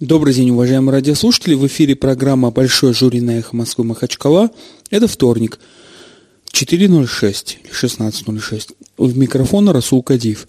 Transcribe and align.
Добрый 0.00 0.32
день, 0.32 0.50
уважаемые 0.50 0.92
радиослушатели. 0.92 1.54
В 1.54 1.66
эфире 1.66 1.96
программа 1.96 2.52
«Большое 2.52 2.94
жюри 2.94 3.20
на 3.20 3.32
эхо 3.40 3.56
Москвы 3.56 3.82
Махачкала». 3.82 4.48
Это 4.90 5.08
вторник, 5.08 5.58
4.06, 6.52 7.56
16.06. 7.68 8.76
В 8.96 9.18
микрофона 9.18 9.72
Расул 9.72 10.04
Кадиев. 10.04 10.46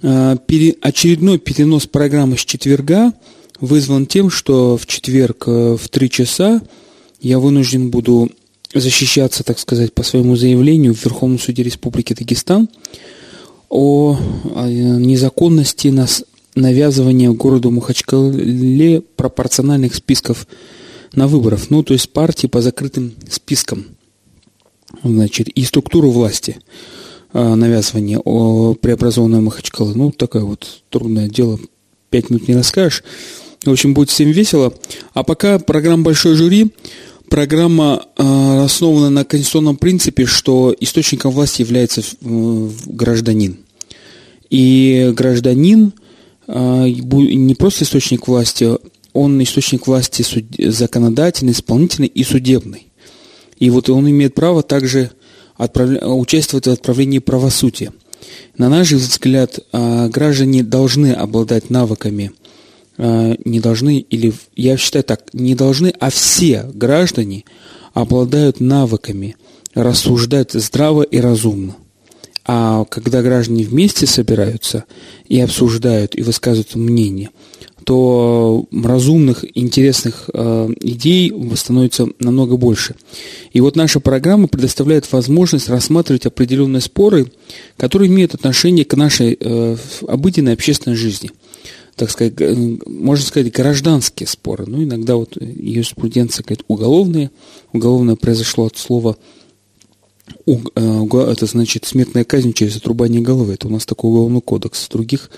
А, 0.00 0.38
очередной 0.80 1.38
перенос 1.38 1.86
программы 1.86 2.38
с 2.38 2.46
четверга 2.46 3.12
вызван 3.60 4.06
тем, 4.06 4.30
что 4.30 4.78
в 4.78 4.86
четверг 4.86 5.44
э, 5.48 5.76
в 5.78 5.86
3 5.90 6.08
часа 6.08 6.62
я 7.20 7.38
вынужден 7.40 7.90
буду 7.90 8.30
защищаться, 8.72 9.44
так 9.44 9.58
сказать, 9.58 9.92
по 9.92 10.02
своему 10.02 10.34
заявлению 10.34 10.94
в 10.94 11.04
Верховном 11.04 11.38
суде 11.38 11.62
Республики 11.62 12.14
Дагестан 12.14 12.70
о 13.68 14.18
незаконности 14.66 15.88
нас 15.88 16.24
навязывания 16.58 17.30
городу 17.30 17.70
Махачкале 17.70 19.00
пропорциональных 19.16 19.94
списков 19.94 20.46
на 21.14 21.26
выборах, 21.26 21.70
ну, 21.70 21.82
то 21.82 21.94
есть 21.94 22.10
партии 22.10 22.46
по 22.46 22.60
закрытым 22.60 23.14
спискам, 23.30 23.86
значит, 25.02 25.48
и 25.48 25.64
структуру 25.64 26.10
власти 26.10 26.58
а, 27.32 27.54
навязывания 27.54 28.20
о 28.22 28.74
преобразованной 28.74 29.40
Махачкалы. 29.40 29.94
Ну, 29.94 30.10
такое 30.10 30.42
вот 30.42 30.82
трудное 30.90 31.28
дело, 31.28 31.58
пять 32.10 32.30
минут 32.30 32.48
не 32.48 32.54
расскажешь. 32.54 33.02
В 33.64 33.70
общем, 33.70 33.94
будет 33.94 34.10
всем 34.10 34.30
весело. 34.30 34.72
А 35.14 35.24
пока 35.24 35.58
программа 35.58 36.04
«Большой 36.04 36.36
жюри», 36.36 36.72
программа 37.28 38.06
э, 38.16 38.64
основана 38.64 39.10
на 39.10 39.24
конституционном 39.24 39.76
принципе, 39.76 40.26
что 40.26 40.74
источником 40.78 41.32
власти 41.32 41.62
является 41.62 42.00
э, 42.00 42.70
гражданин. 42.86 43.58
И 44.48 45.12
гражданин– 45.14 45.92
не 46.48 47.54
просто 47.54 47.84
источник 47.84 48.26
власти, 48.26 48.70
он 49.12 49.42
источник 49.42 49.86
власти 49.86 50.24
законодательный, 50.70 51.52
исполнительный 51.52 52.08
и 52.08 52.24
судебный. 52.24 52.88
И 53.58 53.70
вот 53.70 53.90
он 53.90 54.08
имеет 54.08 54.34
право 54.34 54.62
также 54.62 55.10
отправля... 55.56 56.06
участвовать 56.06 56.66
в 56.66 56.70
отправлении 56.70 57.18
правосудия. 57.18 57.92
На 58.56 58.68
наш 58.68 58.92
взгляд, 58.92 59.58
а, 59.72 60.08
граждане 60.08 60.62
должны 60.62 61.12
обладать 61.12 61.70
навыками, 61.70 62.32
а, 62.96 63.36
не 63.44 63.60
должны, 63.60 63.98
или 63.98 64.32
я 64.56 64.76
считаю 64.76 65.04
так, 65.04 65.32
не 65.32 65.54
должны, 65.54 65.92
а 66.00 66.10
все 66.10 66.64
граждане 66.72 67.44
обладают 67.94 68.60
навыками 68.60 69.36
рассуждать 69.74 70.52
здраво 70.52 71.02
и 71.02 71.18
разумно. 71.18 71.76
А 72.50 72.86
когда 72.86 73.20
граждане 73.20 73.62
вместе 73.64 74.06
собираются 74.06 74.84
и 75.28 75.38
обсуждают 75.38 76.16
и 76.16 76.22
высказывают 76.22 76.74
мнение, 76.74 77.28
то 77.84 78.66
разумных, 78.72 79.44
интересных 79.56 80.30
э, 80.32 80.70
идей 80.80 81.32
становится 81.56 82.06
намного 82.18 82.56
больше. 82.56 82.94
И 83.52 83.60
вот 83.60 83.76
наша 83.76 84.00
программа 84.00 84.48
предоставляет 84.48 85.10
возможность 85.12 85.68
рассматривать 85.68 86.24
определенные 86.24 86.80
споры, 86.80 87.30
которые 87.76 88.10
имеют 88.10 88.34
отношение 88.34 88.86
к 88.86 88.94
нашей 88.96 89.36
э, 89.38 89.76
обыденной 90.06 90.54
общественной 90.54 90.96
жизни. 90.96 91.30
Так 91.96 92.10
сказать, 92.10 92.34
можно 92.86 93.26
сказать, 93.26 93.52
гражданские 93.52 94.26
споры. 94.26 94.64
Ну, 94.66 94.84
иногда 94.84 95.16
вот 95.16 95.36
юриспруденция 95.36 96.44
говорит 96.44 96.64
уголовные. 96.68 97.30
Уголовное 97.72 98.16
произошло 98.16 98.66
от 98.66 98.78
слова 98.78 99.16
это 100.46 101.46
значит 101.46 101.84
смертная 101.84 102.24
казнь 102.24 102.52
через 102.52 102.76
отрубание 102.76 103.20
головы. 103.20 103.54
Это 103.54 103.68
у 103.68 103.70
нас 103.70 103.86
такой 103.86 104.10
уголовный 104.10 104.40
кодекс. 104.40 104.86
В 104.86 104.90
других 104.90 105.30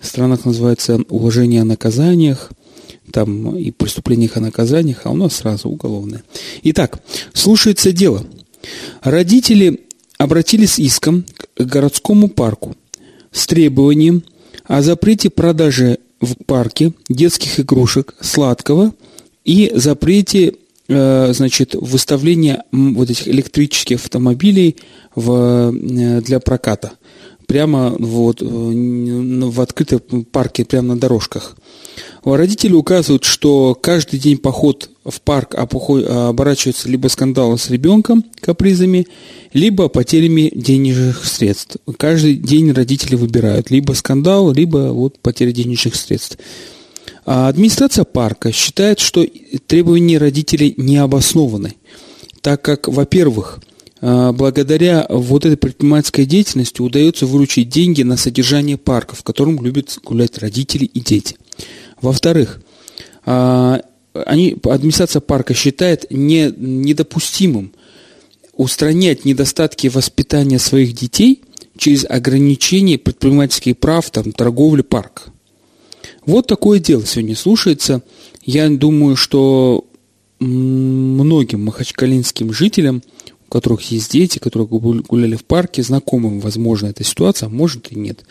странах 0.00 0.44
называется 0.44 1.00
уложение 1.08 1.62
о 1.62 1.64
наказаниях, 1.64 2.52
там 3.10 3.56
и 3.56 3.70
преступлениях 3.70 4.36
о 4.36 4.40
наказаниях, 4.40 5.02
а 5.04 5.10
у 5.10 5.16
нас 5.16 5.36
сразу 5.36 5.68
уголовное. 5.68 6.22
Итак, 6.62 7.00
слушается 7.32 7.92
дело. 7.92 8.24
Родители 9.02 9.80
обратились 10.18 10.74
с 10.74 10.78
иском 10.78 11.24
к 11.54 11.64
городскому 11.64 12.28
парку 12.28 12.76
с 13.32 13.46
требованием 13.46 14.22
о 14.64 14.82
запрете 14.82 15.30
продажи 15.30 15.98
в 16.20 16.34
парке 16.46 16.92
детских 17.08 17.60
игрушек 17.60 18.14
сладкого 18.20 18.94
и 19.44 19.72
запрете 19.74 20.54
Э, 20.54 20.63
значит, 20.86 21.74
выставление 21.74 22.62
вот 22.72 23.10
этих 23.10 23.28
электрических 23.28 23.96
автомобилей 23.96 24.76
в, 25.14 25.72
э, 25.72 26.20
для 26.20 26.40
проката. 26.40 26.92
Прямо 27.46 27.94
вот 27.98 28.42
э, 28.42 28.44
в 28.46 29.60
открытом 29.60 30.24
парке, 30.24 30.64
прямо 30.64 30.94
на 30.94 31.00
дорожках. 31.00 31.56
Родители 32.24 32.72
указывают, 32.72 33.24
что 33.24 33.74
каждый 33.74 34.18
день 34.18 34.38
поход 34.38 34.90
в 35.04 35.20
парк 35.20 35.54
оборачивается 35.54 36.88
либо 36.88 37.08
скандалом 37.08 37.58
с 37.58 37.68
ребенком, 37.68 38.24
капризами, 38.40 39.06
либо 39.52 39.88
потерями 39.88 40.50
денежных 40.54 41.24
средств. 41.26 41.76
Каждый 41.98 42.36
день 42.36 42.72
родители 42.72 43.14
выбирают 43.14 43.70
либо 43.70 43.92
скандал, 43.92 44.52
либо 44.52 44.92
вот 44.92 45.18
потеря 45.18 45.52
денежных 45.52 45.94
средств. 45.94 46.38
А 47.26 47.48
администрация 47.48 48.04
парка 48.04 48.52
считает, 48.52 48.98
что 48.98 49.26
требования 49.66 50.18
родителей 50.18 50.74
не 50.76 50.98
обоснованы, 50.98 51.74
так 52.42 52.60
как, 52.62 52.88
во-первых, 52.88 53.60
а, 54.00 54.32
благодаря 54.32 55.06
вот 55.08 55.46
этой 55.46 55.56
предпринимательской 55.56 56.26
деятельности 56.26 56.82
удается 56.82 57.24
выручить 57.24 57.70
деньги 57.70 58.02
на 58.02 58.18
содержание 58.18 58.76
парка, 58.76 59.14
в 59.14 59.22
котором 59.22 59.64
любят 59.64 59.98
гулять 60.04 60.36
родители 60.38 60.84
и 60.84 61.00
дети. 61.00 61.36
Во-вторых, 62.02 62.60
а, 63.24 63.80
они, 64.26 64.56
администрация 64.62 65.20
парка 65.20 65.54
считает 65.54 66.10
не, 66.10 66.52
недопустимым 66.56 67.72
устранять 68.52 69.24
недостатки 69.24 69.88
воспитания 69.88 70.58
своих 70.58 70.92
детей 70.92 71.42
через 71.76 72.04
ограничение 72.08 72.98
предпринимательских 72.98 73.78
прав, 73.78 74.10
там, 74.10 74.32
торговли 74.32 74.82
парка. 74.82 75.33
Вот 76.26 76.46
такое 76.46 76.78
дело 76.78 77.04
сегодня 77.04 77.36
слушается. 77.36 78.02
Я 78.42 78.68
думаю, 78.68 79.16
что 79.16 79.84
многим 80.38 81.64
махачкалинским 81.64 82.52
жителям, 82.52 83.02
у 83.46 83.50
которых 83.50 83.82
есть 83.90 84.10
дети, 84.10 84.38
которые 84.38 84.66
гуляли 84.66 85.36
в 85.36 85.44
парке, 85.44 85.82
знакомым, 85.82 86.40
возможно, 86.40 86.88
эта 86.88 87.04
ситуация, 87.04 87.46
а 87.46 87.50
может 87.50 87.92
и 87.92 87.98
нет. 87.98 88.24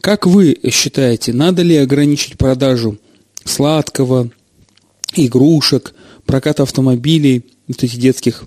Как 0.00 0.26
вы 0.26 0.58
считаете, 0.70 1.32
надо 1.32 1.62
ли 1.62 1.76
ограничить 1.76 2.38
продажу 2.38 2.98
сладкого, 3.44 4.30
игрушек, 5.14 5.94
прокат 6.26 6.60
автомобилей, 6.60 7.44
вот 7.68 7.82
этих 7.82 7.98
детских 7.98 8.44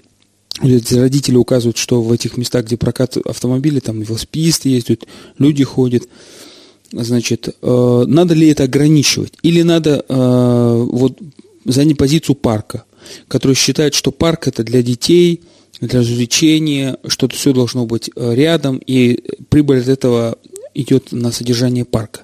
родители 0.62 1.36
указывают, 1.36 1.78
что 1.78 2.02
в 2.02 2.12
этих 2.12 2.38
местах, 2.38 2.66
где 2.66 2.78
прокат 2.78 3.18
автомобилей, 3.18 3.80
там 3.80 4.02
велосипедисты 4.02 4.70
ездят, 4.70 5.06
люди 5.38 5.64
ходят– 5.64 6.04
значит, 6.92 7.50
э, 7.62 8.04
надо 8.08 8.34
ли 8.34 8.50
это 8.50 8.64
ограничивать? 8.64 9.34
Или 9.42 9.62
надо 9.62 10.06
э, 10.08 10.86
вот 10.92 11.20
занять 11.66 11.98
позицию 11.98 12.36
парка, 12.36 12.84
который 13.28 13.56
считает, 13.56 13.94
что 13.94 14.12
парк 14.12 14.48
это 14.48 14.64
для 14.64 14.82
детей, 14.82 15.42
для 15.82 16.00
развлечения, 16.00 16.98
что 17.08 17.26
это 17.28 17.36
все 17.36 17.54
должно 17.54 17.86
быть 17.86 18.10
э, 18.16 18.36
рядом, 18.36 18.78
и 18.78 19.24
прибыль 19.50 19.82
от 19.82 19.88
этого 19.88 20.38
идет 20.74 21.12
на 21.12 21.32
содержание 21.32 21.86
парка. 21.86 22.22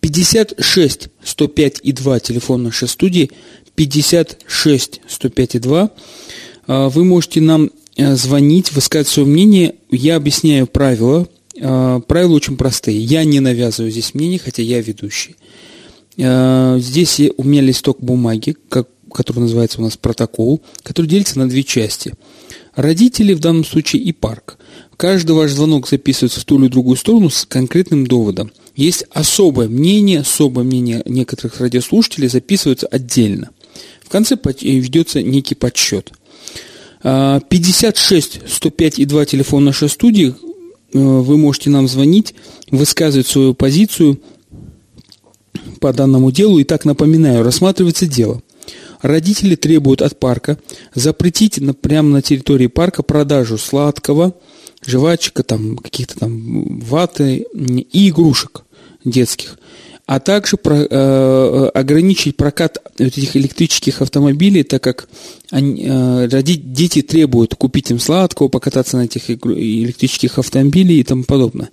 56 0.00 1.08
105 1.24 1.80
и 1.82 1.92
2 1.92 2.20
телефон 2.20 2.62
нашей 2.62 2.88
студии, 2.88 3.30
56 3.74 5.00
105 5.08 5.54
и 5.54 5.58
2. 5.58 5.90
Вы 6.66 7.04
можете 7.04 7.40
нам 7.40 7.70
звонить, 7.96 8.72
высказать 8.72 9.08
свое 9.08 9.26
мнение. 9.28 9.74
Я 9.90 10.16
объясняю 10.16 10.66
правила 10.66 11.26
правила 11.60 12.34
очень 12.34 12.56
простые. 12.56 12.98
Я 12.98 13.24
не 13.24 13.40
навязываю 13.40 13.90
здесь 13.90 14.14
мнение, 14.14 14.38
хотя 14.38 14.62
я 14.62 14.80
ведущий. 14.80 15.36
А, 16.20 16.78
здесь 16.78 17.20
у 17.36 17.44
меня 17.44 17.62
листок 17.62 18.00
бумаги, 18.00 18.56
который 19.12 19.40
называется 19.40 19.80
у 19.80 19.84
нас 19.84 19.96
протокол, 19.96 20.62
который 20.82 21.06
делится 21.06 21.38
на 21.38 21.48
две 21.48 21.64
части. 21.64 22.14
Родители 22.74 23.34
в 23.34 23.40
данном 23.40 23.64
случае 23.64 24.02
и 24.02 24.12
парк. 24.12 24.58
Каждый 24.96 25.32
ваш 25.32 25.52
звонок 25.52 25.88
записывается 25.88 26.40
в 26.40 26.44
ту 26.44 26.60
или 26.60 26.68
другую 26.68 26.96
сторону 26.96 27.30
с 27.30 27.44
конкретным 27.44 28.06
доводом. 28.06 28.52
Есть 28.74 29.04
особое 29.10 29.68
мнение, 29.68 30.20
особое 30.20 30.64
мнение 30.64 31.02
некоторых 31.04 31.60
радиослушателей 31.60 32.28
записывается 32.28 32.86
отдельно. 32.86 33.50
В 34.04 34.08
конце 34.08 34.38
ведется 34.60 35.22
некий 35.22 35.54
подсчет. 35.54 36.12
56 37.02 38.40
105 38.48 38.98
и 38.98 39.04
2 39.04 39.24
телефон 39.24 39.64
нашей 39.64 39.88
студии 39.88 40.34
Э, 40.47 40.47
вы 40.92 41.36
можете 41.36 41.70
нам 41.70 41.88
звонить, 41.88 42.34
высказывать 42.70 43.26
свою 43.26 43.54
позицию 43.54 44.20
по 45.80 45.92
данному 45.92 46.30
делу. 46.30 46.58
И 46.58 46.64
так 46.64 46.84
напоминаю, 46.84 47.42
рассматривается 47.42 48.06
дело. 48.06 48.42
Родители 49.00 49.54
требуют 49.54 50.02
от 50.02 50.18
парка 50.18 50.58
запретить 50.94 51.58
на, 51.60 51.72
прямо 51.72 52.08
на 52.08 52.22
территории 52.22 52.66
парка 52.66 53.02
продажу 53.02 53.56
сладкого, 53.56 54.34
жвачка, 54.84 55.42
там, 55.42 55.76
каких-то 55.76 56.18
там 56.18 56.80
ваты 56.80 57.46
и 57.54 58.08
игрушек 58.08 58.64
детских. 59.04 59.58
А 60.08 60.20
также 60.20 60.56
про, 60.56 60.86
э, 60.88 61.70
ограничить 61.74 62.38
прокат 62.38 62.78
этих 62.98 63.36
электрических 63.36 64.00
автомобилей, 64.00 64.62
так 64.62 64.82
как 64.82 65.06
они, 65.50 65.84
э, 65.84 66.28
родить, 66.28 66.72
дети 66.72 67.02
требуют 67.02 67.54
купить 67.54 67.90
им 67.90 68.00
сладкого, 68.00 68.48
покататься 68.48 68.96
на 68.96 69.04
этих 69.04 69.28
электрических 69.28 70.38
автомобилях 70.38 70.96
и 70.96 71.02
тому 71.02 71.24
подобное. 71.24 71.68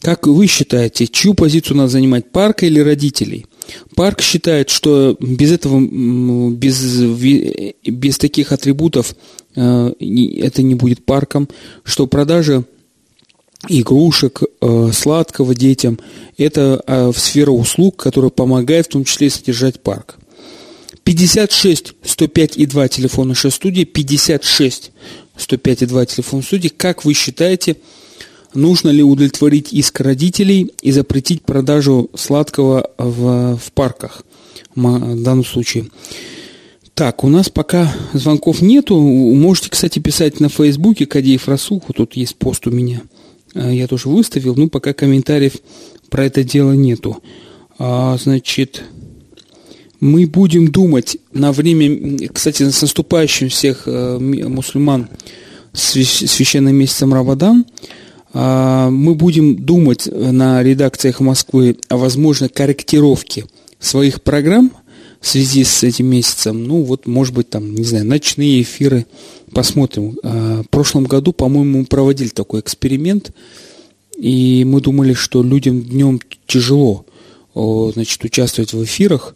Как 0.00 0.28
вы 0.28 0.46
считаете, 0.46 1.08
чью 1.08 1.34
позицию 1.34 1.78
надо 1.78 1.88
занимать, 1.88 2.30
парка 2.30 2.64
или 2.64 2.78
родителей? 2.78 3.46
Парк 3.96 4.20
считает, 4.22 4.70
что 4.70 5.16
без 5.18 5.50
этого, 5.50 5.80
без, 6.52 6.80
без 7.84 8.18
таких 8.18 8.52
атрибутов 8.52 9.16
э, 9.56 9.92
это 9.98 10.62
не 10.62 10.76
будет 10.76 11.04
парком, 11.04 11.48
что 11.82 12.06
продажа 12.06 12.62
игрушек, 13.68 14.42
э, 14.60 14.90
сладкого 14.92 15.54
детям. 15.54 15.98
Это 16.36 16.82
э, 16.86 17.12
сфера 17.16 17.50
услуг, 17.50 17.96
которая 17.96 18.30
помогает 18.30 18.86
в 18.86 18.90
том 18.90 19.04
числе 19.04 19.30
содержать 19.30 19.80
парк. 19.80 20.18
56 21.04 21.94
105 22.02 22.56
и 22.58 22.66
2 22.66 22.88
телефон 22.88 23.28
нашей 23.28 23.50
студии, 23.50 23.84
56 23.84 24.92
105 25.36 25.82
и 25.82 25.86
2 25.86 26.06
телефон 26.06 26.42
студии. 26.42 26.68
Как 26.68 27.04
вы 27.04 27.14
считаете, 27.14 27.76
нужно 28.52 28.90
ли 28.90 29.02
удовлетворить 29.02 29.72
иск 29.72 30.00
родителей 30.00 30.72
и 30.82 30.92
запретить 30.92 31.42
продажу 31.42 32.10
сладкого 32.14 32.90
в, 32.98 33.56
в 33.56 33.72
парках 33.72 34.22
в 34.74 35.22
данном 35.22 35.44
случае? 35.44 35.86
Так, 36.92 37.24
у 37.24 37.28
нас 37.28 37.48
пока 37.48 37.90
звонков 38.12 38.60
нету. 38.60 39.00
Можете, 39.00 39.70
кстати, 39.70 40.00
писать 40.00 40.40
на 40.40 40.48
Фейсбуке 40.48 41.06
Кадеев 41.06 41.48
Расуху. 41.48 41.92
Тут 41.92 42.16
есть 42.16 42.36
пост 42.36 42.66
у 42.66 42.70
меня– 42.70 43.00
я 43.54 43.86
тоже 43.86 44.08
выставил, 44.08 44.54
но 44.56 44.68
пока 44.68 44.92
комментариев 44.92 45.54
про 46.10 46.24
это 46.26 46.44
дело 46.44 46.72
нету. 46.72 47.22
А, 47.78 48.16
значит, 48.16 48.82
мы 50.00 50.26
будем 50.26 50.70
думать 50.70 51.16
на 51.32 51.52
время, 51.52 52.28
кстати, 52.32 52.68
с 52.68 52.82
наступающим 52.82 53.48
всех 53.48 53.82
э, 53.86 54.18
мусульман 54.18 55.08
священным 55.72 56.74
месяцем 56.74 57.12
Рамадан, 57.12 57.64
а, 58.32 58.90
мы 58.90 59.14
будем 59.14 59.56
думать 59.56 60.06
на 60.06 60.62
редакциях 60.62 61.20
Москвы 61.20 61.78
о 61.88 61.96
возможной 61.96 62.48
корректировке 62.48 63.46
своих 63.78 64.22
программ 64.22 64.72
в 65.20 65.26
связи 65.26 65.64
с 65.64 65.82
этим 65.82 66.06
месяцем. 66.06 66.64
Ну, 66.64 66.82
вот, 66.82 67.06
может 67.06 67.34
быть, 67.34 67.50
там, 67.50 67.74
не 67.74 67.84
знаю, 67.84 68.06
ночные 68.06 68.62
эфиры– 68.62 69.06
Посмотрим. 69.52 70.18
А, 70.22 70.62
в 70.62 70.68
прошлом 70.68 71.04
году, 71.04 71.32
по-моему, 71.32 71.80
мы 71.80 71.84
проводили 71.86 72.28
такой 72.28 72.60
эксперимент, 72.60 73.32
и 74.16 74.64
мы 74.64 74.80
думали, 74.80 75.14
что 75.14 75.42
людям 75.42 75.82
днем 75.82 76.20
тяжело 76.46 77.04
значит, 77.54 78.22
участвовать 78.22 78.72
в 78.72 78.84
эфирах, 78.84 79.34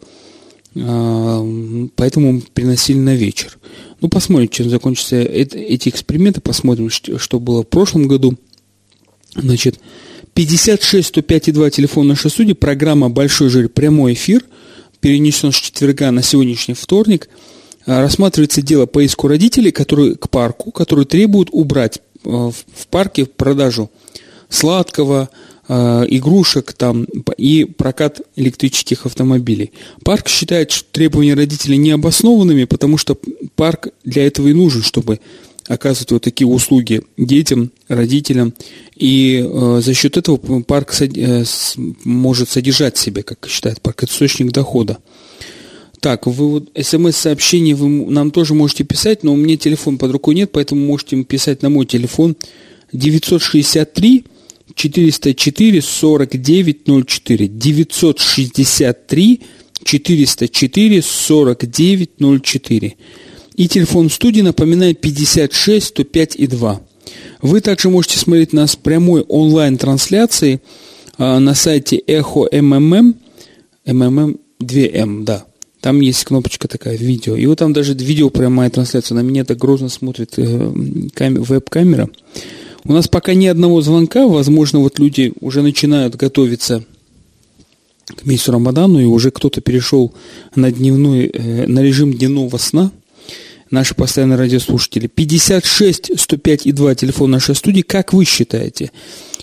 а, 0.75 1.45
поэтому 1.95 2.41
приносили 2.53 2.99
на 2.99 3.15
вечер. 3.15 3.57
Ну, 4.01 4.09
посмотрим, 4.09 4.49
чем 4.49 4.69
закончатся 4.69 5.17
эти 5.17 5.89
эксперименты, 5.89 6.41
посмотрим, 6.41 6.89
что 6.89 7.39
было 7.39 7.63
в 7.63 7.67
прошлом 7.67 8.07
году. 8.07 8.37
Значит, 9.35 9.79
56 10.35 11.07
105 11.07 11.47
и 11.47 11.51
2 11.51 11.69
телефон 11.69 12.07
нашей 12.07 12.29
студии, 12.29 12.53
программа 12.53 13.09
«Большой 13.09 13.49
жир», 13.49 13.69
прямой 13.69 14.13
эфир, 14.13 14.43
перенесен 15.03 15.51
с 15.51 15.55
четверга 15.55 16.09
на 16.11 16.23
сегодняшний 16.23 16.73
вторник– 16.73 17.29
а, 17.85 18.01
рассматривается 18.01 18.61
дело 18.61 18.85
по 18.85 19.03
иску 19.03 19.27
родителей 19.27 19.71
которые, 19.71 20.15
к 20.15 20.29
парку, 20.29 20.71
которые 20.71 21.05
требуют 21.05 21.49
убрать 21.51 21.99
э, 22.23 22.29
в 22.29 22.87
парке 22.89 23.25
продажу 23.25 23.91
сладкого, 24.47 25.29
э, 25.67 25.73
игрушек 26.07 26.73
там 26.73 27.05
и 27.37 27.65
прокат 27.65 28.21
электрических 28.37 29.05
автомобилей. 29.05 29.73
Парк 30.03 30.29
считает 30.29 30.71
что 30.71 30.85
требования 30.91 31.33
родителей 31.33 31.77
необоснованными, 31.77 32.63
потому 32.63 32.97
что 32.97 33.17
парк 33.55 33.89
для 34.05 34.25
этого 34.25 34.47
и 34.47 34.53
нужен, 34.53 34.81
чтобы 34.81 35.19
оказывать 35.67 36.11
вот 36.11 36.23
такие 36.23 36.47
услуги 36.47 37.01
детям, 37.17 37.71
родителям. 37.87 38.53
И 38.95 39.43
э, 39.43 39.81
за 39.83 39.93
счет 39.93 40.17
этого 40.17 40.61
парк 40.61 40.93
э, 41.01 41.43
может 42.03 42.49
содержать 42.49 42.97
себе, 42.97 43.23
как 43.23 43.47
считает 43.47 43.81
парк, 43.81 44.03
источник 44.03 44.51
дохода. 44.51 44.99
Так, 45.99 46.27
вы 46.27 46.49
вот 46.49 46.69
смс-сообщение 46.79 47.75
вы 47.75 47.87
нам 48.11 48.31
тоже 48.31 48.53
можете 48.53 48.83
писать, 48.83 49.23
но 49.23 49.33
у 49.33 49.37
меня 49.37 49.55
телефон 49.57 49.97
под 49.97 50.11
рукой 50.11 50.35
нет, 50.35 50.51
поэтому 50.51 50.85
можете 50.85 51.23
писать 51.23 51.61
на 51.61 51.69
мой 51.69 51.85
телефон 51.85 52.35
963 52.91 54.25
404 54.75 55.81
4904 55.81 57.47
963 57.47 59.41
404 59.83 61.01
4904 61.01 62.95
и 63.55 63.67
телефон 63.67 64.09
студии, 64.09 64.41
напоминаю, 64.41 64.95
56 64.95 65.87
105 65.87 66.35
и 66.35 66.47
2. 66.47 66.81
Вы 67.41 67.61
также 67.61 67.89
можете 67.89 68.17
смотреть 68.17 68.53
нас 68.53 68.75
прямой 68.75 69.21
онлайн-трансляции 69.21 70.61
а, 71.17 71.39
на 71.39 71.53
сайте 71.55 71.97
Эхо 71.97 72.47
МММ, 72.51 73.15
МММ 73.85 74.37
2М, 74.59 75.23
да, 75.23 75.45
там 75.83 75.99
есть 75.99 76.23
кнопочка 76.23 76.69
такая, 76.69 76.95
видео. 76.95 77.35
И 77.35 77.45
вот 77.45 77.59
там 77.59 77.73
даже 77.73 77.93
видео 77.93 78.29
прямая 78.29 78.69
трансляция. 78.69 79.15
На 79.15 79.19
меня 79.19 79.43
так 79.43 79.57
грозно 79.57 79.89
смотрит 79.89 80.35
э, 80.37 80.71
веб-камера. 81.17 82.09
У 82.85 82.93
нас 82.93 83.09
пока 83.09 83.33
ни 83.33 83.47
одного 83.47 83.81
звонка. 83.81 84.25
Возможно, 84.25 84.79
вот 84.79 84.97
люди 84.97 85.33
уже 85.41 85.61
начинают 85.61 86.15
готовиться 86.15 86.85
к 88.05 88.25
месяцу 88.25 88.53
Рамадану, 88.53 89.01
и 89.01 89.03
уже 89.03 89.29
кто-то 89.31 89.59
перешел 89.59 90.13
на, 90.55 90.71
дневной, 90.71 91.27
э, 91.27 91.67
на 91.67 91.81
режим 91.81 92.13
дневного 92.13 92.55
сна. 92.55 92.91
Наши 93.73 93.95
постоянные 93.95 94.37
радиослушатели. 94.37 95.07
56 95.07 96.11
105 96.15 96.67
и 96.67 96.71
2 96.71 96.93
телефон 96.93 97.31
нашей 97.31 97.55
студии. 97.55 97.81
Как 97.81 98.13
вы 98.13 98.23
считаете, 98.23 98.91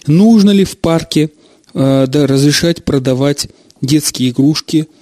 нужно 0.06 0.52
ли 0.52 0.62
в 0.62 0.78
парке 0.78 1.30
э, 1.74 2.06
да, 2.06 2.28
разрешать 2.28 2.84
продавать 2.84 3.48
детские 3.80 4.30
игрушки– 4.30 4.86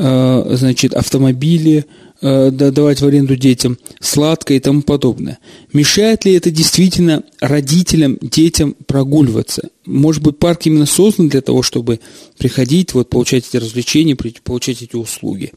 Э, 0.00 0.44
значит, 0.54 0.94
автомобили 0.94 1.86
э, 2.20 2.50
давать 2.52 3.00
в 3.00 3.06
аренду 3.06 3.34
детям, 3.34 3.78
сладкое 4.00 4.58
и 4.58 4.60
тому 4.60 4.82
подобное. 4.82 5.38
Мешает 5.72 6.24
ли 6.24 6.34
это 6.34 6.52
действительно 6.52 7.24
родителям, 7.40 8.16
детям 8.20 8.76
прогуливаться? 8.86 9.70
Может 9.86 10.22
быть, 10.22 10.38
парк 10.38 10.66
именно 10.66 10.86
создан 10.86 11.28
для 11.28 11.40
того, 11.40 11.62
чтобы 11.62 11.98
приходить, 12.38 12.94
вот, 12.94 13.08
получать 13.10 13.48
эти 13.48 13.56
развлечения, 13.56 14.14
получать 14.14 14.82
эти 14.82 14.94
услуги. 14.94 15.52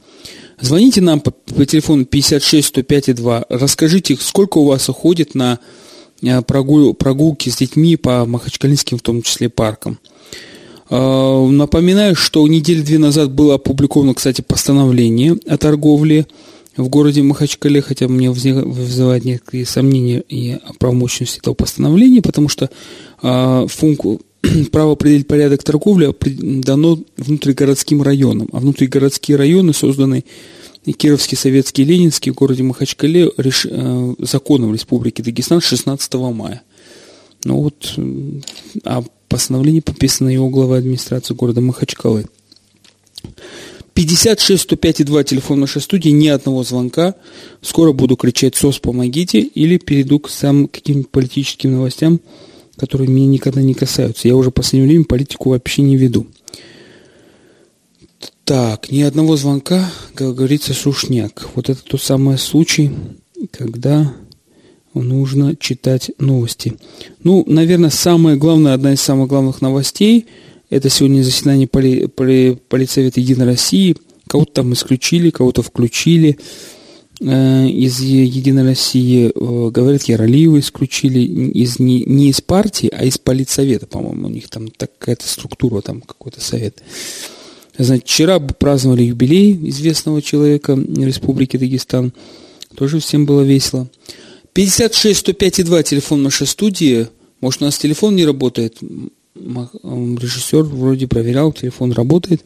Звоните 0.61 1.01
нам 1.01 1.19
по, 1.19 1.31
по 1.31 1.65
телефону 1.65 2.05
56 2.05 2.67
105 2.67 3.15
2. 3.15 3.45
Расскажите, 3.49 4.15
сколько 4.19 4.59
у 4.59 4.65
вас 4.65 4.87
уходит 4.89 5.35
на 5.35 5.59
э, 6.21 6.41
прогул, 6.43 6.93
прогулки 6.93 7.49
с 7.49 7.57
детьми 7.57 7.95
по 7.97 8.25
махачкалинским, 8.25 8.99
в 8.99 9.01
том 9.01 9.23
числе, 9.23 9.49
паркам. 9.49 9.99
А, 10.89 11.47
напоминаю, 11.47 12.15
что 12.15 12.47
недели 12.47 12.81
две 12.81 12.99
назад 12.99 13.31
было 13.31 13.55
опубликовано, 13.55 14.13
кстати, 14.13 14.41
постановление 14.41 15.37
о 15.47 15.57
торговле 15.57 16.27
в 16.77 16.87
городе 16.89 17.23
Махачкале, 17.23 17.81
хотя 17.81 18.07
мне 18.07 18.29
вызывает 18.29 19.25
некоторые 19.25 19.65
сомнения 19.65 20.21
и 20.27 20.51
о 20.51 20.73
правомощности 20.79 21.39
этого 21.39 21.53
постановления, 21.53 22.21
потому 22.21 22.49
что 22.49 22.69
э, 23.23 23.67
функу, 23.67 24.21
право 24.71 24.93
определить 24.93 25.27
порядок 25.27 25.63
торговли 25.63 26.13
дано 26.61 26.99
внутригородским 27.17 28.01
районам, 28.01 28.49
а 28.51 28.59
внутригородские 28.59 29.37
районы 29.37 29.73
созданы 29.73 30.25
Кировский, 30.97 31.37
Советский, 31.37 31.83
Ленинский 31.83 32.31
в 32.31 32.35
городе 32.35 32.63
Махачкале 32.63 33.31
реш... 33.37 33.67
э, 33.69 34.15
законом 34.19 34.73
Республики 34.73 35.21
Дагестан 35.21 35.61
16 35.61 36.13
мая. 36.13 36.63
Ну 37.43 37.61
вот, 37.61 37.95
а 38.83 39.03
Постановление 39.31 39.81
подписано 39.81 40.27
его 40.27 40.49
главой 40.49 40.79
администрации 40.79 41.33
города 41.33 41.61
Махачкалы. 41.61 42.25
56 43.93 44.61
105 44.61 44.99
и 44.99 45.03
2 45.05 45.23
телефон 45.23 45.61
нашей 45.61 45.81
студии, 45.81 46.09
ни 46.09 46.27
одного 46.27 46.65
звонка. 46.65 47.15
Скоро 47.61 47.93
буду 47.93 48.17
кричать 48.17 48.57
«СОС, 48.57 48.79
помогите!» 48.79 49.39
или 49.39 49.77
перейду 49.77 50.19
к 50.19 50.29
самым 50.29 50.67
каким-нибудь 50.67 51.11
политическим 51.11 51.71
новостям, 51.71 52.19
которые 52.81 53.07
меня 53.07 53.27
никогда 53.27 53.61
не 53.61 53.75
касаются. 53.75 54.27
Я 54.27 54.35
уже 54.35 54.49
в 54.49 54.53
последнее 54.53 54.89
время 54.89 55.05
политику 55.05 55.51
вообще 55.51 55.83
не 55.83 55.97
веду. 55.97 56.25
Так, 58.43 58.89
ни 58.89 59.03
одного 59.03 59.37
звонка, 59.37 59.87
как 60.15 60.33
говорится, 60.33 60.73
сушняк. 60.73 61.47
Вот 61.53 61.69
это 61.69 61.79
тот 61.83 62.01
самый 62.01 62.39
случай, 62.39 62.89
когда 63.51 64.15
нужно 64.95 65.55
читать 65.55 66.09
новости. 66.17 66.73
Ну, 67.23 67.43
наверное, 67.45 67.91
самое 67.91 68.35
главное, 68.35 68.73
одна 68.73 68.93
из 68.93 69.01
самых 69.01 69.27
главных 69.27 69.61
новостей, 69.61 70.25
это 70.71 70.89
сегодня 70.89 71.21
заседание 71.21 71.67
поли, 71.67 72.07
поли, 72.07 72.57
Политсовета 72.67 73.19
Единой 73.19 73.45
России. 73.45 73.95
Кого-то 74.27 74.53
там 74.53 74.73
исключили, 74.73 75.29
кого-то 75.29 75.61
включили 75.61 76.39
из 77.21 77.99
Единой 77.99 78.63
России. 78.63 79.31
Э, 79.33 79.69
говорят, 79.69 80.03
Яролиева 80.03 80.59
исключили 80.59 81.19
из, 81.19 81.77
не, 81.77 82.03
не 82.03 82.29
из 82.29 82.41
партии, 82.41 82.89
а 82.91 83.05
из 83.05 83.17
Политсовета, 83.19 83.85
по-моему. 83.85 84.27
У 84.27 84.31
них 84.31 84.49
там 84.49 84.69
такая-то 84.69 85.27
структура, 85.27 85.81
там 85.81 86.01
какой-то 86.01 86.41
совет. 86.41 86.81
Значит, 87.77 88.05
вчера 88.05 88.39
праздновали 88.39 89.03
юбилей 89.03 89.69
известного 89.69 90.21
человека 90.21 90.73
Республики 90.73 91.57
Дагестан. 91.57 92.13
Тоже 92.75 92.99
всем 92.99 93.25
было 93.25 93.41
весело. 93.41 93.87
56 94.53 95.19
105 95.19 95.59
и 95.59 95.63
2 95.63 95.83
телефон 95.83 96.23
нашей 96.23 96.47
студии. 96.47 97.07
Может, 97.39 97.61
у 97.61 97.65
нас 97.65 97.77
телефон 97.77 98.15
не 98.15 98.25
работает? 98.25 98.77
Режиссер 99.35 100.63
вроде 100.63 101.07
проверял, 101.07 101.53
телефон 101.53 101.91
работает. 101.91 102.43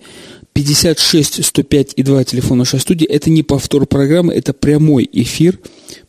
56 0.55 1.43
105 1.43 1.93
и 1.97 2.03
2 2.03 2.23
телефон 2.23 2.59
нашей 2.59 2.79
студии. 2.79 3.05
Это 3.05 3.29
не 3.29 3.43
повтор 3.43 3.85
программы, 3.85 4.33
это 4.33 4.53
прямой 4.53 5.07
эфир. 5.11 5.59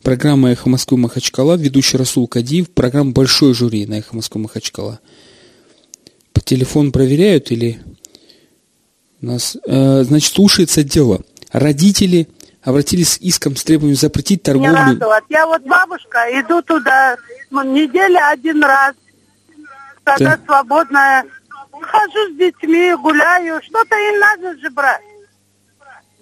Программа 0.05 0.53
«Эхо 0.53 0.69
Москвы 0.69 0.99
Махачкала», 0.99 1.57
ведущий 1.57 1.97
Расул 1.97 2.29
Кадиев, 2.29 2.71
программа 2.71 3.11
«Большой 3.11 3.55
жюри» 3.55 3.87
на 3.87 3.95
«Эхо 3.95 4.15
Москвы 4.15 4.43
Махачкала». 4.43 5.01
По 6.33 6.41
телефону 6.41 6.93
проверяют 6.93 7.51
или 7.51 7.81
нас, 9.21 9.57
э, 9.67 10.05
значит, 10.05 10.33
слушается 10.33 10.85
дело. 10.85 11.23
Родители 11.51 12.29
обратились 12.63 13.15
с 13.15 13.19
иском 13.19 13.57
с 13.57 13.65
требованием 13.65 13.97
запретить 13.97 14.45
торговлю. 14.45 14.71
Не 14.71 14.77
радовать. 14.77 15.25
Я 15.29 15.49
вот 15.49 15.63
бабушка, 15.63 16.19
иду 16.41 16.63
туда 16.63 17.17
неделя 17.51 18.31
один 18.31 18.63
раз, 18.63 18.95
когда 20.05 20.37
да. 20.37 20.41
свободная. 20.47 21.25
Хожу 21.81 22.33
с 22.33 22.37
детьми, 22.37 22.95
гуляю, 22.95 23.61
что-то 23.63 23.97
им 23.97 24.19
надо 24.19 24.59
же 24.59 24.71
брать. 24.71 25.03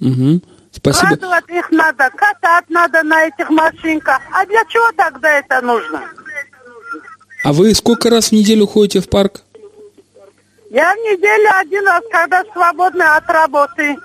Угу. 0.00 0.40
Спасибо. 0.72 1.10
Радовать 1.10 1.48
их 1.48 1.70
надо, 1.70 2.10
катать 2.10 2.68
надо 2.68 3.02
на 3.02 3.24
этих 3.24 3.48
машинках. 3.50 4.20
А 4.32 4.44
для 4.46 4.64
чего 4.66 4.90
тогда 4.96 5.30
это 5.38 5.60
нужно? 5.60 6.02
А 7.44 7.52
вы 7.52 7.74
сколько 7.74 8.10
раз 8.10 8.28
в 8.28 8.32
неделю 8.32 8.66
ходите 8.66 9.00
в 9.00 9.08
парк? 9.08 9.42
Я 10.70 10.92
в 10.94 10.96
неделю 10.96 11.50
один 11.60 11.86
раз, 11.86 12.02
когда 12.10 12.42
свободна 12.52 13.16
от 13.16 13.28
работы. 13.28 13.96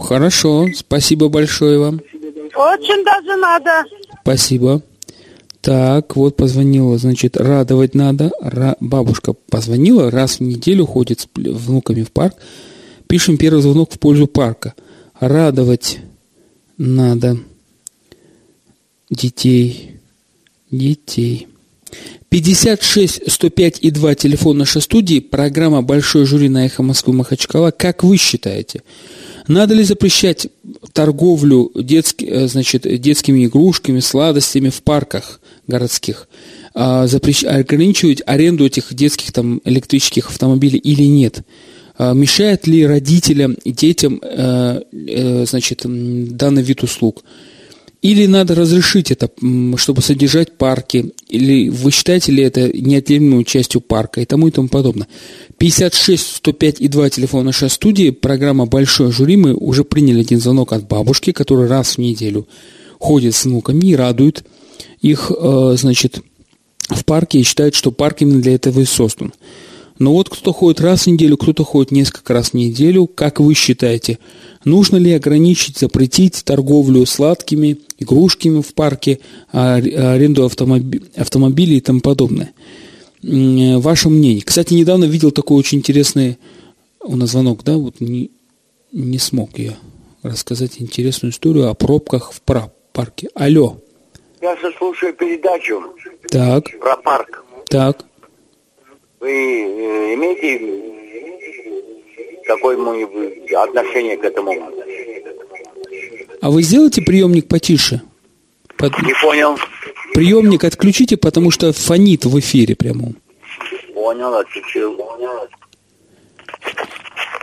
Хорошо, 0.00 0.66
спасибо 0.76 1.28
большое 1.28 1.78
вам. 1.78 2.00
Очень 2.54 3.04
даже 3.04 3.36
надо. 3.36 3.84
Спасибо. 4.22 4.82
Так, 5.60 6.16
вот 6.16 6.36
позвонила, 6.36 6.96
значит, 6.96 7.36
радовать 7.36 7.94
надо. 7.94 8.32
Ра... 8.40 8.76
Бабушка 8.80 9.34
позвонила, 9.34 10.10
раз 10.10 10.38
в 10.38 10.40
неделю 10.40 10.86
ходит 10.86 11.20
с 11.20 11.28
внуками 11.34 12.02
в 12.02 12.12
парк. 12.12 12.34
Пишем 13.06 13.36
первый 13.36 13.60
звонок 13.60 13.92
в 13.92 13.98
пользу 13.98 14.26
парка. 14.26 14.74
Радовать 15.18 15.98
надо 16.78 17.38
детей. 19.10 19.96
Детей. 20.70 21.48
56 22.30 23.30
105 23.30 23.78
и 23.80 23.90
2 23.90 24.14
телефон 24.14 24.58
нашей 24.58 24.80
студии, 24.80 25.18
программа 25.18 25.82
«Большой 25.82 26.24
жюри» 26.24 26.48
на 26.48 26.64
«Эхо 26.64 26.84
Москвы» 26.84 27.12
Махачкала. 27.12 27.72
Как 27.72 28.04
вы 28.04 28.16
считаете, 28.16 28.84
надо 29.48 29.74
ли 29.74 29.82
запрещать 29.82 30.46
торговлю 30.92 31.72
детски, 31.74 32.24
э, 32.24 32.46
значит, 32.46 32.82
детскими 33.00 33.46
игрушками, 33.46 33.98
сладостями 33.98 34.68
в 34.68 34.80
парках 34.84 35.39
городских? 35.70 36.28
А, 36.74 37.06
запрещ... 37.06 37.44
Ограничивать 37.44 38.22
аренду 38.26 38.66
этих 38.66 38.92
детских 38.92 39.32
там, 39.32 39.62
электрических 39.64 40.28
автомобилей 40.28 40.78
или 40.78 41.04
нет? 41.04 41.40
А, 41.96 42.12
мешает 42.12 42.66
ли 42.66 42.86
родителям 42.86 43.54
и 43.64 43.72
детям 43.72 44.20
э, 44.22 44.82
э, 44.92 45.46
значит, 45.46 45.82
данный 45.84 46.62
вид 46.62 46.82
услуг? 46.82 47.24
Или 48.02 48.24
надо 48.24 48.54
разрешить 48.54 49.10
это, 49.10 49.30
чтобы 49.76 50.00
содержать 50.00 50.56
парки, 50.56 51.12
или 51.28 51.68
вы 51.68 51.90
считаете 51.90 52.32
ли 52.32 52.42
это 52.42 52.70
неотъемлемой 52.72 53.44
частью 53.44 53.82
парка 53.82 54.22
и 54.22 54.24
тому 54.24 54.48
и 54.48 54.50
тому 54.50 54.68
подобное. 54.68 55.06
56 55.58 56.36
105 56.36 56.80
и 56.80 56.88
2 56.88 57.10
телефон 57.10 57.44
нашей 57.44 57.68
студии, 57.68 58.08
программа 58.08 58.64
«Большой 58.64 59.12
жюри». 59.12 59.36
Мы 59.36 59.52
уже 59.52 59.84
приняли 59.84 60.20
один 60.20 60.40
звонок 60.40 60.72
от 60.72 60.88
бабушки, 60.88 61.32
которая 61.32 61.68
раз 61.68 61.96
в 61.96 61.98
неделю 61.98 62.48
ходит 62.98 63.34
с 63.34 63.44
внуками 63.44 63.88
и 63.88 63.96
радует 63.96 64.44
их, 65.00 65.32
э, 65.36 65.74
значит, 65.78 66.22
в 66.88 67.04
парке 67.04 67.40
и 67.40 67.42
считает, 67.42 67.74
что 67.74 67.92
парк 67.92 68.22
именно 68.22 68.42
для 68.42 68.54
этого 68.54 68.80
и 68.80 68.84
создан. 68.84 69.32
Но 69.98 70.14
вот 70.14 70.30
кто-то 70.30 70.52
ходит 70.52 70.80
раз 70.80 71.02
в 71.02 71.06
неделю, 71.08 71.36
кто-то 71.36 71.62
ходит 71.62 71.90
несколько 71.90 72.32
раз 72.32 72.50
в 72.50 72.54
неделю. 72.54 73.06
Как 73.06 73.38
вы 73.38 73.54
считаете, 73.54 74.18
нужно 74.64 74.96
ли 74.96 75.12
ограничить, 75.12 75.78
запретить 75.78 76.42
торговлю 76.42 77.04
сладкими, 77.04 77.78
игрушками 77.98 78.62
в 78.62 78.72
парке, 78.72 79.20
а, 79.52 79.74
аренду 79.74 80.46
автомоби- 80.46 81.04
автомобилей 81.16 81.76
и 81.76 81.80
тому 81.82 82.00
подобное? 82.00 82.52
Ваше 83.22 84.08
мнение. 84.08 84.42
Кстати, 84.42 84.72
недавно 84.72 85.04
видел 85.04 85.32
такой 85.32 85.58
очень 85.58 85.78
интересный 85.78 86.38
у 87.04 87.16
нас 87.16 87.30
звонок, 87.30 87.62
да, 87.62 87.76
вот 87.76 88.00
не, 88.00 88.30
не 88.92 89.18
смог 89.18 89.58
я 89.58 89.76
рассказать 90.22 90.72
интересную 90.78 91.32
историю 91.32 91.68
о 91.68 91.74
пробках 91.74 92.32
в 92.32 92.40
парке. 92.40 93.28
Алло. 93.34 93.78
Я 94.40 94.56
слушаю 94.78 95.12
передачу. 95.14 95.94
Так. 96.30 96.64
Про 96.80 96.96
парк. 96.96 97.44
Так. 97.68 98.04
Вы 99.20 99.30
э, 99.30 100.14
имеете 100.14 100.58
какое-нибудь 102.46 103.52
отношение 103.52 104.16
к 104.16 104.24
этому? 104.24 104.52
А 106.40 106.50
вы 106.50 106.62
сделайте 106.62 107.02
приемник 107.02 107.48
потише? 107.48 108.00
Под... 108.78 108.98
Не 109.02 109.12
понял. 109.20 109.58
Приемник 110.14 110.64
отключите, 110.64 111.18
потому 111.18 111.50
что 111.50 111.72
фонит 111.74 112.24
в 112.24 112.38
эфире 112.40 112.74
прямо. 112.74 113.12
Понял, 113.94 114.34
отключил. 114.34 114.98
Алло. 115.06 115.48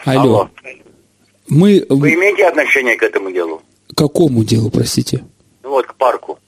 Алло. 0.06 0.50
Мы... 1.48 1.86
Вы 1.90 2.16
имеете 2.16 2.48
отношение 2.48 2.96
к 2.98 3.04
этому 3.04 3.32
делу? 3.32 3.62
К 3.94 3.98
какому 3.98 4.44
делу, 4.44 4.72
простите? 4.72 5.24
Ну 5.62 5.70
вот, 5.70 5.86
к 5.86 5.94
парку. 5.94 6.40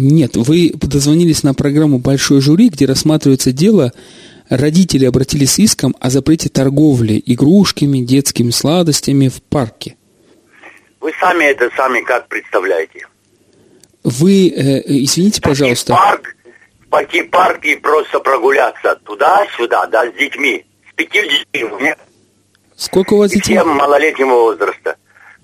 Нет, 0.00 0.36
вы 0.36 0.70
дозвонились 0.74 1.42
на 1.42 1.54
программу 1.54 1.98
«Большой 1.98 2.40
жюри», 2.40 2.68
где 2.68 2.86
рассматривается 2.86 3.50
дело 3.50 3.92
родители 4.48 5.04
обратились 5.04 5.54
с 5.54 5.58
иском 5.58 5.96
о 5.98 6.08
запрете 6.08 6.48
торговли 6.48 7.20
игрушками, 7.26 7.98
детскими 7.98 8.50
сладостями 8.50 9.28
в 9.28 9.42
парке. 9.42 9.96
Вы 11.00 11.12
сами 11.20 11.46
это 11.46 11.68
сами 11.76 12.00
как 12.02 12.28
представляете? 12.28 13.08
Вы, 14.04 14.48
э, 14.48 14.82
извините, 14.86 15.42
пожалуйста. 15.42 15.94
Парк, 15.94 16.36
пойти 16.90 17.22
в 17.22 17.30
парк 17.30 17.64
и 17.64 17.74
просто 17.74 18.20
прогуляться 18.20 18.94
туда-сюда, 19.04 19.86
да, 19.86 20.08
с 20.08 20.14
детьми. 20.14 20.64
С 20.90 20.94
пяти 20.94 21.28
детьми. 21.52 21.94
Сколько 22.76 23.14
у 23.14 23.18
вас 23.18 23.32
детей? 23.32 23.56
Всем 23.56 23.70
малолетнего 23.70 24.30
возраста. 24.30 24.96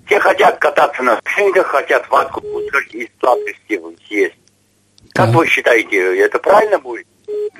Все 0.06 0.20
хотят 0.20 0.58
кататься 0.60 1.02
на 1.02 1.20
шинках, 1.24 1.66
хотят 1.66 2.08
ватку 2.08 2.40
пускать 2.40 2.94
и 2.94 3.10
сладости 3.18 3.80
съесть. 4.06 4.34
Как 5.14 5.30
да. 5.30 5.38
вы 5.38 5.46
считаете, 5.46 6.18
это 6.18 6.40
правильно 6.40 6.78
будет? 6.80 7.06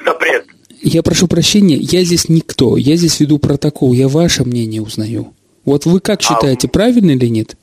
Запрет. 0.04 0.44
Я 0.82 1.04
прошу 1.04 1.28
прощения, 1.28 1.76
я 1.76 2.02
здесь 2.02 2.28
никто, 2.28 2.76
я 2.76 2.96
здесь 2.96 3.20
веду 3.20 3.38
протокол, 3.38 3.92
я 3.92 4.08
ваше 4.08 4.44
мнение 4.44 4.82
узнаю. 4.82 5.34
Вот 5.64 5.87
вы 5.87 6.00
как 6.00 6.20
считаете, 6.20 6.66
а, 6.66 6.70
правильно 6.70 7.12
или 7.12 7.26
нет? 7.26 7.56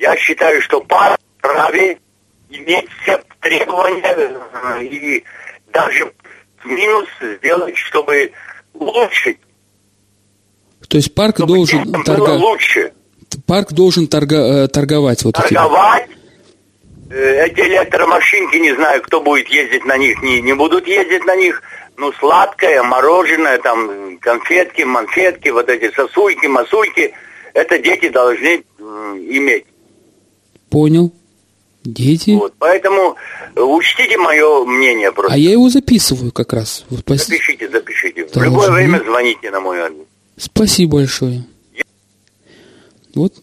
Я 0.00 0.16
считаю, 0.16 0.62
что 0.62 0.80
пара 0.80 1.18
праве 1.40 1.98
иметь 2.48 2.86
все 3.02 3.20
требования 3.40 4.02
э, 4.06 4.84
и 4.84 5.24
даже 5.72 6.12
минус 6.64 7.08
сделать, 7.38 7.76
чтобы 7.76 8.30
улучшить. 8.72 9.38
То 10.86 10.96
есть 10.96 11.12
парк 11.12 11.38
чтобы 11.38 11.54
должен 11.54 12.04
торговать. 12.04 12.92
Парк 13.46 13.72
должен 13.72 14.06
торга... 14.06 14.64
Э, 14.64 14.68
торговать 14.68 15.24
вот 15.24 15.34
Торговать. 15.34 16.04
Эти... 16.04 16.25
эти 17.10 17.60
электромашинки, 17.60 18.56
не 18.56 18.74
знаю, 18.74 19.02
кто 19.02 19.20
будет 19.20 19.48
ездить 19.48 19.84
на 19.84 19.96
них, 19.96 20.22
не, 20.22 20.40
не 20.40 20.54
будут 20.54 20.86
ездить 20.86 21.24
на 21.24 21.36
них 21.36 21.62
ну, 21.96 22.12
сладкое, 22.12 22.82
мороженое, 22.82 23.58
там, 23.58 24.18
конфетки, 24.18 24.82
манфетки, 24.82 25.48
вот 25.48 25.68
эти 25.68 25.92
сосульки, 25.94 26.46
масульки, 26.46 27.12
это 27.54 27.78
дети 27.78 28.08
должны 28.08 28.64
иметь. 28.78 29.64
Понял. 30.68 31.12
Дети. 31.84 32.30
Вот, 32.30 32.52
поэтому 32.58 33.14
э, 33.54 33.60
учтите 33.60 34.18
мое 34.18 34.64
мнение 34.64 35.12
просто. 35.12 35.34
А 35.34 35.38
я 35.38 35.52
его 35.52 35.68
записываю 35.68 36.32
как 36.32 36.52
раз. 36.52 36.84
Вот, 36.90 37.04
пос... 37.04 37.26
Запишите, 37.26 37.68
запишите. 37.68 38.24
Должны. 38.24 38.40
В 38.40 38.44
любое 38.44 38.70
время 38.72 39.00
звоните 39.04 39.52
на 39.52 39.60
мой 39.60 39.78
адрес. 39.78 40.04
Спасибо 40.36 40.96
большое. 40.96 41.44
Я... 41.72 41.84
Вот. 43.14 43.34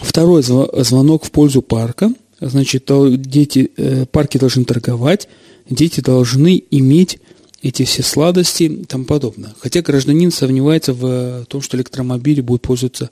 Второй 0.00 0.42
звонок 0.42 1.24
в 1.24 1.30
пользу 1.30 1.62
парка. 1.62 2.10
Значит, 2.40 2.90
дети, 3.20 3.70
э, 3.76 4.06
парки 4.06 4.38
должны 4.38 4.64
торговать 4.64 5.28
дети 5.70 6.00
должны 6.00 6.62
иметь 6.70 7.20
эти 7.62 7.84
все 7.84 8.02
сладости 8.02 8.64
и 8.64 8.84
тому 8.84 9.04
подобное. 9.04 9.54
Хотя 9.60 9.82
гражданин 9.82 10.30
сомневается 10.30 10.92
в 10.92 11.44
том, 11.46 11.62
что 11.62 11.76
электромобили 11.76 12.40
будут 12.40 12.62
пользоваться. 12.62 13.10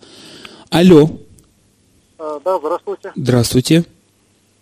Алло. 0.70 1.08
А, 2.18 2.40
да, 2.44 2.58
здравствуйте. 2.58 3.12
Здравствуйте. 3.14 3.84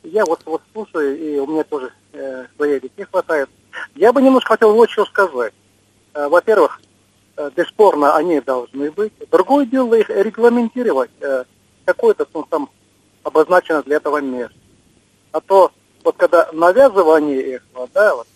Я 0.05 0.25
вот, 0.25 0.41
вот 0.45 0.63
слушаю, 0.73 1.19
и 1.19 1.39
у 1.39 1.47
меня 1.47 1.65
тоже 1.65 1.91
э, 2.13 2.47
своей 2.57 2.81
не 2.97 3.05
хватает. 3.05 3.49
Я 3.97 4.13
бы 4.13 4.23
немножко 4.23 4.51
хотел 4.51 4.73
вот 4.73 4.91
что 4.91 5.05
сказать. 5.07 5.53
Э, 6.15 6.29
во-первых, 6.29 6.81
э, 7.37 7.51
бесспорно 7.57 8.15
они 8.15 8.41
должны 8.41 8.91
быть. 8.93 9.13
Другое 9.31 9.67
дело 9.67 9.95
их 9.95 10.09
регламентировать. 10.09 11.11
Э, 11.21 11.45
какое-то 11.87 12.29
ну, 12.35 12.45
там 12.45 12.69
обозначено 13.23 13.83
для 13.83 13.97
этого 13.97 14.21
место. 14.21 14.55
А 15.33 15.41
то 15.41 15.73
вот 16.05 16.17
когда 16.17 16.51
навязывание 16.53 17.63
вот, 17.73 17.91
да, 17.95 18.15
вот, 18.15 18.27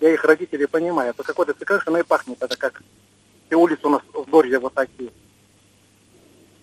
я 0.00 0.12
их 0.12 0.24
родителей 0.24 0.66
понимаю, 0.66 1.12
то 1.14 1.24
какой-то 1.24 1.54
совершенно 1.58 1.96
и 1.96 2.02
пахнет, 2.04 2.40
это 2.40 2.56
как 2.56 2.82
и 3.50 3.54
улицы 3.54 3.86
у 3.86 3.90
нас 3.90 4.02
в 4.12 4.30
городе 4.30 4.58
вот 4.58 4.74
такие, 4.74 5.10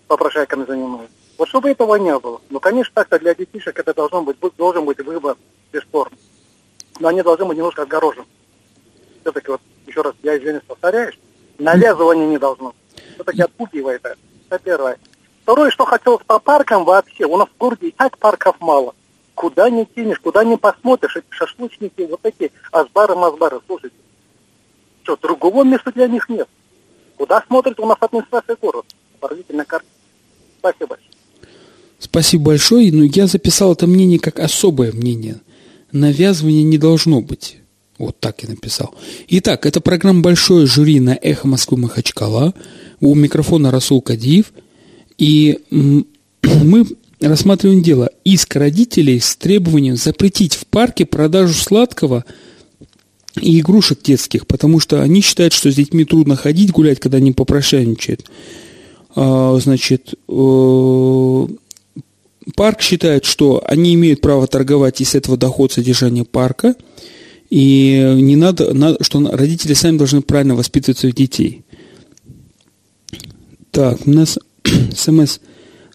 попрошайками 0.07 0.65
занимаются. 0.65 1.15
Вот 1.37 1.49
чтобы 1.49 1.69
этого 1.69 1.95
не 1.95 2.17
было. 2.17 2.39
Ну, 2.49 2.59
конечно, 2.59 2.93
так-то 2.93 3.19
для 3.19 3.35
детишек 3.35 3.77
это 3.77 3.93
должно 3.93 4.21
быть, 4.21 4.37
должен 4.55 4.85
быть 4.85 4.99
выбор 4.99 5.35
бесспорно. 5.71 6.15
Но 6.99 7.09
они 7.09 7.21
должны 7.23 7.45
быть 7.45 7.57
немножко 7.57 7.81
отгорожены. 7.81 8.25
Все-таки 9.21 9.51
вот, 9.51 9.61
еще 9.85 10.01
раз, 10.01 10.13
я 10.23 10.37
извиняюсь, 10.37 10.63
повторяюсь, 10.65 11.19
навязывание 11.57 12.27
не 12.27 12.37
должно. 12.37 12.73
Все-таки 13.15 13.41
отпугивает 13.41 14.05
это. 14.05 14.17
Это 14.49 14.63
первое. 14.63 14.99
Второе, 15.45 15.69
что 15.69 15.85
хотелось 15.85 16.23
по 16.25 16.39
паркам 16.39 16.85
вообще. 16.85 17.23
У 17.25 17.37
нас 17.37 17.47
в 17.47 17.57
городе 17.59 17.89
и 17.89 17.91
так 17.91 18.17
парков 18.17 18.55
мало. 18.59 18.95
Куда 19.35 19.69
не 19.69 19.85
кинешь, 19.85 20.17
куда 20.17 20.43
не 20.43 20.57
посмотришь, 20.57 21.17
эти 21.17 21.25
шашлычники, 21.29 22.01
вот 22.09 22.21
эти 22.23 22.51
азбары-мазбары, 22.71 23.59
слушайте. 23.67 23.95
Что, 25.03 25.15
другого 25.17 25.63
места 25.63 25.91
для 25.91 26.07
них 26.07 26.27
нет. 26.29 26.49
Куда 27.15 27.43
смотрит 27.45 27.79
у 27.79 27.85
нас 27.85 27.97
администрация 27.99 28.57
города? 28.59 28.87
Поразительная 29.19 29.65
карта. 29.65 29.85
Спасибо 30.57 30.87
большое. 30.87 31.11
Спасибо 31.99 32.43
большое. 32.43 32.91
Но 32.91 33.03
я 33.03 33.27
записал 33.27 33.73
это 33.73 33.85
мнение 33.85 34.17
как 34.17 34.39
особое 34.39 34.93
мнение. 34.93 35.41
Навязывания 35.91 36.63
не 36.63 36.79
должно 36.79 37.21
быть. 37.21 37.57
Вот 37.99 38.19
так 38.19 38.41
я 38.41 38.49
написал. 38.49 38.95
Итак, 39.27 39.67
это 39.67 39.79
программа 39.79 40.21
«Большое 40.21 40.65
жюри» 40.65 40.99
на 40.99 41.11
«Эхо 41.21 41.47
Москвы 41.47 41.77
Махачкала». 41.77 42.55
У 42.99 43.13
микрофона 43.13 43.69
Расул 43.69 44.01
Кадиев. 44.01 44.51
И 45.17 45.60
мы 45.69 46.86
рассматриваем 47.19 47.81
дело 47.81 48.10
иск 48.24 48.55
родителей 48.55 49.19
с 49.19 49.36
требованием 49.36 49.95
запретить 49.95 50.53
в 50.53 50.65
парке 50.65 51.05
продажу 51.05 51.53
сладкого 51.53 52.25
и 53.39 53.60
игрушек 53.60 54.01
детских, 54.01 54.48
потому 54.48 54.79
что 54.79 55.01
они 55.01 55.22
считают, 55.22 55.53
что 55.53 55.72
с 55.72 55.75
детьми 55.75 56.05
трудно 56.05 56.36
ходить, 56.36 56.72
гулять, 56.72 57.00
когда 57.00 57.17
они 57.17 57.31
попрошайничают. 57.31 58.25
А, 59.15 59.57
значит, 59.60 60.13
э, 60.27 61.48
парк 62.55 62.81
считает, 62.81 63.25
что 63.25 63.63
они 63.65 63.93
имеют 63.93 64.22
право 64.22 64.48
торговать, 64.48 65.01
и 65.01 65.05
с 65.05 65.15
этого 65.15 65.38
доход 65.38 65.72
содержания 65.72 66.24
парка, 66.24 66.75
и 67.50 68.15
не 68.15 68.36
надо, 68.36 68.74
надо, 68.74 69.03
что 69.03 69.19
родители 69.31 69.74
сами 69.74 69.98
должны 69.98 70.22
правильно 70.22 70.55
воспитывать 70.55 70.98
своих 70.98 71.15
детей. 71.15 71.63
Так, 73.72 74.07
у 74.07 74.12
нас 74.12 74.39
смс. 74.95 75.39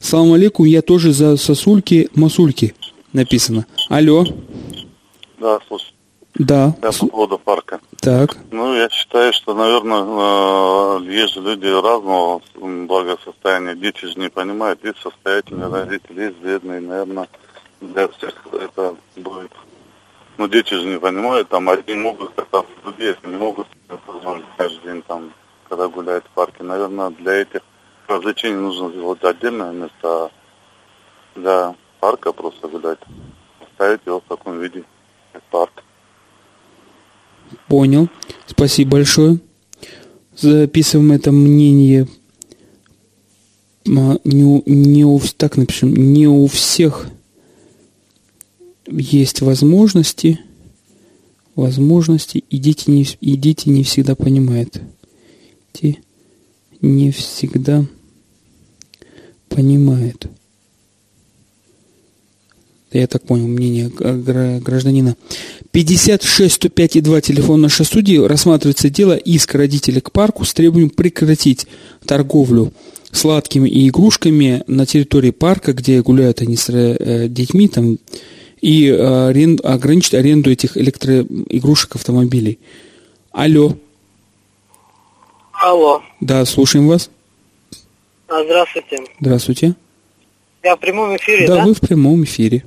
Салам 0.01 0.33
алейкум, 0.33 0.67
я 0.67 0.83
тоже 0.83 1.13
за 1.13 1.37
сосульки, 1.37 2.09
масульки 2.15 2.75
написано. 3.13 3.67
Алло. 3.89 4.25
Да, 5.39 5.59
слушай. 5.69 5.93
Да. 6.35 6.75
Я 6.83 6.93
по 6.93 7.07
поводу 7.07 7.39
парка. 7.39 7.81
Так. 8.01 8.37
Ну, 8.51 8.75
я 8.75 8.89
считаю, 8.89 9.33
что, 9.33 9.55
наверное, 9.55 11.01
э, 11.01 11.05
есть 11.05 11.35
же 11.35 11.41
люди 11.41 11.67
разного 11.67 12.41
благосостояния. 12.55 13.75
Дети 13.75 14.07
же 14.07 14.19
не 14.19 14.31
понимают. 14.31 14.83
Есть 14.85 15.01
состоятельные 15.03 15.69
родители, 15.69 16.23
есть 16.23 16.39
бедные. 16.39 16.81
Наверное, 16.81 17.29
для 17.81 18.09
всех 18.09 18.35
это 18.53 18.95
будет... 19.17 19.51
Ну, 20.39 20.49
дети 20.49 20.73
же 20.73 20.87
не 20.87 20.99
понимают. 20.99 21.49
Там 21.49 21.69
одни 21.69 21.95
могут 21.95 22.31
кататься, 22.31 22.73
другие 22.85 23.17
не 23.25 23.37
могут 23.37 23.67
позволить 24.07 24.47
каждый 24.57 24.83
день 24.85 25.03
там, 25.07 25.33
когда 25.69 25.89
гуляют 25.89 26.25
в 26.25 26.31
парке. 26.31 26.63
Наверное, 26.63 27.11
для 27.11 27.33
этих 27.43 27.61
развлечений 28.11 28.57
нужно 28.57 28.91
сделать 28.91 29.23
отдельное 29.23 29.73
место, 29.73 29.95
а 30.03 30.31
для 31.35 31.75
парка 32.01 32.33
просто 32.33 32.69
гулять. 32.69 32.99
Оставить 33.61 34.01
его 34.05 34.21
в 34.21 34.25
таком 34.29 34.61
виде, 34.61 34.85
как 35.33 35.43
парк. 35.45 35.85
Понял. 37.69 38.09
Спасибо 38.47 38.93
большое. 38.93 39.39
Записываем 40.37 41.13
это 41.13 41.33
мнение. 41.33 42.09
Не, 43.85 44.63
не 44.67 45.05
у, 45.05 45.21
так 45.37 45.57
напишем, 45.57 45.95
не 45.95 46.29
у 46.29 46.47
всех 46.47 47.07
есть 48.87 49.41
возможности, 49.41 50.41
возможности, 51.57 52.45
и 52.51 52.59
дети 52.59 52.91
не, 52.91 53.03
и 53.21 53.37
дети 53.37 53.69
не 53.69 53.83
всегда 53.83 54.15
понимают. 54.15 54.81
Дети 55.73 56.03
не 56.81 57.11
всегда 57.11 57.79
понимают 57.79 58.00
я 62.99 63.07
так 63.07 63.23
понял, 63.23 63.47
мнение 63.47 63.89
гражданина. 63.89 65.17
56 65.71 66.55
105 66.55 66.97
и 66.97 67.01
2 67.01 67.21
телефон 67.21 67.61
нашей 67.61 67.87
студии 67.87 68.17
рассматривается 68.17 68.91
дело 68.91 69.17
иск 69.17 69.55
родителей 69.55 70.01
к 70.01 70.11
парку 70.11 70.45
с 70.45 70.53
требованием 70.53 70.91
прекратить 70.91 71.67
торговлю 72.05 72.73
сладкими 73.13 73.69
и 73.69 73.89
игрушками 73.89 74.63
на 74.67 74.87
территории 74.87 75.31
парка, 75.31 75.73
где 75.73 76.03
гуляют 76.03 76.43
они 76.43 76.57
с 76.57 76.69
э, 76.71 77.29
детьми, 77.29 77.69
там, 77.69 77.99
и 78.61 78.87
э, 78.87 79.29
аренд, 79.29 79.65
ограничить 79.65 80.15
аренду 80.15 80.51
этих 80.51 80.77
электроигрушек 80.77 81.97
автомобилей. 81.97 82.59
Алло. 83.33 83.77
Алло. 85.53 86.03
Да, 86.21 86.45
слушаем 86.45 86.89
вас. 86.89 87.11
А, 88.31 88.45
здравствуйте. 88.45 89.03
Здравствуйте. 89.19 89.75
Я 90.63 90.77
в 90.77 90.79
прямом 90.79 91.17
эфире, 91.17 91.49
да? 91.49 91.57
Да, 91.57 91.65
вы 91.65 91.75
в 91.75 91.81
прямом 91.81 92.23
эфире. 92.23 92.65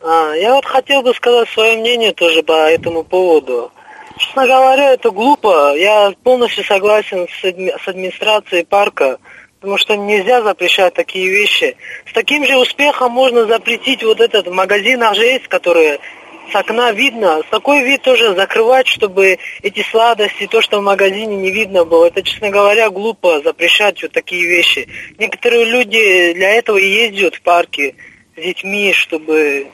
А, 0.00 0.32
я 0.34 0.54
вот 0.54 0.64
хотел 0.64 1.02
бы 1.02 1.12
сказать 1.12 1.48
свое 1.48 1.76
мнение 1.76 2.12
тоже 2.12 2.44
по 2.44 2.52
этому 2.70 3.02
поводу. 3.02 3.72
Честно 4.16 4.46
говоря, 4.46 4.92
это 4.92 5.10
глупо. 5.10 5.76
Я 5.76 6.14
полностью 6.22 6.64
согласен 6.64 7.26
с, 7.28 7.44
адми- 7.44 7.76
с 7.82 7.88
администрацией 7.88 8.64
парка, 8.64 9.18
потому 9.58 9.76
что 9.76 9.96
нельзя 9.96 10.42
запрещать 10.42 10.94
такие 10.94 11.28
вещи. 11.30 11.76
С 12.08 12.12
таким 12.12 12.46
же 12.46 12.56
успехом 12.56 13.10
можно 13.10 13.44
запретить 13.46 14.04
вот 14.04 14.20
этот 14.20 14.46
магазин 14.46 15.02
есть, 15.14 15.48
который 15.48 15.98
с 16.50 16.54
окна 16.54 16.92
видно. 16.92 17.42
Такой 17.50 17.82
вид 17.82 18.02
тоже 18.02 18.34
закрывать, 18.34 18.86
чтобы 18.86 19.38
эти 19.62 19.82
сладости, 19.90 20.46
то, 20.46 20.60
что 20.60 20.80
в 20.80 20.82
магазине 20.82 21.36
не 21.36 21.50
видно 21.50 21.84
было. 21.84 22.06
Это, 22.06 22.22
честно 22.22 22.50
говоря, 22.50 22.90
глупо 22.90 23.40
запрещать 23.42 24.02
вот 24.02 24.12
такие 24.12 24.46
вещи. 24.46 24.88
Некоторые 25.18 25.64
люди 25.64 26.32
для 26.34 26.50
этого 26.50 26.76
и 26.76 26.88
ездят 26.88 27.36
в 27.36 27.42
парки 27.42 27.96
с 28.36 28.42
детьми, 28.42 28.92
чтобы 28.92 29.68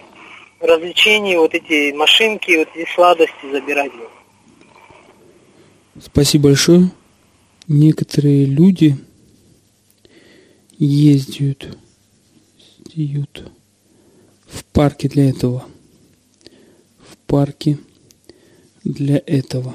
развлечения, 0.61 1.39
вот 1.39 1.55
эти 1.55 1.93
машинки, 1.93 2.57
вот 2.57 2.69
эти 2.75 2.89
сладости 2.95 3.51
забирать. 3.51 3.93
Спасибо 6.01 6.45
большое. 6.45 6.91
Некоторые 7.69 8.45
люди 8.47 8.97
ездят, 10.79 11.77
ездят 12.93 13.51
в 14.47 14.65
парке 14.65 15.09
для 15.09 15.31
этого. 15.31 15.65
Парке 17.33 17.79
для 18.85 19.23
этого. 19.25 19.75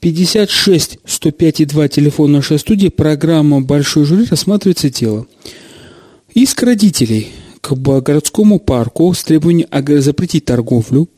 56 0.00 1.00
105 1.04 1.60
и 1.60 1.64
2 1.66 1.88
телефон 1.88 2.32
нашей 2.32 2.58
студии. 2.58 2.88
Программа 2.88 3.60
«Большой 3.60 4.06
жюри» 4.06 4.24
рассматривается 4.24 4.88
дело. 4.88 5.26
Иск 6.32 6.62
родителей– 6.62 7.28
к 7.60 7.74
городскому 7.74 8.58
парку 8.58 9.12
с 9.12 9.22
требованием 9.22 9.68
запретить 10.00 10.46
торговлю 10.46 11.10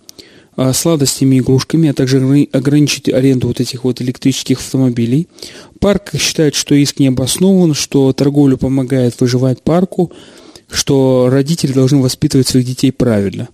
а, 0.57 0.73
сладостями 0.73 1.37
и 1.37 1.39
игрушками, 1.39 1.91
а 1.91 1.95
также 1.95 2.17
ограничить 2.51 3.09
аренду 3.09 3.47
вот 3.47 3.61
этих 3.61 3.85
вот 3.85 4.03
электрических 4.03 4.59
автомобилей. 4.59 5.29
Парк 5.79 6.15
считает, 6.19 6.57
что 6.57 6.75
иск 6.75 6.99
не 6.99 7.07
обоснован, 7.07 7.75
что 7.75 8.13
торговля 8.13 8.57
помогает 8.57 9.21
выживать 9.21 9.63
парку, 9.63 10.11
что 10.69 11.29
родители 11.31 11.73
должны 11.73 11.99
воспитывать 11.99 12.49
своих 12.49 12.67
детей 12.67 12.91
правильно. 12.91 13.49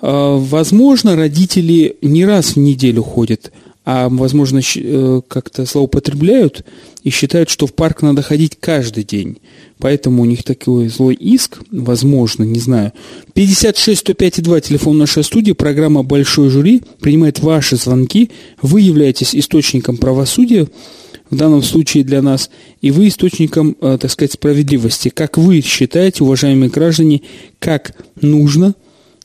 А, 0.00 0.36
возможно, 0.36 1.16
родители 1.16 1.96
не 2.02 2.24
раз 2.24 2.56
в 2.56 2.58
неделю 2.58 3.02
ходят 3.02 3.52
а, 3.92 4.08
возможно, 4.08 4.60
э, 4.76 5.20
как-то 5.26 5.64
злоупотребляют 5.64 6.64
и 7.02 7.10
считают, 7.10 7.48
что 7.48 7.66
в 7.66 7.72
парк 7.72 8.02
надо 8.02 8.22
ходить 8.22 8.56
каждый 8.60 9.04
день. 9.04 9.38
Поэтому 9.78 10.22
у 10.22 10.26
них 10.26 10.44
такой 10.44 10.88
злой 10.88 11.14
иск, 11.14 11.58
возможно, 11.72 12.44
не 12.44 12.60
знаю. 12.60 12.92
56 13.32 14.00
105 14.00 14.42
2, 14.42 14.60
телефон 14.60 14.98
нашей 14.98 15.24
студии, 15.24 15.52
программа 15.52 16.02
«Большой 16.02 16.50
жюри» 16.50 16.82
принимает 17.00 17.40
ваши 17.40 17.76
звонки. 17.76 18.30
Вы 18.60 18.82
являетесь 18.82 19.34
источником 19.34 19.96
правосудия, 19.96 20.68
в 21.30 21.36
данном 21.36 21.62
случае 21.62 22.04
для 22.04 22.22
нас, 22.22 22.50
и 22.82 22.90
вы 22.90 23.08
источником, 23.08 23.76
э, 23.80 23.98
так 24.00 24.10
сказать, 24.10 24.32
справедливости. 24.32 25.08
Как 25.08 25.38
вы 25.38 25.62
считаете, 25.62 26.22
уважаемые 26.22 26.70
граждане, 26.70 27.22
как 27.58 27.94
нужно 28.20 28.74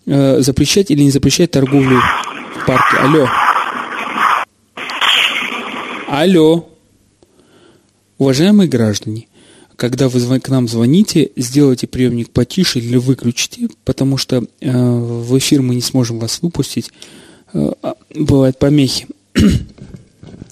э, 0.06 0.41
запрещать 0.41 0.91
или 0.91 1.04
не 1.04 1.12
запрещать 1.12 1.52
торговлю 1.52 2.00
в 2.56 2.65
парке? 2.65 2.98
Алло. 2.98 3.28
Алло. 6.08 6.70
Уважаемые 8.18 8.70
граждане, 8.70 9.28
когда 9.76 10.08
вы 10.08 10.39
к 10.39 10.50
нам 10.50 10.68
звоните, 10.68 11.32
сделайте 11.36 11.88
приемник 11.88 12.30
потише 12.30 12.80
или 12.80 12.98
выключите, 12.98 13.68
потому 13.84 14.18
что 14.18 14.46
э, 14.62 14.72
в 14.72 15.38
эфир 15.38 15.62
мы 15.62 15.76
не 15.76 15.82
сможем 15.82 16.20
вас 16.20 16.41
выпустить. 16.41 16.91
Э, 17.54 17.72
а, 17.82 17.96
бывают 18.13 18.58
помехи. 18.60 19.08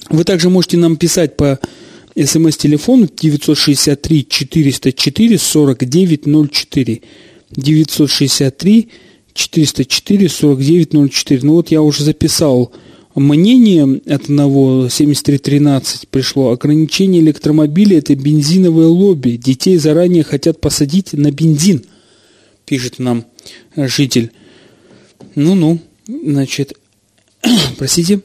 Вы 0.10 0.24
также 0.26 0.50
можете 0.50 0.78
нам 0.78 0.98
писать 0.98 1.38
по 1.38 1.60
смс-телефону 2.16 3.08
963 3.08 4.28
404 4.28 5.38
4904. 5.38 7.02
963 7.52 8.90
404 9.34 10.28
4904. 10.28 11.42
Ну 11.44 11.54
вот 11.54 11.72
я 11.72 11.82
уже 11.82 12.04
записал 12.04 12.72
мнение 13.16 14.02
от 14.06 14.24
одного 14.24 14.90
7313 14.90 16.08
пришло. 16.08 16.52
Ограничение 16.52 17.22
электромобилей– 17.22 17.98
это 18.00 18.16
бензиновое 18.16 18.88
лобби. 18.88 19.32
Детей 19.32 19.78
заранее 19.78 20.24
хотят 20.24 20.60
посадить 20.60 21.14
на 21.14 21.32
бензин, 21.32 21.84
пишет 22.66 23.00
нам 23.00 23.26
житель. 23.76 24.32
Ну-ну, 25.36 25.80
значит, 26.08 26.74
простите. 27.78 28.22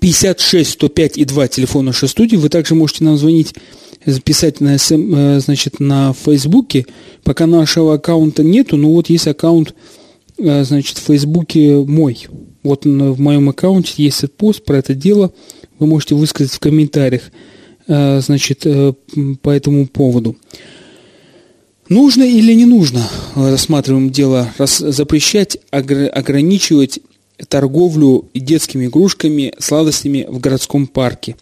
56 0.00 0.70
105 0.70 1.18
и 1.18 1.24
2 1.24 1.48
телефон 1.48 1.86
нашей 1.86 2.08
студии. 2.08 2.36
Вы 2.36 2.48
также 2.48 2.74
можете 2.74 3.02
нам 3.04 3.18
звонить, 3.18 3.54
записать 4.04 4.60
на, 4.60 4.78
СМ, 4.78 5.14
э, 5.14 5.40
значит, 5.40 5.80
на 5.80 6.12
Фейсбуке. 6.12 6.86
Пока 7.22 7.46
нашего 7.46 7.94
аккаунта 7.94 8.42
нету, 8.42 8.76
но 8.76 8.90
вот 8.90 9.10
есть 9.10 9.26
аккаунт, 9.26 9.74
э, 10.38 10.64
значит, 10.64 10.98
в 10.98 11.02
Фейсбуке 11.02 11.76
мой. 11.76 12.26
Вот 12.62 12.84
в 12.84 13.20
моем 13.20 13.48
аккаунте 13.48 13.94
есть 13.96 14.18
этот 14.18 14.36
пост 14.36 14.64
про 14.64 14.78
это 14.78 14.94
дело. 14.94 15.32
Вы 15.78 15.86
можете 15.86 16.14
высказать 16.14 16.52
в 16.52 16.60
комментариях, 16.60 17.30
э, 17.86 18.20
значит, 18.20 18.66
по 19.42 19.50
этому 19.50 19.86
поводу. 19.86 20.36
Нужно 21.88 22.22
или 22.22 22.52
не 22.52 22.66
нужно, 22.66 23.02
рассматриваем 23.34 24.10
дело, 24.10 24.48
запрещать, 24.58 25.58
ограничивать 25.70 27.00
торговлю 27.48 28.28
детскими 28.34 28.86
игрушками, 28.86 29.54
сладостями 29.58 30.26
в 30.28 30.38
городском 30.38 30.86
парке. 30.86 31.36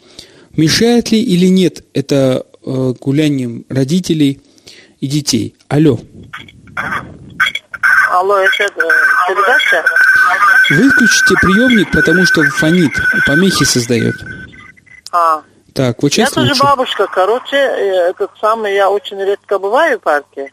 Мешает 0.59 1.13
ли 1.13 1.23
или 1.23 1.47
нет 1.47 1.85
это 1.95 2.45
э, 2.67 2.93
гулянием 3.01 3.65
родителей 3.69 4.41
и 4.99 5.07
детей? 5.07 5.55
Алло. 5.69 6.01
Алло, 8.11 8.39
это 8.39 8.65
э, 8.65 8.69
передача? 9.29 9.85
Выключите 10.71 11.35
приемник, 11.41 11.93
потому 11.93 12.27
что 12.27 12.43
фонит, 12.51 12.91
помехи 13.25 13.63
создает. 13.63 14.17
А. 15.13 15.43
Так, 15.75 16.03
вот 16.03 16.13
сейчас 16.13 16.31
Я 16.31 16.43
тоже 16.43 16.55
бабушка, 16.61 17.07
короче, 17.07 17.55
э, 17.55 18.11
этот 18.11 18.33
самый, 18.41 18.75
я 18.75 18.91
очень 18.91 19.23
редко 19.23 19.61
бываю 19.61 20.01
в 20.01 20.03
парке. 20.03 20.53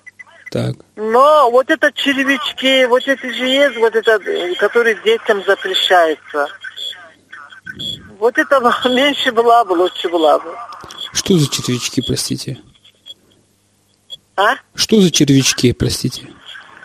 Так. 0.52 0.76
Но 0.96 1.50
вот 1.50 1.72
это 1.72 1.92
червячки, 1.92 2.86
вот 2.86 3.08
это 3.08 3.34
же 3.34 3.48
есть, 3.48 3.78
вот 3.78 3.96
это, 3.96 4.20
который 4.60 4.96
детям 5.04 5.44
запрещается. 5.48 6.48
Вот 8.20 8.38
это 8.38 8.60
меньше 8.90 9.32
была 9.32 9.64
бы, 9.66 9.74
лучше 9.74 10.10
была 10.10 10.40
бы. 10.40 10.56
Что 11.14 11.38
за 11.38 11.50
червячки, 11.50 12.02
простите? 12.02 12.58
А? 14.36 14.56
Что 14.74 15.02
за 15.02 15.12
червячки, 15.12 15.72
простите? 15.74 16.28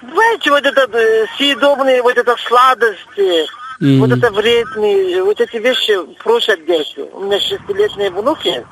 Знаете, 0.01 0.51
вот 0.51 0.64
это 0.64 0.88
э, 0.97 1.27
съедобные, 1.37 2.03
вот 2.03 2.16
это 2.16 2.37
сладости, 2.47 3.47
mm-hmm. 3.81 3.99
вот 3.99 4.11
это 4.11 4.31
вредные, 4.31 5.23
вот 5.23 5.40
эти 5.40 5.57
вещи 5.57 5.99
просят 6.23 6.64
дети. 6.64 7.01
У 7.12 7.25
меня 7.25 7.38
шестилетний 7.40 8.09
внук 8.09 8.45
есть. 8.45 8.66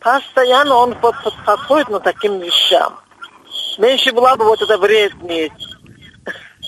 Постоянно 0.00 0.76
он 0.76 0.94
подходит 0.94 1.88
на 1.88 2.00
таким 2.00 2.40
вещам. 2.40 2.98
Меньше 3.78 4.12
была 4.12 4.36
бы 4.36 4.44
вот 4.44 4.60
эта 4.62 4.78
вредность. 4.78 5.52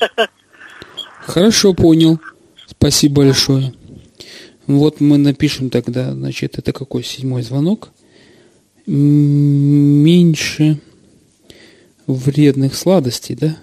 Хорошо, 1.26 1.72
понял. 1.74 2.20
Спасибо 2.66 3.22
большое. 3.22 3.74
Вот 4.78 5.00
мы 5.00 5.18
напишем 5.18 5.70
тогда, 5.70 6.12
значит, 6.12 6.58
это 6.58 6.72
какой 6.72 7.04
седьмой 7.04 7.42
звонок? 7.42 7.90
Меньше 8.86 10.78
вредных 12.06 12.74
сладостей, 12.74 13.36
да? 13.36 13.56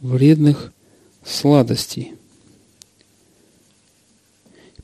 Вредных 0.00 0.72
сладостей. 1.24 2.12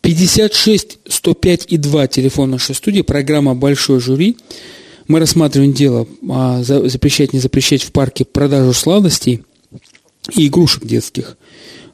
56 0.01 0.99
105 1.09 1.67
и 1.69 1.77
2 1.77 2.07
телефон 2.07 2.51
нашей 2.51 2.75
студии, 2.75 3.03
программа 3.03 3.55
«Большой 3.55 4.01
жюри». 4.01 4.37
Мы 5.09 5.21
рассматриваем 5.21 5.73
дело 5.73 6.07
а, 6.29 6.63
запрещать, 6.63 7.33
не 7.33 7.39
запрещать 7.39 7.83
в 7.83 7.93
парке 7.93 8.25
продажу 8.25 8.73
сладостей 8.73 9.45
и 10.35 10.47
игрушек 10.47 10.85
детских. 10.85 11.37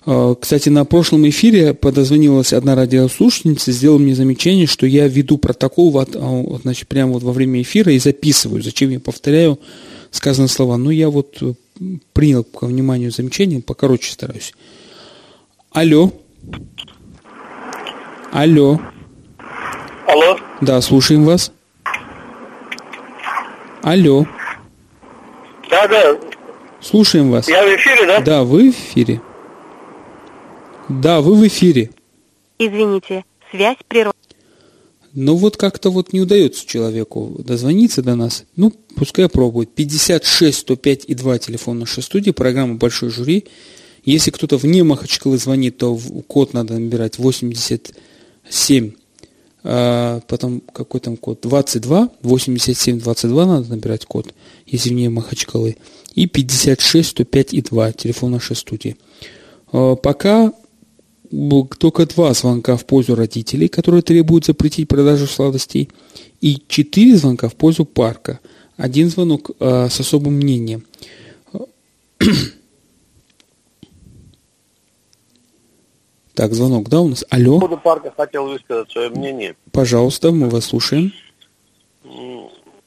А, 0.04 0.34
кстати, 0.34 0.68
на 0.68 0.84
прошлом 0.84 1.28
эфире 1.28 1.74
подозвонилась 1.74 2.52
одна 2.52 2.74
радиослушательница, 2.74 3.72
сделала 3.72 3.98
мне 3.98 4.14
замечание, 4.14 4.66
что 4.66 4.86
я 4.86 5.06
веду 5.06 5.38
протокол 5.38 5.90
вот, 5.90 6.16
а, 6.16 6.18
вот, 6.18 6.62
значит, 6.62 6.88
прямо 6.88 7.12
вот 7.12 7.22
во 7.22 7.32
время 7.32 7.62
эфира 7.62 7.92
и 7.92 7.98
записываю. 7.98 8.62
Зачем 8.62 8.90
я 8.90 9.00
повторяю 9.00 9.58
сказанные 10.10 10.48
слова? 10.48 10.76
Ну, 10.76 10.90
я 10.90 11.08
вот 11.08 11.38
э, 11.40 11.54
принял 12.12 12.42
ко 12.42 12.66
вниманию 12.66 13.12
замечание, 13.12 13.60
покороче 13.60 14.12
стараюсь. 14.12 14.52
Алло. 15.70 16.12
Алло. 18.32 18.80
Алло. 20.06 20.38
Да, 20.60 20.80
слушаем 20.80 21.24
вас. 21.24 21.52
Алло. 23.82 24.26
Да, 25.70 25.86
да. 25.86 26.18
Слушаем 26.80 27.30
вас. 27.30 27.48
Я 27.48 27.62
в 27.62 27.68
эфире, 27.68 28.06
да? 28.06 28.20
Да, 28.20 28.42
вы 28.42 28.72
в 28.72 28.74
эфире. 28.74 29.20
Да, 31.00 31.20
вы 31.20 31.34
в 31.36 31.46
эфире. 31.46 31.90
Извините, 32.58 33.24
связь 33.50 33.78
прервана. 33.88 34.14
Но 35.14 35.36
вот 35.36 35.56
как-то 35.56 35.90
вот 35.90 36.12
не 36.12 36.20
удается 36.20 36.66
человеку 36.66 37.36
дозвониться 37.38 38.02
до 38.02 38.14
нас. 38.14 38.44
Ну, 38.56 38.72
пускай 38.96 39.28
пробует. 39.28 39.74
56 39.74 40.58
105 40.58 41.04
и 41.06 41.14
2 41.14 41.38
телефон 41.38 41.78
нашей 41.78 42.02
студии, 42.02 42.30
программа 42.30 42.76
«Большой 42.76 43.10
жюри». 43.10 43.44
Если 44.04 44.30
кто-то 44.30 44.56
вне 44.56 44.82
Махачкалы 44.82 45.38
звонит, 45.38 45.76
то 45.76 45.98
код 46.26 46.54
надо 46.54 46.74
набирать 46.74 47.18
87 47.18 48.92
а, 49.64 50.20
потом 50.26 50.60
какой 50.60 51.00
там 51.00 51.16
код, 51.16 51.40
22, 51.42 52.10
87, 52.22 53.00
22 53.00 53.46
надо 53.46 53.68
набирать 53.70 54.06
код, 54.06 54.34
если 54.66 54.90
вне 54.90 55.08
Махачкалы, 55.08 55.76
и 56.14 56.26
56, 56.26 57.10
105 57.10 57.54
и 57.54 57.62
2, 57.62 57.92
телефон 57.92 58.32
нашей 58.32 58.56
студии. 58.56 58.96
А, 59.70 59.94
пока 61.32 61.76
только 61.76 62.06
два 62.06 62.34
звонка 62.34 62.76
в 62.76 62.84
пользу 62.84 63.14
родителей, 63.14 63.68
которые 63.68 64.02
требуют 64.02 64.44
запретить 64.44 64.88
продажу 64.88 65.26
сладостей, 65.26 65.88
и 66.40 66.62
четыре 66.68 67.16
звонка 67.16 67.48
в 67.48 67.54
пользу 67.54 67.84
парка. 67.84 68.38
Один 68.76 69.08
звонок 69.08 69.50
а, 69.58 69.88
с 69.88 69.98
особым 70.00 70.34
мнением. 70.34 70.84
Так, 76.34 76.54
звонок, 76.54 76.88
да, 76.88 77.02
у 77.02 77.08
нас? 77.08 77.26
Алло. 77.28 77.60
По 77.60 77.66
поводу 77.66 77.82
парка 77.82 78.10
хотел 78.16 78.46
высказать 78.48 78.90
свое 78.90 79.10
мнение. 79.10 79.54
Пожалуйста, 79.70 80.32
мы 80.32 80.48
вас 80.48 80.64
слушаем. 80.64 81.12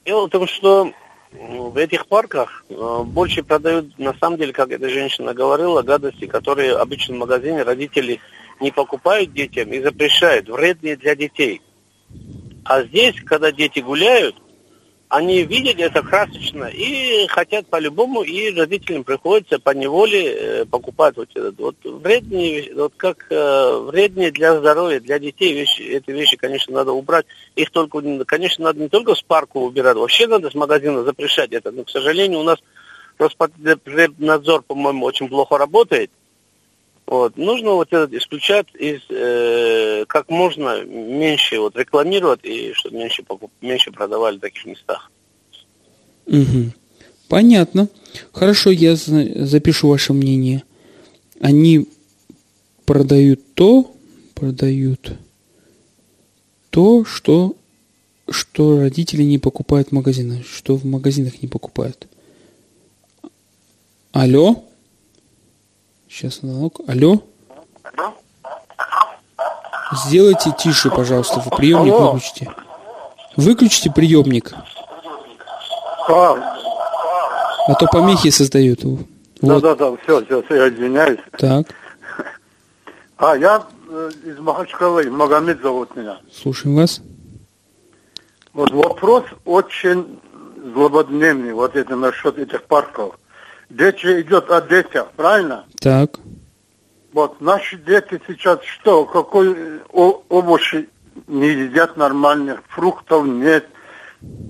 Дело 0.03 0.25
в 0.25 0.29
том, 0.31 0.47
что 0.47 0.91
в 1.31 1.77
этих 1.77 2.07
парках 2.07 2.65
э, 2.69 3.03
больше 3.05 3.43
продают, 3.43 3.97
на 3.99 4.15
самом 4.15 4.39
деле, 4.39 4.51
как 4.51 4.71
эта 4.71 4.89
женщина 4.89 5.33
говорила, 5.33 5.83
гадости, 5.83 6.25
которые 6.25 6.75
обычно 6.75 7.15
в 7.15 7.19
магазине 7.19 7.61
родители 7.63 8.19
не 8.59 8.71
покупают 8.71 9.33
детям 9.33 9.71
и 9.71 9.81
запрещают, 9.81 10.49
вредные 10.49 10.95
для 10.95 11.15
детей. 11.15 11.61
А 12.63 12.83
здесь, 12.83 13.15
когда 13.25 13.51
дети 13.51 13.79
гуляют, 13.79 14.35
они 15.07 15.43
видят 15.43 15.79
это 15.79 16.01
красочно 16.01 16.65
и 16.65 17.27
хотят 17.27 17.67
по-любому, 17.67 18.23
и 18.23 18.53
родителям 18.53 19.03
приходится 19.03 19.59
по 19.59 19.69
неволе 19.69 20.33
э, 20.33 20.65
покупать 20.65 21.15
вот 21.15 21.29
этот 21.35 21.57
вот 21.59 21.75
вредные, 21.83 22.73
вот 22.73 22.93
как 22.97 23.27
э, 23.29 23.77
вредные 23.85 24.31
для 24.31 24.57
здоровья, 24.57 24.99
для 24.99 25.19
детей 25.19 25.53
вещи, 25.53 25.83
эти 25.83 26.09
вещи, 26.09 26.37
конечно, 26.37 26.73
надо 26.73 26.91
убрать. 26.91 27.25
Их 27.55 27.69
только, 27.69 28.01
конечно, 28.25 28.65
надо 28.65 28.79
не 28.79 28.89
только 28.89 29.13
с 29.13 29.21
парка 29.21 29.57
убирать, 29.57 29.95
вообще 29.95 30.25
надо 30.25 30.49
с 30.49 30.55
магазина 30.55 31.03
запрещать 31.03 31.51
это. 31.51 31.71
Но, 31.71 31.83
к 31.83 31.89
сожалению, 31.89 32.39
у 32.39 32.43
нас 32.43 32.57
Роспотребнадзор, 33.17 34.63
по-моему, 34.63 35.05
очень 35.05 35.29
плохо 35.29 35.57
работает. 35.57 36.11
Вот. 37.07 37.37
Нужно 37.37 37.71
вот 37.71 37.89
этот 37.93 38.13
исключать 38.13 38.67
из 38.73 39.01
э, 39.09 40.05
как 40.07 40.29
можно 40.29 40.83
меньше 40.83 41.59
вот 41.59 41.77
рекламировать 41.77 42.39
и 42.43 42.73
чтобы 42.73 42.97
меньше 42.97 43.23
покуп, 43.23 43.51
меньше 43.61 43.91
продавали 43.91 44.37
в 44.37 44.41
таких 44.41 44.65
местах. 44.65 45.11
Угу. 46.25 46.71
Понятно. 47.27 47.89
Хорошо, 48.31 48.71
я 48.71 48.95
запишу 48.95 49.89
ваше 49.89 50.13
мнение. 50.13 50.63
Они 51.39 51.87
продают 52.85 53.41
то, 53.53 53.91
продают 54.33 55.13
то, 56.69 57.05
что 57.05 57.55
что 58.29 58.79
родители 58.79 59.23
не 59.23 59.37
покупают 59.37 59.89
в 59.89 59.91
магазинах, 59.91 60.45
что 60.45 60.75
в 60.75 60.85
магазинах 60.85 61.41
не 61.41 61.47
покупают. 61.47 62.07
Алло? 64.11 64.65
Сейчас 66.15 66.35
звонок. 66.35 66.79
Алло? 66.87 67.21
Сделайте 70.05 70.55
тише, 70.57 70.89
пожалуйста, 70.89 71.41
вы 71.41 71.51
приемник 71.57 71.91
Алло. 71.91 72.13
выключите. 72.13 72.55
Выключите 73.35 73.91
приемник. 73.91 74.53
А, 76.07 76.57
а 77.67 77.73
то 77.75 77.87
помехи 77.87 78.29
создают. 78.29 78.85
Вот. 78.85 79.01
Да, 79.41 79.59
да, 79.59 79.75
да, 79.75 79.97
все, 80.03 80.23
все, 80.23 80.41
все, 80.43 80.55
я 80.55 80.69
извиняюсь. 80.69 81.19
Так. 81.37 81.67
А, 83.17 83.35
я 83.35 83.65
э, 83.89 84.11
из 84.23 84.39
Махачкалы, 84.39 85.11
Магомед 85.11 85.61
зовут 85.61 85.97
меня. 85.97 86.19
Слушаем 86.31 86.77
вас. 86.77 87.01
Вот 88.53 88.71
вопрос 88.71 89.25
очень 89.43 90.21
злободневный, 90.73 91.51
вот 91.51 91.75
это 91.75 91.97
насчет 91.97 92.37
этих 92.37 92.63
парков. 92.63 93.15
Дети 93.69 94.21
идет 94.21 94.49
о 94.51 94.61
детях, 94.61 95.11
правильно? 95.15 95.65
Так. 95.79 96.19
Вот, 97.13 97.39
наши 97.41 97.77
дети 97.77 98.21
сейчас 98.27 98.59
что, 98.63 99.05
какой 99.05 99.81
овощи 99.89 100.89
не 101.27 101.47
едят 101.47 101.97
нормальных, 101.97 102.61
фруктов 102.67 103.25
нет. 103.25 103.67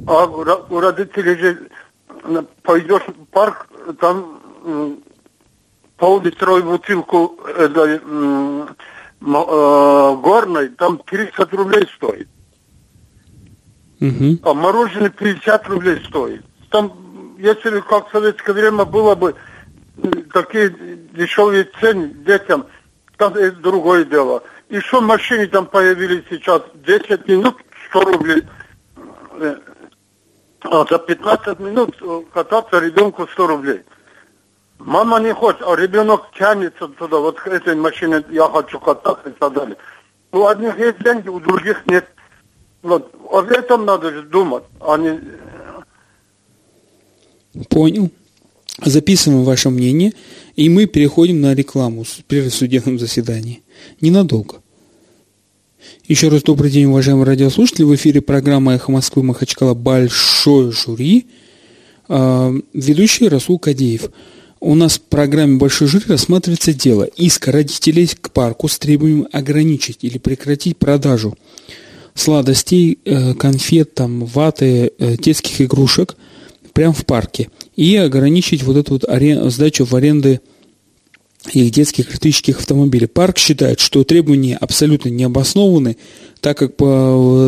А 0.08 0.25
у 0.25 0.80
родителей 0.80 1.36
же 1.38 1.69
пойдешь 2.63 3.04
в 3.08 3.25
парк, 3.25 3.67
там 3.99 5.01
пол-литровую 5.97 6.63
бутылку 6.63 7.39
этой, 7.58 7.99
э, 8.01 8.67
горной, 9.21 10.69
там 10.69 10.99
30 11.06 11.54
рублей 11.54 11.88
стоит. 11.95 12.28
Угу. 14.01 14.39
А 14.43 14.54
мороженое 14.54 15.10
50 15.10 15.67
рублей 15.67 16.04
стоит. 16.08 16.43
Там, 16.69 16.91
если 17.45 17.79
как 17.81 18.10
в 18.10 18.12
советское 18.12 18.53
время 18.53 18.86
было 18.86 19.13
бы 19.13 19.36
такие 20.34 20.69
дешевые 21.13 21.69
цены 21.79 22.08
детям, 22.08 22.65
там 23.17 23.36
это 23.36 23.55
другое 23.58 24.03
дело. 24.03 24.41
И 24.69 24.79
что 24.79 24.99
машины 24.99 25.45
там 25.47 25.67
появились 25.67 26.23
сейчас, 26.29 26.63
10 26.73 27.27
минут 27.27 27.55
100 27.89 28.01
рублей. 28.01 28.43
Э, 29.39 29.58
а 30.62 30.86
за 30.89 30.97
15 30.97 31.60
минут 31.60 31.95
кататься 32.34 32.79
ребенку 32.79 33.27
100 33.27 33.47
рублей. 33.47 33.84
Мама 34.79 35.19
не 35.19 35.34
хочет, 35.34 35.62
а 35.62 35.75
ребенок 35.75 36.31
тянется 36.36 36.88
туда, 36.88 37.19
вот 37.19 37.39
к 37.39 37.47
этой 37.47 37.75
машине 37.75 38.23
я 38.29 38.49
хочу 38.49 38.79
кататься 38.79 39.29
и 39.29 39.34
так 39.34 39.53
далее. 39.53 39.77
У 40.31 40.47
одних 40.47 40.77
есть 40.79 40.97
деньги, 41.03 41.29
у 41.29 41.39
других 41.39 41.86
нет. 41.86 42.08
Вот, 42.81 43.13
об 43.31 43.51
этом 43.51 43.86
надо 43.86 44.12
же 44.12 44.23
думать, 44.23 44.63
а 44.81 44.97
не... 44.97 45.21
Понял. 47.69 48.11
Записываем 48.83 49.43
ваше 49.43 49.69
мнение, 49.69 50.11
и 50.55 50.67
мы 50.67 50.85
переходим 50.85 51.39
на 51.39 51.55
рекламу 51.55 52.05
при 52.27 52.49
судебном 52.49 52.99
заседании. 52.99 53.61
Ненадолго. 54.01 54.61
Еще 56.07 56.27
раз 56.27 56.43
добрый 56.43 56.69
день, 56.71 56.85
уважаемые 56.85 57.25
радиослушатели. 57.25 57.83
В 57.83 57.95
эфире 57.95 58.21
программа 58.21 58.75
«Эхо 58.75 58.91
Москвы» 58.91 59.23
Махачкала 59.23 59.73
«Большое 59.73 60.71
жюри». 60.71 61.27
А, 62.07 62.53
ведущий 62.73 63.29
Расул 63.29 63.59
Кадеев. 63.59 64.11
У 64.59 64.75
нас 64.75 64.97
в 64.97 65.01
программе 65.01 65.57
«Большой 65.57 65.87
жюри» 65.87 66.05
рассматривается 66.07 66.73
дело 66.73 67.03
иска 67.03 67.51
родителей 67.51 68.07
к 68.07 68.31
парку 68.31 68.67
с 68.67 68.77
требованием 68.77 69.27
ограничить 69.31 69.99
или 70.01 70.17
прекратить 70.17 70.77
продажу 70.77 71.37
сладостей, 72.13 72.97
э, 73.05 73.33
конфет, 73.33 73.93
там, 73.93 74.25
ваты, 74.25 74.91
э, 74.97 75.17
детских 75.17 75.61
игрушек 75.61 76.15
прямо 76.75 76.93
в 76.93 77.05
парке 77.05 77.49
и 77.77 77.95
ограничить 77.95 78.61
вот 78.61 78.75
эту 78.75 78.93
вот 78.93 79.05
арен... 79.07 79.49
сдачу 79.49 79.85
в 79.85 79.95
аренды 79.95 80.41
их 81.53 81.71
детских 81.71 82.09
электрических 82.09 82.59
автомобилей. 82.59 83.07
Парк 83.07 83.38
считает, 83.38 83.79
что 83.79 84.03
требования 84.03 84.57
абсолютно 84.57 85.09
не 85.09 85.23
обоснованы, 85.23 85.95
так 86.41 86.57
как 86.57 86.75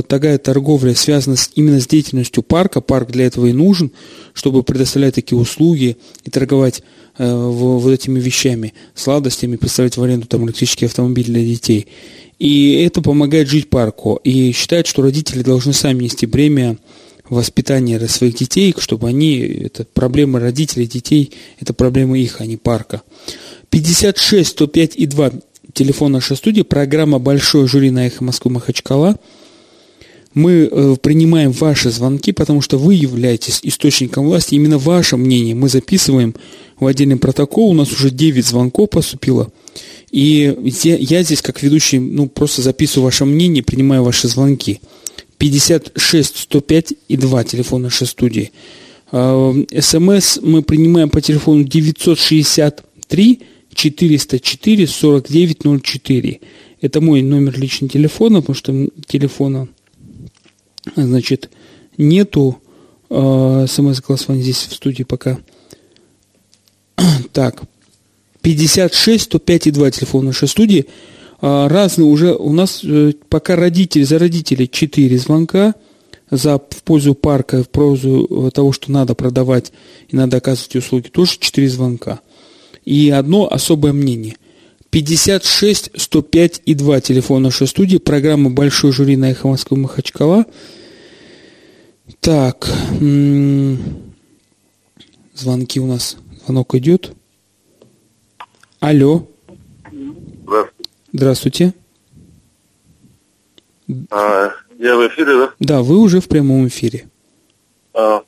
такая 0.08 0.38
торговля 0.38 0.94
связана 0.96 1.36
именно 1.56 1.82
с 1.82 1.88
деятельностью 1.88 2.42
парка. 2.42 2.80
Парк 2.80 3.12
для 3.12 3.26
этого 3.26 3.48
и 3.48 3.54
нужен, 3.54 3.92
чтобы 4.34 4.64
предоставлять 4.64 5.16
такие 5.16 5.38
услуги 5.38 5.98
и 6.24 6.30
торговать 6.30 6.84
э, 7.18 7.36
вот 7.36 7.92
этими 7.92 8.20
вещами, 8.20 8.74
сладостями, 8.96 9.58
представлять 9.58 9.98
в 9.98 10.04
аренду 10.04 10.28
там, 10.28 10.46
электрические 10.46 10.88
автомобили 10.88 11.32
для 11.32 11.44
детей. 11.44 11.88
И 12.40 12.76
это 12.76 13.02
помогает 13.02 13.50
жить 13.50 13.70
парку. 13.70 14.22
И 14.24 14.52
считает, 14.52 14.88
что 14.88 15.02
родители 15.02 15.42
должны 15.42 15.74
сами 15.74 16.04
нести 16.04 16.28
бремя 16.28 16.78
воспитания 17.30 18.00
своих 18.08 18.36
детей, 18.36 18.74
чтобы 18.78 19.08
они, 19.08 19.38
это 19.40 19.86
проблемы 19.86 20.40
родителей, 20.40 20.88
детей, 20.88 21.32
это 21.60 21.74
проблемы 21.74 22.20
их, 22.20 22.42
а 22.42 22.46
не 22.46 22.58
парка. 22.58 23.02
56 23.70 24.50
105 24.50 24.96
и 24.96 25.06
2 25.06 25.32
телефон 25.74 26.12
нашей 26.14 26.38
студии, 26.38 26.62
программа 26.62 27.20
«Большое 27.20 27.68
жюри» 27.68 27.92
на 27.92 28.08
«Эхо 28.08 28.24
Москвы 28.24 28.52
Махачкала». 28.52 29.18
Мы 30.34 30.70
э, 30.72 30.96
принимаем 31.02 31.52
ваши 31.52 31.90
звонки, 31.90 32.32
потому 32.32 32.62
что 32.62 32.78
вы 32.78 32.94
являетесь 32.94 33.60
источником 33.64 34.26
власти. 34.26 34.56
Именно 34.56 34.78
ваше 34.78 35.18
мнение 35.18 35.56
мы 35.56 35.68
записываем 35.68 36.36
в 36.80 36.86
отдельный 36.86 37.18
протокол. 37.18 37.72
У 37.72 37.74
нас 37.74 37.92
уже 37.92 38.12
9 38.12 38.46
звонков 38.46 38.92
поступило. 38.92 39.52
И 40.12 40.56
я 40.84 41.24
здесь, 41.24 41.42
как 41.42 41.64
ведущий, 41.64 42.00
ну, 42.00 42.28
просто 42.28 42.62
записываю 42.62 43.06
ваше 43.06 43.26
мнение, 43.26 43.64
принимаю 43.64 44.04
ваши 44.04 44.28
звонки. 44.28 44.80
56 45.38 46.38
105 46.38 46.94
и 47.08 47.18
2 47.18 47.44
телефон 47.44 47.84
нашей 47.84 48.08
студии. 48.08 48.52
А, 49.12 49.54
СМС 49.80 50.40
мы 50.42 50.62
принимаем 50.64 51.10
по 51.10 51.22
телефону 51.22 51.64
963 51.64 53.42
404 53.74 54.88
4904. 54.88 56.40
Это 56.82 57.02
мой 57.02 57.22
номер 57.22 57.60
личного 57.60 57.92
телефона, 57.92 58.42
потому 58.42 58.56
что 58.56 58.90
телефона, 59.08 59.68
значит, 60.96 61.50
нету 61.98 62.62
э, 63.10 63.66
смс-голосования 63.68 64.44
здесь 64.44 64.68
в 64.70 64.74
студии 64.74 65.04
пока. 65.04 65.40
Так, 67.32 67.62
56 68.42 69.24
105 69.26 69.68
и 69.68 69.72
2 69.72 69.92
телефон 69.92 70.26
нашей 70.26 70.48
студии. 70.48 70.88
Э, 71.42 71.68
разные 71.68 72.06
уже, 72.06 72.34
у 72.34 72.52
нас 72.54 72.82
э, 72.84 73.14
пока 73.30 73.56
родители, 73.56 74.04
за 74.04 74.20
родителей 74.20 74.70
4 74.70 75.18
звонка, 75.18 75.76
за, 76.30 76.58
в 76.58 76.84
пользу 76.84 77.14
парка, 77.16 77.64
в 77.64 77.70
пользу 77.70 78.52
того, 78.54 78.72
что 78.74 78.92
надо 78.92 79.16
продавать 79.16 79.72
и 80.10 80.16
надо 80.16 80.38
оказывать 80.38 80.76
услуги, 80.76 81.08
тоже 81.08 81.38
4 81.40 81.70
звонка 81.70 82.20
и 82.88 83.10
одно 83.10 83.52
особое 83.52 83.92
мнение. 83.92 84.38
56 84.92 85.92
105 85.94 86.62
и 86.66 86.74
2 86.74 87.02
телефон 87.02 87.44
нашей 87.44 87.68
студии, 87.68 87.98
программа 87.98 88.50
«Большой 88.50 88.94
жюри» 88.94 89.18
на 89.18 89.32
Эхо 89.32 89.50
Москвы 89.50 89.76
Махачкала. 89.76 90.46
Так, 92.22 92.72
звонки 95.36 95.82
у 95.82 95.86
нас, 95.86 96.16
звонок 96.46 96.76
идет. 96.76 97.12
Алло. 98.80 99.28
Здравствуйте. 101.18 101.74
А, 104.12 104.52
я 104.78 104.96
в 104.96 105.08
эфире, 105.08 105.38
да? 105.40 105.54
Да, 105.60 105.82
вы 105.82 105.98
уже 105.98 106.22
в 106.22 106.28
прямом 106.28 106.68
эфире. 106.68 107.10
А, 107.96 108.22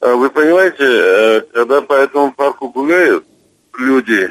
а 0.00 0.14
вы 0.16 0.30
понимаете, 0.30 0.84
э, 0.84 1.40
когда 1.52 1.82
по 1.82 1.92
этому 1.92 2.32
парку 2.32 2.70
гуляют, 2.70 3.26
люди, 3.76 4.30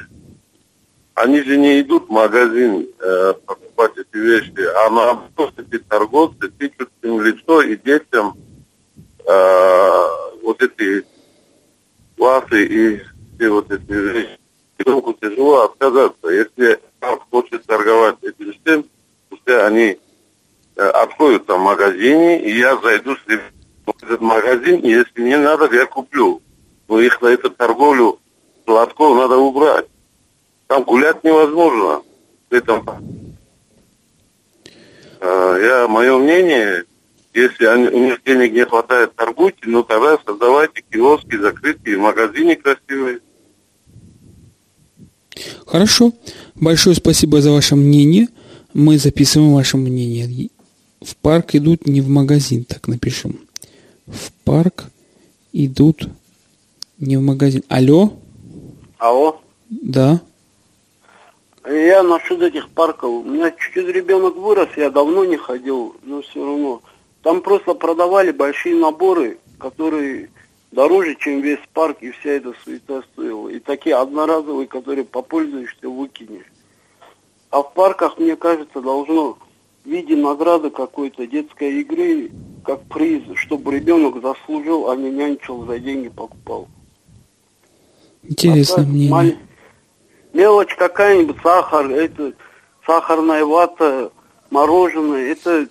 они 1.14 1.44
же 1.44 1.56
не 1.56 1.82
идут 1.82 2.08
в 2.08 2.12
магазин 2.12 2.88
э, 3.00 3.34
покупать 3.46 3.92
эти 3.96 4.18
вещи, 4.18 4.66
а 4.84 4.90
наоборот 4.90 5.54
эти 5.58 5.78
торговцы 5.84 6.50
тычут 6.58 6.90
им 7.04 7.22
лицо 7.22 7.62
и 7.62 7.78
детям 7.78 8.38
э, 9.20 10.08
вот 10.42 10.64
эти 10.64 11.06
классы 12.18 12.66
и 12.66 13.02
все 13.36 13.50
вот 13.52 13.72
эти 13.72 13.92
вещи. 13.92 14.40
Ребенку 14.80 15.14
тяжело 15.14 15.66
отказаться. 15.66 16.28
Если 16.28 16.80
хочет 17.32 17.66
торговать 17.66 18.18
этим 18.22 18.54
всем, 18.54 18.86
пускай 19.30 19.66
они 19.66 19.98
э, 20.76 20.82
откроют 20.82 21.46
там 21.46 21.62
в 21.62 21.64
магазине, 21.64 22.44
и 22.44 22.58
я 22.58 22.78
зайду 22.78 23.16
в 23.16 24.04
этот 24.04 24.22
магазин, 24.22 24.80
и 24.80 24.90
если 24.90 25.22
мне 25.22 25.38
надо, 25.38 25.74
я 25.74 25.86
куплю. 25.86 26.42
Но 26.88 27.00
их 27.00 27.22
на 27.22 27.28
эту 27.28 27.50
торговлю 27.50 28.20
Сладков 28.66 29.18
надо 29.18 29.38
убрать. 29.38 29.88
Там 30.68 30.84
гулять 30.84 31.24
невозможно. 31.24 32.04
Это, 32.50 32.84
э, 35.20 35.60
я, 35.62 35.88
мое 35.88 36.18
мнение, 36.18 36.86
если 37.34 37.66
они, 37.66 37.88
у 37.88 38.00
них 38.00 38.24
денег 38.24 38.52
не 38.52 38.66
хватает, 38.66 39.16
торгуйте, 39.16 39.62
ну 39.64 39.84
тогда 39.84 40.18
создавайте 40.26 40.84
киоски 40.92 41.38
закрытые, 41.38 41.98
магазины 41.98 42.56
красивые. 42.56 43.22
Хорошо. 45.72 46.12
Большое 46.56 46.98
спасибо 46.98 47.42
за 47.42 47.52
ваше 47.52 47.78
мнение. 47.78 48.28
Мы 48.74 48.98
записываем 48.98 49.54
ваше 49.54 49.78
мнение. 49.78 50.50
в 51.02 51.16
парк 51.16 51.56
идут 51.56 51.88
не 51.88 52.02
в 52.02 52.10
магазин, 52.10 52.66
так 52.66 52.90
напишем. 52.90 53.40
В 54.06 54.34
парк 54.44 54.84
идут 55.54 56.10
не 57.00 57.16
в 57.16 57.22
магазин. 57.22 57.64
Алло? 57.70 58.12
Алло? 58.98 59.40
Да. 59.70 60.20
Я 61.66 62.04
насчет 62.04 62.42
этих 62.42 62.68
парков. 62.68 63.26
У 63.26 63.30
меня 63.30 63.52
чуть-чуть 63.52 63.96
ребенок 63.96 64.36
вырос, 64.36 64.68
я 64.76 64.90
давно 64.90 65.24
не 65.24 65.38
ходил, 65.38 65.96
но 66.04 66.22
все 66.22 66.46
равно. 66.46 66.82
Там 67.24 67.42
просто 67.42 67.76
продавали 67.76 68.32
большие 68.32 68.76
наборы, 68.76 69.38
которые 69.58 70.32
дороже, 70.72 71.16
чем 71.16 71.42
весь 71.42 71.60
парк, 71.74 71.98
и 72.02 72.12
вся 72.12 72.32
эта 72.32 72.54
суета 72.64 73.04
стоила. 73.14 73.50
И 73.50 73.60
такие 73.60 73.96
одноразовые, 73.96 74.68
которые 74.68 75.06
попользуешься, 75.06 75.90
выкинешь. 75.90 76.52
А 77.50 77.62
в 77.62 77.74
парках, 77.74 78.18
мне 78.18 78.36
кажется, 78.36 78.82
должно 78.82 79.38
в 79.84 79.90
виде 79.90 80.16
награды 80.16 80.70
какой-то 80.70 81.28
детской 81.28 81.82
игры, 81.82 82.32
как 82.64 82.82
приз, 82.84 83.24
чтобы 83.36 83.76
ребенок 83.76 84.22
заслужил, 84.22 84.90
а 84.90 84.96
не 84.96 85.10
нянчил 85.10 85.66
за 85.66 85.80
деньги 85.80 86.10
покупал. 86.10 86.68
Интересно 88.24 88.84
а 88.84 88.86
мнение. 88.86 89.12
Маль... 89.12 89.38
Мелочь 90.34 90.76
какая-нибудь, 90.76 91.38
сахар, 91.44 91.92
это 91.92 92.34
сахарная 92.86 93.44
вата, 93.44 94.12
мороженое, 94.50 95.30
это 95.30 95.68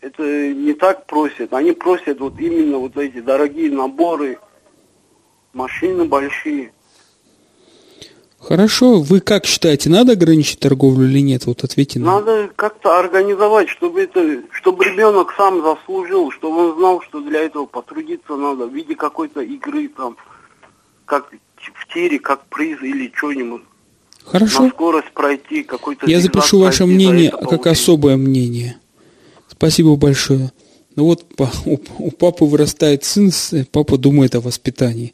это 0.00 0.52
не 0.52 0.72
так 0.72 1.06
просят. 1.06 1.52
Они 1.52 1.72
просят 1.72 2.20
вот 2.20 2.38
именно 2.38 2.78
вот 2.78 2.96
эти 2.96 3.20
дорогие 3.20 3.70
наборы, 3.70 4.38
машины 5.52 6.04
большие. 6.04 6.72
Хорошо, 8.38 9.00
вы 9.00 9.20
как 9.20 9.44
считаете, 9.44 9.90
надо 9.90 10.12
ограничить 10.12 10.60
торговлю 10.60 11.06
или 11.06 11.20
нет? 11.20 11.44
Вот 11.44 11.62
ответьте 11.62 11.98
нам. 11.98 12.14
Надо 12.14 12.50
как-то 12.56 12.98
организовать, 12.98 13.68
чтобы 13.68 14.00
это, 14.00 14.42
чтобы 14.52 14.86
ребенок 14.86 15.34
сам 15.36 15.62
заслужил, 15.62 16.30
чтобы 16.30 16.70
он 16.70 16.78
знал, 16.78 17.02
что 17.02 17.20
для 17.20 17.40
этого 17.42 17.66
потрудиться 17.66 18.36
надо 18.36 18.66
в 18.66 18.74
виде 18.74 18.94
какой-то 18.94 19.42
игры 19.42 19.88
там, 19.88 20.16
как 21.04 21.30
в 21.30 21.92
тире, 21.92 22.18
как 22.18 22.46
приз 22.46 22.80
или 22.80 23.12
что-нибудь. 23.14 23.62
Хорошо. 24.24 24.62
На 24.62 24.70
скорость 24.70 25.12
пройти, 25.12 25.62
какой-то... 25.62 26.06
Я 26.06 26.20
запишу 26.20 26.60
ваше 26.60 26.86
мнение 26.86 27.30
как 27.30 27.66
особое 27.66 28.16
мнение. 28.16 28.78
Спасибо 29.60 29.94
большое. 29.96 30.52
Ну 30.96 31.04
вот 31.04 31.26
у, 31.66 32.10
папы 32.12 32.46
вырастает 32.46 33.04
сын, 33.04 33.30
папа 33.70 33.98
думает 33.98 34.34
о 34.34 34.40
воспитании. 34.40 35.12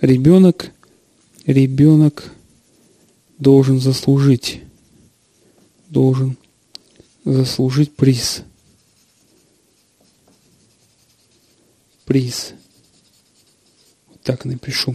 Ребенок, 0.00 0.72
ребенок 1.46 2.32
должен 3.38 3.78
заслужить, 3.78 4.62
должен 5.90 6.36
заслужить 7.24 7.94
приз. 7.94 8.42
Приз. 12.04 12.54
Так 14.28 14.44
напишу. 14.44 14.94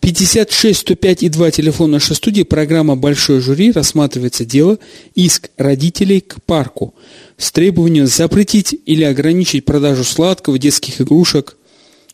56 0.00 0.80
105 0.80 1.22
и 1.22 1.28
2 1.28 1.52
телефон 1.52 1.92
нашей 1.92 2.16
студии. 2.16 2.42
Программа 2.42 2.96
«Большой 2.96 3.38
жюри». 3.38 3.70
Рассматривается 3.70 4.44
дело 4.44 4.76
иск 5.14 5.50
родителей 5.56 6.20
к 6.20 6.42
парку 6.42 6.92
с 7.36 7.52
требованием 7.52 8.08
запретить 8.08 8.76
или 8.84 9.04
ограничить 9.04 9.64
продажу 9.64 10.02
сладкого, 10.02 10.58
детских 10.58 11.00
игрушек 11.00 11.56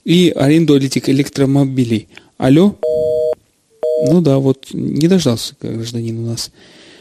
и 0.05 0.29
аренду 0.29 0.77
электромобилей. 0.77 2.09
Алло? 2.37 2.77
Ну 4.07 4.21
да, 4.21 4.37
вот 4.37 4.67
не 4.75 5.09
дождался 5.09 5.55
гражданин 5.63 6.19
у 6.19 6.27
нас. 6.27 6.51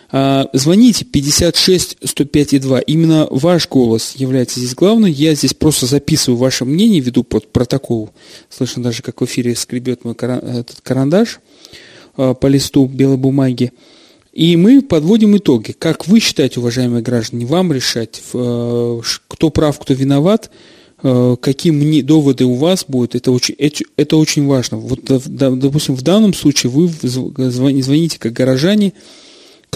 А, 0.09 0.47
звоните 0.53 1.05
56 1.05 1.97
105 2.03 2.53
и 2.53 2.59
2. 2.59 2.79
Именно 2.81 3.27
ваш 3.29 3.67
голос 3.67 4.13
является 4.15 4.59
здесь 4.59 4.75
главным. 4.75 5.09
Я 5.11 5.35
здесь 5.35 5.53
просто 5.53 5.85
записываю 5.85 6.37
ваше 6.37 6.65
мнение, 6.65 7.01
веду 7.01 7.23
под 7.23 7.51
протокол. 7.51 8.11
Слышно 8.49 8.83
даже, 8.83 9.01
как 9.03 9.21
в 9.21 9.25
эфире 9.25 9.55
скребет 9.55 10.05
мой 10.05 10.13
этот 10.13 10.81
карандаш 10.81 11.39
а, 12.15 12.33
по 12.33 12.47
листу 12.47 12.85
белой 12.85 13.17
бумаги. 13.17 13.71
И 14.33 14.55
мы 14.55 14.81
подводим 14.81 15.35
итоги. 15.35 15.71
Как 15.71 16.07
вы 16.07 16.19
считаете, 16.19 16.59
уважаемые 16.59 17.01
граждане, 17.01 17.47
вам 17.47 17.73
решать, 17.73 18.21
э, 18.33 19.01
кто 19.27 19.49
прав, 19.49 19.79
кто 19.79 19.93
виноват– 19.93 20.51
какие 21.01 22.01
доводы 22.01 22.45
у 22.45 22.55
вас 22.55 22.85
будут, 22.87 23.13
это 23.13 23.31
очень, 23.31 23.55
это 23.97 24.17
очень 24.17 24.47
важно. 24.47 24.77
Вот, 24.77 25.01
допустим, 25.03 25.95
в 25.95 26.01
данном 26.01 26.33
случае 26.33 26.71
вы 26.71 26.87
звоните 26.89 28.17
как 28.17 28.33
горожане, 28.33 28.93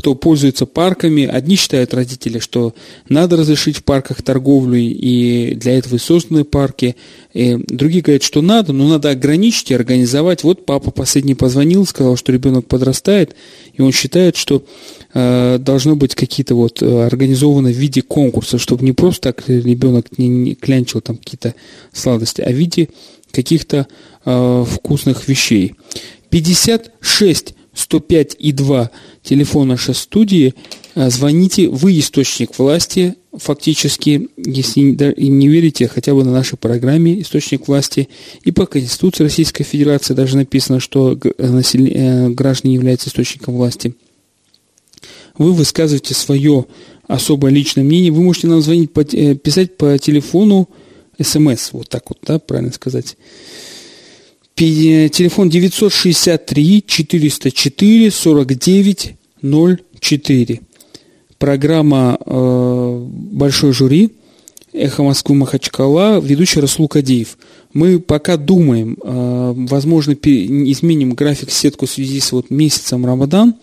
кто 0.01 0.15
пользуется 0.15 0.65
парками. 0.65 1.27
Одни 1.27 1.55
считают 1.55 1.93
родители, 1.93 2.39
что 2.39 2.73
надо 3.07 3.37
разрешить 3.37 3.77
в 3.77 3.83
парках 3.83 4.23
торговлю, 4.23 4.79
и 4.79 5.53
для 5.53 5.77
этого 5.77 5.95
и 5.95 5.99
созданы 5.99 6.43
парки. 6.43 6.95
И 7.35 7.55
другие 7.67 8.01
говорят, 8.01 8.23
что 8.23 8.41
надо, 8.41 8.73
но 8.73 8.87
надо 8.87 9.11
ограничить 9.11 9.69
и 9.69 9.75
организовать. 9.75 10.43
Вот 10.43 10.65
папа 10.65 10.89
последний 10.89 11.35
позвонил, 11.35 11.85
сказал, 11.85 12.17
что 12.17 12.31
ребенок 12.31 12.65
подрастает, 12.65 13.35
и 13.73 13.83
он 13.83 13.91
считает, 13.91 14.37
что 14.37 14.65
э, 15.13 15.59
должно 15.59 15.95
быть 15.95 16.15
какие-то 16.15 16.55
вот 16.55 16.81
э, 16.81 17.05
организованы 17.05 17.71
в 17.71 17.77
виде 17.77 18.01
конкурса, 18.01 18.57
чтобы 18.57 18.83
не 18.83 18.93
просто 18.93 19.31
так 19.31 19.47
ребенок 19.47 20.17
не, 20.17 20.29
не 20.29 20.55
клянчил 20.55 21.01
там 21.01 21.17
какие-то 21.17 21.53
сладости, 21.93 22.41
а 22.41 22.49
в 22.49 22.55
виде 22.55 22.89
каких-то 23.31 23.85
э, 24.25 24.65
вкусных 24.67 25.27
вещей. 25.27 25.75
56 26.31 27.53
105 27.73 28.35
и 28.39 28.51
2 28.51 28.91
телефон 29.23 29.67
нашей 29.67 29.95
студии. 29.95 30.53
Э, 30.95 31.09
звоните, 31.09 31.67
вы 31.67 31.97
источник 31.99 32.57
власти, 32.57 33.15
фактически, 33.33 34.29
если 34.37 34.81
не 34.81 35.47
верите, 35.47 35.87
хотя 35.87 36.13
бы 36.13 36.23
на 36.23 36.31
нашей 36.31 36.57
программе 36.57 37.21
источник 37.21 37.67
власти. 37.67 38.09
И 38.43 38.51
по 38.51 38.65
Конституции 38.65 39.23
Российской 39.23 39.63
Федерации 39.63 40.13
даже 40.13 40.37
написано, 40.37 40.79
что 40.79 41.17
э, 41.17 42.29
граждане 42.29 42.75
являются 42.75 43.09
источником 43.09 43.55
власти. 43.55 43.95
Вы 45.37 45.53
высказываете 45.53 46.13
свое 46.13 46.65
особое 47.07 47.51
личное 47.51 47.83
мнение. 47.83 48.11
Вы 48.11 48.21
можете 48.21 48.47
нам 48.47 48.61
звонить, 48.61 48.91
э, 49.13 49.35
писать 49.35 49.77
по 49.77 49.97
телефону 49.97 50.69
смс, 51.21 51.71
вот 51.73 51.89
так 51.89 52.09
вот, 52.09 52.19
да, 52.25 52.39
правильно 52.39 52.71
сказать. 52.71 53.17
Телефон 54.55 55.49
963 55.49 56.83
404 56.85 58.11
49 58.11 59.15
04. 59.41 60.61
Программа 61.37 62.19
э, 62.23 63.05
«Большой 63.09 63.73
жюри», 63.73 64.11
«Эхо 64.73 65.01
Москвы 65.03 65.35
Махачкала», 65.35 66.19
ведущий 66.19 66.59
Расул 66.59 66.87
Кадеев. 66.87 67.37
Мы 67.73 67.99
пока 67.99 68.37
думаем, 68.37 68.97
э, 69.01 69.53
возможно, 69.55 70.11
изменим 70.11 71.13
график 71.13 71.49
сетку 71.49 71.87
в 71.87 71.89
связи 71.89 72.19
с 72.19 72.31
вот 72.31 72.49
месяцем 72.49 73.05
Рамадан. 73.05 73.55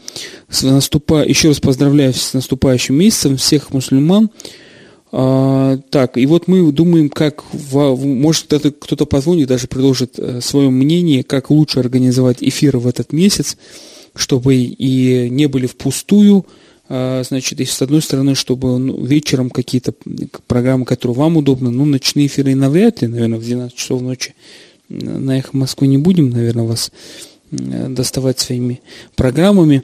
С 0.51 0.63
наступа... 0.63 1.25
Еще 1.25 1.49
раз 1.49 1.61
поздравляю 1.61 2.13
с 2.15 2.35
наступающим 2.35 2.97
месяцем 2.97 3.37
всех 3.37 3.73
мусульман. 3.73 4.31
А, 5.11 5.79
так, 5.91 6.19
и 6.19 6.27
вот 6.27 6.49
мы 6.49 6.71
думаем, 6.71 7.09
как, 7.09 7.45
может 7.73 8.47
кто-то, 8.47 9.07
позвонит, 9.07 9.49
даже 9.49 9.67
предложит 9.67 10.19
э, 10.19 10.41
свое 10.41 10.71
мнение, 10.71 11.25
как 11.25 11.51
лучше 11.51 11.81
организовать 11.81 12.39
эфиры 12.43 12.79
в 12.79 12.87
этот 12.87 13.13
месяц, 13.13 13.57
чтобы 14.15 14.57
и 14.57 15.31
не 15.31 15.47
были 15.47 15.67
впустую, 15.67 16.45
а, 16.91 17.23
значит, 17.23 17.61
с 17.61 17.83
одной 17.83 18.03
стороны, 18.03 18.35
чтобы 18.35 18.79
ну, 18.79 19.05
вечером 19.05 19.51
какие-то 19.51 19.95
программы, 20.47 20.85
которые 20.85 21.17
вам 21.17 21.39
удобны, 21.39 21.71
ну, 21.71 21.85
ночные 21.87 22.27
эфиры 22.27 22.55
навряд 22.55 23.01
ли, 23.03 23.09
наверное, 23.09 23.39
в 23.39 23.45
12 23.45 23.75
часов 23.75 24.03
ночи 24.03 24.35
на 24.89 25.39
их 25.39 25.53
Москвы 25.53 25.87
не 25.87 25.99
будем, 25.99 26.31
наверное, 26.31 26.65
вас 26.65 26.93
доставать 27.51 28.41
своими 28.41 28.81
программами. 29.17 29.83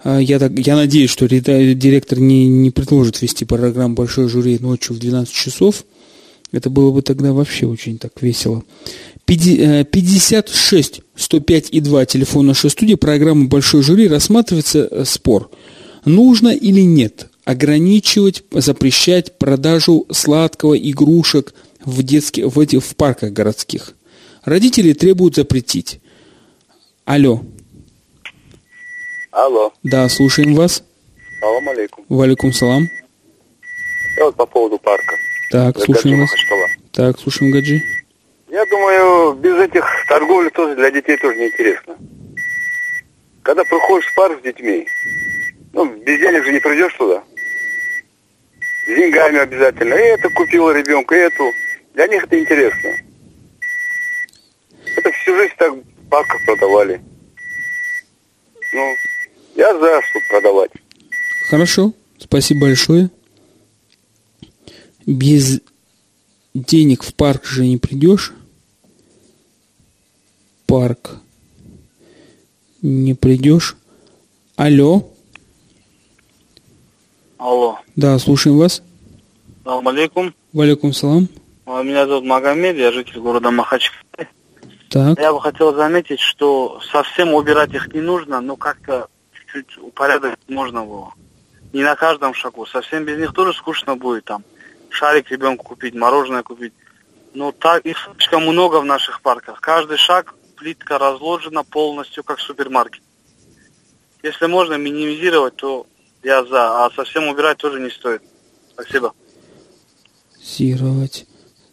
А, 0.00 0.18
я, 0.18 0.38
так, 0.38 0.52
я 0.58 0.76
надеюсь, 0.76 1.10
что 1.10 1.28
директор 1.28 2.18
не, 2.18 2.46
не 2.46 2.70
предложит 2.70 3.22
вести 3.22 3.44
программу 3.44 3.94
«Большой 3.94 4.28
жюри» 4.28 4.58
ночью 4.58 4.94
в 4.94 4.98
12 4.98 5.32
часов. 5.32 5.84
Это 6.52 6.70
было 6.70 6.90
бы 6.90 7.02
тогда 7.02 7.32
вообще 7.32 7.66
очень 7.66 7.98
так 7.98 8.22
весело. 8.22 8.64
56 9.24 11.00
105 11.16 11.68
и 11.70 11.80
2 11.80 12.06
телефон 12.06 12.46
нашей 12.46 12.70
студии, 12.70 12.94
программа 12.94 13.46
«Большой 13.46 13.82
жюри» 13.82 14.06
рассматривается 14.08 14.88
э, 14.90 15.04
спор. 15.04 15.50
Нужно 16.04 16.48
или 16.50 16.82
нет 16.82 17.28
ограничивать, 17.44 18.44
запрещать 18.52 19.38
продажу 19.38 20.06
сладкого, 20.10 20.78
игрушек 20.78 21.54
в, 21.84 22.02
детских, 22.02 22.46
в, 22.46 22.60
этих, 22.60 22.84
в 22.84 22.94
парках 22.94 23.32
городских? 23.32 23.94
Родители 24.44 24.92
требуют 24.92 25.36
запретить. 25.36 26.00
Алло. 27.06 27.40
Алло. 29.30 29.72
Да, 29.84 30.08
слушаем 30.08 30.54
вас. 30.54 30.82
Салам 31.38 31.68
алейкум. 31.68 32.04
Валикум 32.08 32.52
салам. 32.52 32.88
Я 34.16 34.24
вот 34.24 34.34
по 34.34 34.44
поводу 34.44 34.76
парка. 34.80 35.14
Так, 35.52 35.78
слушаем 35.78 36.18
вас. 36.18 36.30
Махачкала. 36.32 36.66
Так, 36.92 37.20
слушаем 37.20 37.52
Гаджи. 37.52 37.80
Я 38.50 38.66
думаю, 38.66 39.34
без 39.34 39.56
этих 39.56 39.86
торговли 40.08 40.48
тоже 40.48 40.74
для 40.74 40.90
детей 40.90 41.16
тоже 41.18 41.38
неинтересно. 41.38 41.96
Когда 43.42 43.62
приходишь 43.62 44.08
в 44.08 44.14
парк 44.16 44.40
с 44.40 44.42
детьми, 44.42 44.88
ну, 45.74 45.84
без 45.84 46.18
денег 46.18 46.44
же 46.44 46.52
не 46.52 46.58
придешь 46.58 46.94
туда. 46.94 47.22
с 48.84 48.88
деньгами 48.88 49.38
обязательно. 49.38 49.94
И 49.94 50.08
это 50.08 50.28
купила 50.30 50.76
ребенку, 50.76 51.14
и 51.14 51.18
эту. 51.18 51.52
Для 51.94 52.08
них 52.08 52.24
это 52.24 52.36
интересно. 52.36 52.90
Это 54.96 55.12
всю 55.12 55.36
жизнь 55.36 55.54
так 55.56 55.72
парков 56.10 56.40
продавали. 56.46 57.00
Ну, 58.72 58.94
я 59.56 59.72
за, 59.78 60.00
что 60.02 60.18
продавать. 60.28 60.70
Хорошо, 61.48 61.92
спасибо 62.18 62.62
большое. 62.62 63.10
Без 65.06 65.60
денег 66.54 67.02
в 67.02 67.14
парк 67.14 67.44
же 67.44 67.66
не 67.66 67.76
придешь. 67.76 68.32
Парк. 70.66 71.18
Не 72.82 73.14
придешь. 73.14 73.76
Алло. 74.56 75.08
Алло. 77.38 77.78
Да, 77.94 78.18
слушаем 78.18 78.58
вас. 78.58 78.82
Салам 79.64 79.86
алейкум. 79.88 80.34
Валикум 80.52 80.92
салам. 80.92 81.28
А, 81.66 81.82
Меня 81.82 82.06
зовут 82.06 82.24
Магомед, 82.24 82.76
я 82.76 82.90
житель 82.92 83.20
города 83.20 83.50
Махачкала. 83.50 84.02
Так. 84.96 85.18
Я 85.18 85.32
бы 85.32 85.40
хотел 85.42 85.74
заметить, 85.74 86.20
что 86.20 86.80
совсем 86.90 87.34
убирать 87.34 87.74
их 87.74 87.92
не 87.92 88.00
нужно, 88.00 88.40
но 88.40 88.56
как-то 88.56 89.08
чуть-чуть 89.32 89.76
упорядочить 89.78 90.48
можно 90.48 90.84
было. 90.84 91.12
Не 91.74 91.82
на 91.82 91.94
каждом 91.96 92.32
шагу. 92.32 92.64
Совсем 92.64 93.04
без 93.04 93.18
них 93.18 93.34
тоже 93.34 93.52
скучно 93.52 93.96
будет 93.96 94.24
там. 94.24 94.42
Шарик 94.88 95.30
ребенку 95.30 95.64
купить, 95.64 95.94
мороженое 95.94 96.42
купить. 96.42 96.72
Но 97.34 97.52
так 97.52 97.84
их 97.84 98.08
слишком 98.16 98.44
много 98.44 98.80
в 98.80 98.86
наших 98.86 99.20
парках. 99.20 99.60
Каждый 99.60 99.98
шаг 99.98 100.34
плитка 100.56 100.98
разложена 100.98 101.62
полностью, 101.62 102.24
как 102.24 102.40
супермаркет. 102.40 103.02
Если 104.22 104.46
можно 104.46 104.74
минимизировать, 104.74 105.56
то 105.56 105.86
я 106.22 106.42
за. 106.42 106.86
А 106.86 106.90
совсем 106.92 107.28
убирать 107.28 107.58
тоже 107.58 107.80
не 107.80 107.90
стоит. 107.90 108.22
Спасибо. 108.72 109.12
Минимизировать. 110.38 111.26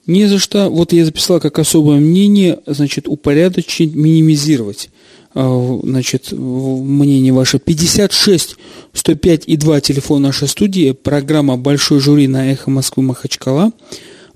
Не 0.05 0.27
за 0.27 0.37
что. 0.37 0.69
Вот 0.69 0.91
я 0.91 1.05
записала 1.05 1.39
как 1.39 1.59
особое 1.59 1.99
мнение, 1.99 2.59
значит, 2.65 3.07
упорядочить, 3.07 3.95
минимизировать. 3.95 4.89
А, 5.33 5.79
Значит, 5.83 6.31
мнение 6.31 7.31
ваше. 7.31 7.59
56 7.59 8.57
105 8.93 9.43
и 9.47 9.57
2 9.57 9.81
телефон 9.81 10.21
нашей 10.23 10.47
студии. 10.47 10.91
Программа 10.91 11.57
«Большой 11.57 11.99
жюри» 11.99 12.27
на 12.27 12.51
«Эхо 12.51 12.69
Москвы» 12.69 13.03
Махачкала. 13.03 13.71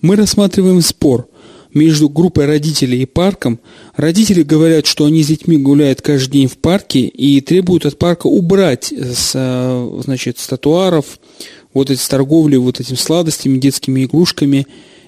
Мы 0.02 0.16
рассматриваем 0.16 0.82
спор 0.82 1.28
между 1.74 2.10
группой 2.10 2.46
родителей 2.46 3.02
и 3.02 3.06
парком. 3.06 3.60
Родители 3.96 4.44
говорят, 4.44 4.86
что 4.86 5.06
они 5.06 5.22
с 5.22 5.28
детьми 5.28 5.58
гуляют 5.58 6.02
каждый 6.02 6.32
день 6.32 6.48
в 6.48 6.58
парке 6.58 7.02
и 7.02 7.42
требуют 7.42 7.86
от 7.86 8.00
парка 8.00 8.28
убрать 8.28 8.94
с, 8.94 9.32
э, 9.36 10.02
значит, 10.04 10.40
с 10.40 10.48
тротуаров 10.48 11.20
вот 11.74 11.92
эти 11.92 12.00
с 12.00 12.08
торговли 12.08 12.56
вот 12.56 12.80
этими 12.80 12.96
сладостями, 12.96 13.60
детскими 13.60 14.06
игрушками 14.06 14.66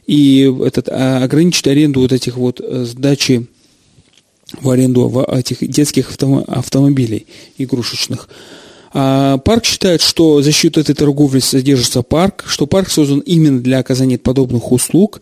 и 0.10 0.52
этот, 0.66 0.90
а, 0.90 1.24
ограничить 1.24 1.68
аренду 1.68 2.00
вот 2.00 2.12
этих 2.12 2.36
вот 2.36 2.60
э, 2.60 2.84
сдачи 2.84 3.46
в 4.60 4.68
аренду 4.72 5.08
в 5.08 5.24
этих 5.32 5.70
детских 5.70 6.10
автомо- 6.12 6.46
автомобилей 6.46 7.28
игрушечных. 7.60 8.28
А 8.92 9.38
парк 9.38 9.66
считает, 9.66 10.02
что 10.02 10.42
за 10.42 10.52
счет 10.52 10.80
этой 10.80 10.96
торговли 10.96 11.38
содержится 11.38 12.02
парк, 12.02 12.46
что 12.48 12.66
парк 12.66 12.90
создан 12.90 13.20
именно 13.20 13.60
для 13.60 13.78
оказания 13.78 14.18
подобных 14.18 14.72
услуг. 14.72 15.22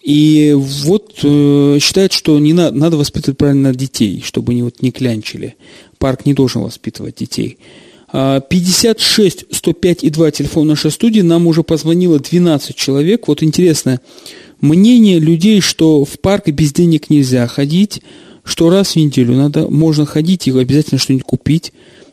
И 0.00 0.52
вот 0.56 1.18
э, 1.24 1.78
считает, 1.80 2.12
что 2.12 2.38
не 2.38 2.52
на- 2.52 2.70
надо 2.70 2.96
воспитывать 2.96 3.36
правильно 3.36 3.74
детей, 3.74 4.22
чтобы 4.24 4.52
они 4.52 4.62
вот 4.62 4.80
не 4.80 4.92
клянчили. 4.92 5.56
Парк 5.98 6.24
не 6.24 6.34
должен 6.34 6.62
воспитывать 6.62 7.16
детей. 7.16 7.58
А, 8.16 8.38
56 8.38 9.46
105 9.50 10.04
и 10.04 10.10
2 10.10 10.30
телефон 10.30 10.68
нашей 10.68 10.92
студии. 10.92 11.20
Нам 11.20 11.48
уже 11.48 11.64
позвонило 11.64 12.20
12 12.20 12.76
человек. 12.76 13.26
Вот 13.26 13.42
интересно, 13.42 14.00
мнение 14.60 15.18
людей, 15.18 15.60
что 15.60 16.04
в 16.04 16.20
парк 16.20 16.46
без 16.46 16.72
денег 16.72 17.10
нельзя 17.10 17.48
ходить, 17.48 18.02
что 18.44 18.70
раз 18.70 18.92
в 18.92 18.96
неделю 18.96 19.34
надо, 19.34 19.68
можно 19.68 20.06
ходить 20.06 20.46
и 20.46 20.56
обязательно 20.56 21.00
что-нибудь 21.00 21.26
купить. 21.26 21.72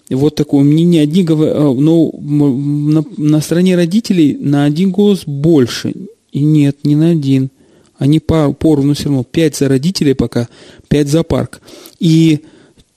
Вот 0.10 0.34
такое 0.34 0.64
мнение. 0.64 1.04
Одни 1.04 1.24
говорят, 1.24 1.56
но 1.56 2.10
м, 2.10 2.90
на, 2.90 3.06
на 3.18 3.40
стороне 3.40 3.76
родителей 3.76 4.36
на 4.40 4.66
один 4.66 4.90
голос 4.90 5.22
больше. 5.28 5.94
И 6.32 6.40
нет, 6.40 6.78
не 6.84 6.96
на 6.96 7.12
один. 7.12 7.52
Они 8.00 8.20
по- 8.20 8.54
поровну 8.54 8.96
все 8.96 9.04
равно. 9.04 9.24
Пять 9.24 9.56
за 9.56 9.70
родителей 9.70 10.16
пока, 10.16 10.50
пять 10.88 11.10
за 11.10 11.22
парк. 11.22 11.62
И 12.00 12.40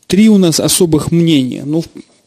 три 0.06 0.30
у 0.30 0.38
нас 0.38 0.58
особых 0.58 1.12
мнения. 1.12 1.64
Ну, 1.66 1.84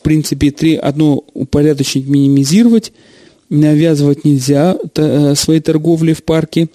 принципе, 0.08 0.52
три. 0.52 0.76
Одно 0.76 1.26
упорядочить, 1.34 2.08
минимизировать. 2.08 2.94
Навязывать 3.50 4.24
нельзя 4.24 4.78
э, 4.96 5.36
своей 5.36 5.60
торговли 5.60 6.14
в 6.14 6.24
парке. 6.24 6.70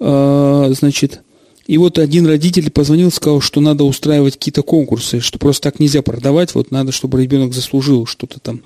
А, 0.00 0.70
Значит, 0.72 1.20
и 1.66 1.76
вот 1.76 1.98
один 1.98 2.26
родитель 2.26 2.70
позвонил, 2.70 3.10
сказал, 3.10 3.42
что 3.42 3.60
надо 3.60 3.84
устраивать 3.84 4.34
какие-то 4.34 4.62
конкурсы, 4.62 5.20
что 5.20 5.38
просто 5.38 5.70
так 5.70 5.78
нельзя 5.78 6.00
продавать, 6.00 6.54
вот 6.54 6.70
надо, 6.70 6.90
чтобы 6.90 7.22
ребенок 7.22 7.52
заслужил 7.52 8.06
что-то 8.06 8.40
там, 8.40 8.62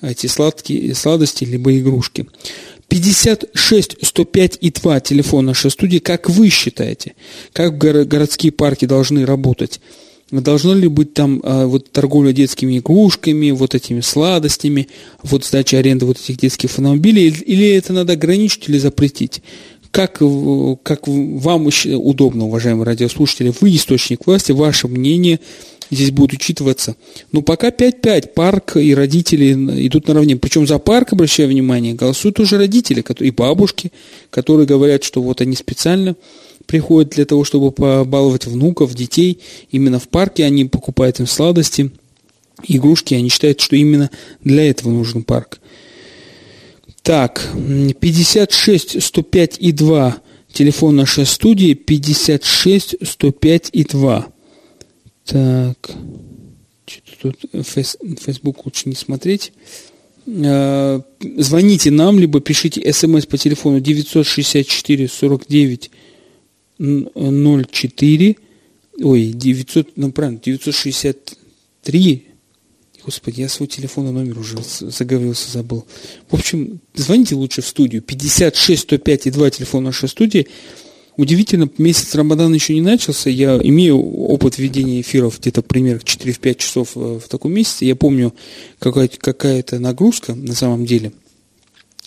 эти 0.00 0.26
сладкие 0.26 0.94
сладости, 0.94 1.44
либо 1.44 1.76
игрушки. 1.78 2.26
56 2.88 3.96
105 4.00 4.58
и 4.60 4.70
2 4.70 5.00
телефон 5.00 5.46
нашей 5.46 5.70
студии. 5.70 5.98
Как 5.98 6.30
вы 6.30 6.48
считаете, 6.48 7.14
как 7.52 7.82
горо- 7.82 8.04
городские 8.04 8.52
парки 8.52 8.86
должны 8.86 9.26
работать? 9.26 9.80
Должно 10.30 10.74
ли 10.74 10.88
быть 10.88 11.14
там 11.14 11.40
а, 11.44 11.66
вот 11.66 11.92
торговля 11.92 12.32
детскими 12.32 12.78
игрушками, 12.78 13.52
вот 13.52 13.76
этими 13.76 14.00
сладостями, 14.00 14.88
вот 15.22 15.44
сдача 15.44 15.78
аренды 15.78 16.04
вот 16.04 16.18
этих 16.18 16.36
детских 16.38 16.70
автомобилей, 16.70 17.28
или- 17.28 17.70
это 17.76 17.92
надо 17.92 18.14
ограничить 18.14 18.68
или 18.68 18.78
запретить? 18.78 19.40
Как, 19.92 20.20
в- 20.20 20.76
как 20.82 21.06
вам 21.06 21.68
удобно, 21.86 22.46
уважаемые 22.46 22.84
радиослушатели, 22.84 23.52
вы 23.60 23.74
источник 23.76 24.26
власти, 24.26 24.50
ваше 24.50 24.88
мнение 24.88 25.38
здесь 25.92 26.10
будет 26.10 26.32
учитываться. 26.32 26.96
Ну, 27.30 27.42
пока 27.42 27.70
5-5, 27.70 28.34
парк 28.34 28.76
и 28.76 28.92
родители 28.96 29.52
идут 29.86 30.08
наравне. 30.08 30.36
Причем 30.36 30.66
за 30.66 30.80
парк, 30.80 31.12
обращаю 31.12 31.48
внимание, 31.48 31.94
голосуют 31.94 32.40
уже 32.40 32.58
родители 32.58 33.04
и 33.20 33.30
бабушки, 33.30 33.92
которые 34.30 34.66
говорят, 34.66 35.04
что 35.04 35.22
вот 35.22 35.40
они 35.40 35.54
специально 35.54 36.16
приходят 36.66 37.10
для 37.10 37.24
того, 37.24 37.44
чтобы 37.44 37.72
побаловать 37.72 38.46
внуков, 38.46 38.94
детей. 38.94 39.40
Именно 39.70 39.98
в 39.98 40.08
парке 40.08 40.44
они 40.44 40.64
покупают 40.64 41.20
им 41.20 41.26
сладости, 41.26 41.90
игрушки. 42.66 43.14
Они 43.14 43.28
считают, 43.28 43.60
что 43.60 43.76
именно 43.76 44.10
для 44.42 44.68
этого 44.68 44.90
нужен 44.90 45.22
парк. 45.22 45.60
Так, 47.02 47.48
м, 47.54 47.92
56 47.92 49.02
105 49.02 49.56
и 49.60 49.72
2. 49.72 50.16
Телефон 50.52 50.96
нашей 50.96 51.26
студии 51.26 51.74
56 51.74 52.96
105 53.02 53.70
и 53.72 53.84
2. 53.84 54.26
Так. 55.24 55.90
Что-то 56.86 57.48
тут 57.48 57.66
фейс- 57.66 57.96
Facebook 58.20 58.64
лучше 58.64 58.88
не 58.88 58.94
смотреть. 58.94 59.52
Э, 60.26 61.00
Звоните 61.38 61.90
нам, 61.90 62.18
либо 62.18 62.40
пишите 62.40 62.92
смс 62.92 63.26
по 63.26 63.36
телефону 63.38 63.80
964 63.80 65.08
49 65.08 65.90
н- 65.90 65.90
04. 66.78 68.36
Ой, 69.02 69.24
900, 69.26 69.96
ну 69.96 70.12
правильно, 70.12 70.40
963 70.42 72.26
Господи, 73.06 73.40
я 73.42 73.48
свой 73.48 73.68
телефонный 73.68 74.10
номер 74.10 74.40
уже 74.40 74.56
заговорился, 74.80 75.48
забыл. 75.48 75.86
В 76.28 76.34
общем, 76.34 76.80
звоните 76.92 77.36
лучше 77.36 77.62
в 77.62 77.66
студию. 77.66 78.02
56 78.02 78.82
105 78.82 79.26
и 79.28 79.30
2 79.30 79.50
телефон 79.50 79.84
нашей 79.84 80.08
студии. 80.08 80.48
Удивительно, 81.16 81.70
месяц 81.78 82.16
Рамадан 82.16 82.52
еще 82.52 82.74
не 82.74 82.80
начался. 82.80 83.30
Я 83.30 83.60
имею 83.62 83.96
опыт 83.96 84.58
ведения 84.58 85.00
эфиров 85.00 85.38
где-то 85.38 85.62
примерно 85.62 86.00
4-5 86.00 86.54
часов 86.56 86.96
э, 86.96 87.20
в 87.24 87.28
таком 87.28 87.52
месяце. 87.52 87.84
Я 87.84 87.94
помню, 87.94 88.34
какая- 88.80 89.08
какая-то 89.08 89.78
нагрузка 89.78 90.34
на 90.34 90.54
самом 90.54 90.84
деле. 90.84 91.12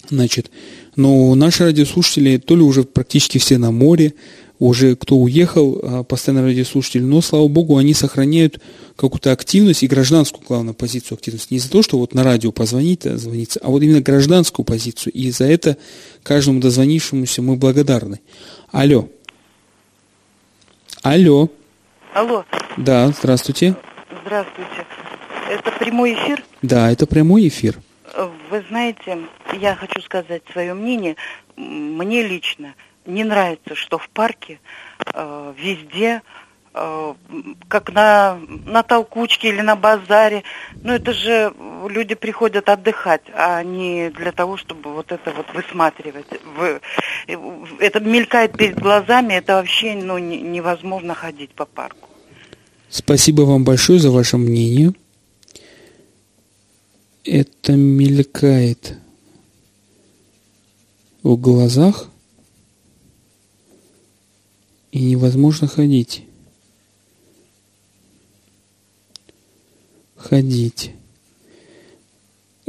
Значит, 0.09 0.51
но 0.97 1.33
наши 1.33 1.63
радиослушатели 1.63 2.37
то 2.37 2.57
ли 2.57 2.61
уже 2.61 2.83
практически 2.83 3.37
все 3.37 3.57
на 3.57 3.71
море, 3.71 4.15
уже 4.59 4.95
кто 4.95 5.15
уехал, 5.15 5.79
а, 5.81 6.03
постоянно 6.03 6.43
радиослушатели, 6.45 7.01
но, 7.01 7.21
слава 7.21 7.47
богу, 7.47 7.77
они 7.77 7.93
сохраняют 7.93 8.59
какую-то 8.97 9.31
активность 9.31 9.83
и 9.83 9.87
гражданскую, 9.87 10.43
главную 10.45 10.73
позицию 10.75 11.15
активности. 11.15 11.53
Не 11.53 11.59
за 11.59 11.71
то, 11.71 11.81
что 11.81 11.97
вот 11.97 12.13
на 12.13 12.23
радио 12.23 12.51
позвонить, 12.51 13.05
а 13.05 13.17
звониться, 13.17 13.59
а 13.63 13.69
вот 13.69 13.81
именно 13.81 14.01
гражданскую 14.01 14.65
позицию. 14.65 15.13
И 15.13 15.31
за 15.31 15.45
это 15.45 15.77
каждому 16.23 16.59
дозвонившемуся 16.59 17.41
мы 17.41 17.55
благодарны. 17.55 18.19
Алло. 18.71 19.07
Алло. 21.01 21.49
Алло, 22.13 22.43
Да, 22.77 23.07
здравствуйте. 23.17 23.75
здравствуйте. 24.23 24.85
Это 25.49 25.71
прямой 25.79 26.13
эфир. 26.15 26.43
Да, 26.61 26.91
это 26.91 27.05
прямой 27.07 27.47
эфир. 27.47 27.79
Вы 28.51 28.63
знаете, 28.69 29.19
я 29.61 29.75
хочу 29.75 30.01
сказать 30.01 30.41
свое 30.51 30.73
мнение. 30.73 31.15
Мне 31.55 32.23
лично 32.27 32.73
не 33.09 33.23
нравится, 33.23 33.75
что 33.75 33.97
в 33.97 34.09
парке 34.09 34.59
э, 35.13 35.53
везде 35.57 36.21
э, 36.73 37.13
как 37.67 37.91
на, 37.91 38.39
на 38.65 38.83
толкучке 38.83 39.49
или 39.49 39.61
на 39.61 39.75
базаре. 39.75 40.43
Ну, 40.81 40.93
это 40.93 41.13
же 41.13 41.53
люди 41.89 42.15
приходят 42.15 42.69
отдыхать, 42.69 43.23
а 43.33 43.63
не 43.63 44.09
для 44.11 44.31
того, 44.31 44.57
чтобы 44.57 44.93
вот 44.93 45.11
это 45.11 45.31
вот 45.31 45.47
высматривать. 45.53 46.27
В, 46.55 46.79
это 47.79 47.99
мелькает 47.99 48.57
перед 48.57 48.79
глазами, 48.79 49.33
это 49.33 49.55
вообще 49.55 49.95
ну, 49.95 50.17
не, 50.17 50.41
невозможно 50.41 51.13
ходить 51.13 51.51
по 51.51 51.65
парку. 51.65 52.07
Спасибо 52.89 53.41
вам 53.41 53.63
большое 53.63 53.99
за 53.99 54.11
ваше 54.11 54.37
мнение. 54.37 54.93
Это 57.23 57.73
мелькает 57.73 58.97
в 61.21 61.35
глазах 61.35 62.09
и 64.91 64.99
невозможно 64.99 65.67
ходить. 65.67 66.23
Ходить. 70.15 70.91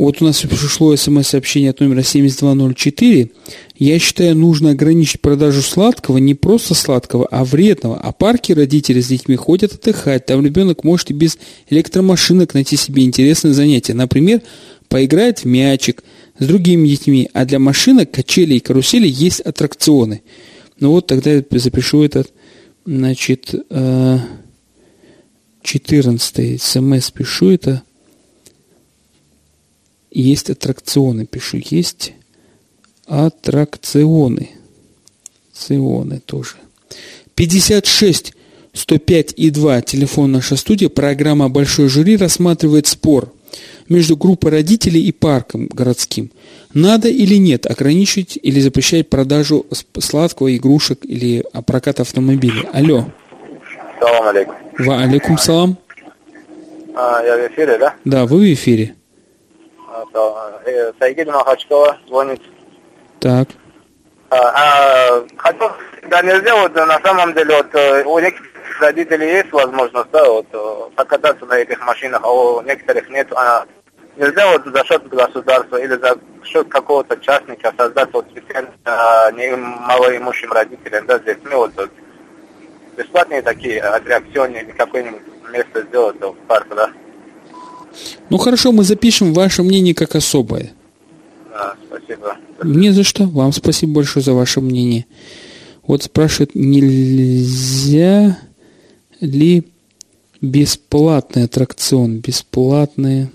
Вот 0.01 0.23
у 0.23 0.25
нас 0.25 0.41
пришло 0.41 0.97
смс-сообщение 0.97 1.69
от 1.69 1.81
номера 1.81 2.03
7204. 2.03 3.31
Я 3.77 3.99
считаю, 3.99 4.35
нужно 4.35 4.71
ограничить 4.71 5.21
продажу 5.21 5.61
сладкого, 5.61 6.17
не 6.17 6.35
просто 6.35 6.73
сладкого, 6.75 7.27
а 7.27 7.45
вредного. 7.45 8.01
А 8.01 8.11
парки 8.13 8.53
родители 8.53 9.03
с 9.03 9.09
детьми 9.09 9.37
ходят 9.37 9.75
отдыхать. 9.75 10.25
Там 10.25 10.43
ребенок 10.43 10.85
может 10.85 11.11
и 11.11 11.13
без 11.13 11.37
электромашинок 11.69 12.55
найти 12.55 12.79
себе 12.79 13.03
интересное 13.05 13.53
занятие. 13.53 13.93
Например, 13.93 14.41
поиграть 14.89 15.41
в 15.41 15.45
мячик 15.45 16.03
с 16.39 16.47
другими 16.47 16.89
детьми. 16.89 17.29
А 17.35 17.45
для 17.45 17.59
машинок, 17.59 18.11
качелей 18.11 18.57
и 18.57 18.61
карусели 18.61 19.07
есть 19.07 19.41
аттракционы. 19.41 20.23
Ну 20.81 20.91
вот 20.91 21.07
тогда 21.07 21.31
я 21.31 21.45
запишу 21.51 22.03
этот, 22.03 22.33
значит, 22.85 23.55
14 25.63 26.39
э, 26.39 26.59
смс 26.59 27.11
пишу 27.11 27.51
это 27.51 27.83
есть 30.11 30.51
аттракционы, 30.51 31.27
пишу, 31.27 31.59
есть 31.63 32.15
аттракционы. 33.07 34.51
Ционы 35.53 36.21
тоже. 36.21 36.57
56 37.35 38.33
105 38.73 39.35
и 39.37 39.51
2, 39.51 39.83
телефон 39.83 40.33
наша 40.33 40.57
студия, 40.57 40.89
программа 40.89 41.49
«Большой 41.49 41.89
жюри» 41.89 42.17
рассматривает 42.17 42.87
спор 42.87 43.33
между 43.91 44.17
группой 44.17 44.51
родителей 44.51 45.03
и 45.03 45.13
парком 45.13 45.67
городским. 45.67 46.31
Надо 46.73 47.09
или 47.09 47.35
нет 47.35 47.67
ограничить 47.67 48.39
или 48.43 48.61
запрещать 48.61 49.11
продажу 49.11 49.67
сладкого, 49.99 50.57
игрушек 50.57 51.01
или 51.03 51.45
прокат 51.67 52.01
автомобилей? 52.01 52.67
Алло. 52.73 53.05
Салам 54.01 54.29
алейкум. 54.29 54.57
Ва 54.79 55.01
алейкум 55.03 55.37
салам. 55.37 55.77
А, 56.95 57.23
я 57.23 57.37
в 57.37 57.53
эфире, 57.53 57.77
да? 57.77 57.95
Да, 58.05 58.25
вы 58.25 58.39
в 58.39 58.55
эфире. 58.55 58.95
Э, 60.65 60.93
Саигид 60.99 61.29
Махачкова 61.29 61.99
звонит. 62.07 62.41
Так. 63.21 63.49
А, 64.31 64.37
а, 64.37 65.27
хотел, 65.37 65.73
да, 66.09 66.23
нельзя 66.23 66.55
вот 66.55 66.75
на 66.75 67.01
самом 67.01 67.35
деле 67.35 67.57
вот 67.57 67.75
э, 67.75 68.05
у 68.05 68.19
некоторых 68.19 68.81
родителей 68.81 69.27
есть 69.27 69.53
возможность, 69.53 70.11
да, 70.13 70.25
вот 70.31 70.47
э, 70.53 70.91
покататься 70.95 71.45
на 71.47 71.55
этих 71.55 71.85
машинах, 71.85 72.21
а 72.23 72.31
у 72.31 72.63
некоторых 72.63 73.09
нет. 73.11 73.29
А 73.33 73.67
нельзя 74.21 74.53
вот 74.53 74.63
за 74.67 74.85
счет 74.85 75.09
государства 75.09 75.77
или 75.77 75.97
за 75.97 76.19
счет 76.45 76.69
какого-то 76.69 77.17
частника 77.17 77.73
создать 77.77 78.13
вот 78.13 78.27
специально 78.31 78.71
не 79.33 79.57
малоимущим 79.57 80.53
родителям, 80.53 81.07
да, 81.07 81.19
с 81.19 81.23
детьми 81.23 81.55
вот, 81.55 81.73
вот 81.77 81.91
бесплатные 82.97 83.41
такие 83.41 83.81
аттракционы 83.81 84.59
или 84.59 84.73
какое-нибудь 84.73 85.23
место 85.53 85.83
сделать 85.83 86.17
в 86.21 86.35
парке, 86.47 86.75
да. 86.75 86.91
Ну 88.29 88.39
хорошо, 88.39 88.73
мы 88.73 88.85
запишем 88.85 89.33
ваше 89.33 89.63
мнение 89.63 89.95
как 89.95 90.15
особое. 90.15 90.73
Да, 91.51 91.75
спасибо. 91.89 92.37
Не 92.63 92.91
за 92.91 93.03
что. 93.03 93.25
Вам 93.25 93.53
спасибо 93.53 93.95
большое 93.95 94.23
за 94.23 94.33
ваше 94.33 94.61
мнение. 94.61 95.07
Вот 95.87 96.05
спрашивают, 96.05 96.55
нельзя 96.55 98.39
ли 99.21 99.67
бесплатный 100.41 101.45
аттракцион, 101.45 102.19
бесплатный 102.19 103.29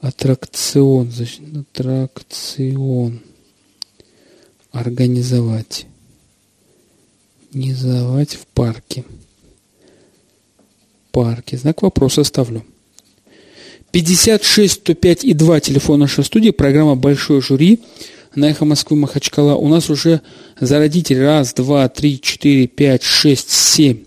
аттракцион, 0.00 1.10
значит, 1.10 1.40
аттракцион 1.56 3.20
организовать. 4.72 5.86
Организовать 7.50 8.34
в 8.34 8.46
парке 8.46 9.04
парке. 11.18 11.56
Знак 11.56 11.82
вопроса 11.82 12.22
ставлю. 12.22 12.64
56 13.90 14.72
105 14.72 15.24
и 15.24 15.34
2 15.34 15.60
телефон 15.60 15.98
нашей 15.98 16.22
студии, 16.22 16.50
программа 16.50 16.94
«Большой 16.94 17.40
жюри» 17.40 17.80
на 18.36 18.50
«Эхо 18.50 18.64
Москвы» 18.64 18.96
Махачкала. 18.96 19.56
У 19.56 19.66
нас 19.66 19.90
уже 19.90 20.20
за 20.60 20.78
родителей 20.78 21.22
раз, 21.22 21.54
два, 21.54 21.88
три, 21.88 22.20
четыре, 22.20 22.68
пять, 22.68 23.02
шесть, 23.02 23.50
семь. 23.50 24.04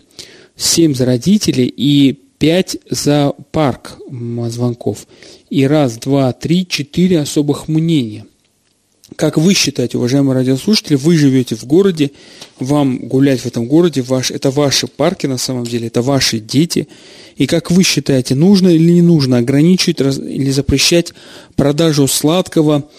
Семь 0.56 0.94
за 0.94 1.04
родителей 1.04 1.66
и 1.66 2.18
пять 2.42 2.76
за 2.90 3.34
парк 3.52 3.98
звонков. 4.48 5.06
И 5.48 5.64
раз, 5.64 5.96
два, 5.98 6.32
три, 6.32 6.66
четыре 6.66 7.20
особых 7.20 7.68
мнения. 7.68 8.26
Как 9.14 9.36
вы 9.36 9.54
считаете, 9.54 9.96
уважаемые 9.96 10.34
радиослушатели, 10.34 10.96
вы 10.96 11.16
живете 11.16 11.54
в 11.54 11.64
городе, 11.66 12.10
вам 12.58 12.98
гулять 12.98 13.42
в 13.42 13.46
этом 13.46 13.66
городе, 13.66 14.02
ваш, 14.02 14.32
это 14.32 14.50
ваши 14.50 14.88
парки 14.88 15.28
на 15.28 15.38
самом 15.38 15.62
деле, 15.62 15.86
это 15.86 16.02
ваши 16.02 16.40
дети. 16.40 16.88
И 17.36 17.46
как 17.46 17.70
вы 17.70 17.84
считаете, 17.84 18.34
нужно 18.34 18.70
или 18.70 18.90
не 18.90 19.02
нужно 19.02 19.36
ограничивать 19.36 20.00
или 20.00 20.50
запрещать 20.50 21.12
продажу 21.54 22.08
сладкого, 22.08 22.90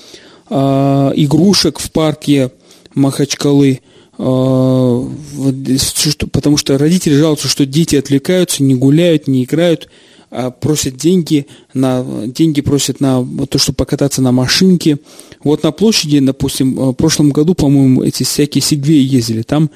э, 0.50 0.56
игрушек 1.18 1.80
в 1.80 1.92
парке 1.92 2.50
Махачкалы, 2.96 3.82
потому 6.32 6.58
что 6.58 6.78
родители 6.78 7.16
жалуются, 7.16 7.48
что 7.48 7.66
дети 7.66 7.96
отвлекаются, 7.96 8.64
не 8.64 8.76
гуляют, 8.76 9.28
не 9.28 9.44
играют, 9.44 9.90
а 10.30 10.52
просят 10.52 10.98
деньги, 10.98 11.48
на, 11.74 12.06
деньги 12.26 12.62
просят 12.62 13.00
на 13.00 13.26
то, 13.48 13.58
чтобы 13.58 13.78
покататься 13.78 14.22
на 14.22 14.32
машинке. 14.32 15.00
Вот 15.44 15.64
на 15.64 15.72
площади, 15.72 16.20
допустим, 16.20 16.76
в 16.76 16.94
прошлом 16.94 17.32
году, 17.32 17.54
по-моему, 17.54 18.04
эти 18.04 18.24
всякие 18.24 18.62
сегвеи 18.62 19.04
ездили. 19.04 19.44
Там 19.44 19.70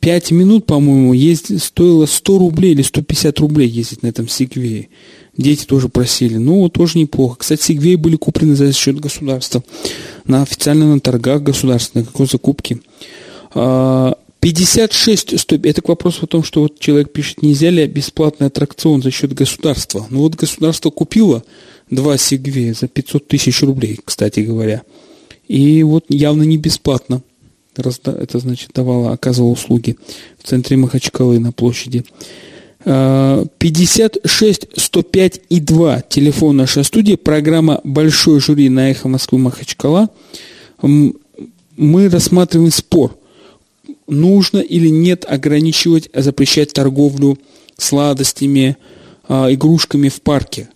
5 0.00 0.30
минут, 0.32 0.66
по-моему, 0.66 1.12
ездили, 1.12 1.58
стоило 1.58 2.06
100 2.06 2.38
рублей 2.38 2.72
или 2.72 2.82
150 2.82 3.40
рублей 3.40 3.68
ездить 3.68 4.02
на 4.02 4.08
этом 4.08 4.28
сегвее. 4.28 4.88
Дети 5.36 5.64
тоже 5.64 5.88
просили. 5.88 6.36
Ну, 6.36 6.68
тоже 6.68 6.98
неплохо. 6.98 7.38
Кстати, 7.40 7.62
сегвеи 7.62 7.96
были 7.96 8.16
куплены 8.16 8.54
за 8.56 8.72
счет 8.72 8.98
государства. 9.00 9.62
На 10.24 10.42
официально 10.42 10.92
на 10.94 11.00
торгах 11.00 11.42
государственных, 11.42 12.06
какой 12.08 12.26
закупки. 12.26 12.80
А, 12.80 13.25
56 14.40 15.40
стоп. 15.40 15.64
Это 15.64 15.80
к 15.82 15.88
вопросу 15.88 16.24
о 16.24 16.26
том, 16.28 16.44
что 16.44 16.60
вот 16.60 16.78
человек 16.78 17.12
пишет, 17.12 17.42
нельзя 17.42 17.70
ли 17.70 17.86
бесплатный 17.86 18.48
аттракцион 18.48 19.02
за 19.02 19.10
счет 19.10 19.32
государства. 19.32 20.06
Ну 20.10 20.20
вот 20.20 20.34
государство 20.34 20.90
купило 20.90 21.42
два 21.90 22.16
Сигвея 22.18 22.74
за 22.74 22.86
500 22.86 23.26
тысяч 23.26 23.62
рублей, 23.62 23.98
кстати 24.04 24.40
говоря. 24.40 24.82
И 25.48 25.82
вот 25.82 26.04
явно 26.10 26.42
не 26.42 26.58
бесплатно. 26.58 27.22
Это 27.74 28.38
значит 28.38 28.70
давало, 28.74 29.12
оказывало 29.12 29.50
услуги 29.50 29.96
в 30.38 30.46
центре 30.46 30.76
Махачкалы 30.76 31.38
на 31.38 31.52
площади. 31.52 32.04
56 32.84 34.68
105 34.76 35.40
и 35.48 35.60
2. 35.60 36.02
Телефон 36.02 36.56
нашей 36.58 36.84
студии. 36.84 37.16
Программа 37.16 37.80
«Большой 37.84 38.38
жюри» 38.40 38.68
на 38.68 38.90
«Эхо 38.90 39.08
Москвы» 39.08 39.38
Махачкала. 39.38 40.08
Мы 40.82 42.08
рассматриваем 42.08 42.70
спор– 42.70 43.16
нужно 44.06 44.58
или 44.58 44.88
нет 44.88 45.24
ограничивать, 45.28 46.08
запрещать 46.14 46.72
торговлю 46.72 47.38
сладостями, 47.76 48.76
а, 49.28 49.52
игрушками 49.52 50.08
в 50.08 50.20
парке. 50.22 50.68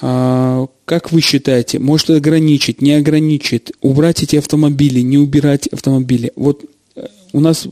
А, 0.00 0.66
как 0.84 1.12
вы 1.12 1.20
считаете, 1.20 1.78
может 1.78 2.10
ограничить, 2.10 2.82
не 2.82 2.92
ограничить, 2.92 3.72
убрать 3.80 4.22
эти 4.22 4.36
автомобили, 4.36 5.00
не 5.00 5.18
убирать 5.18 5.68
автомобили? 5.68 6.32
Вот 6.34 6.64
э, 6.96 7.06
у 7.32 7.40
нас 7.40 7.68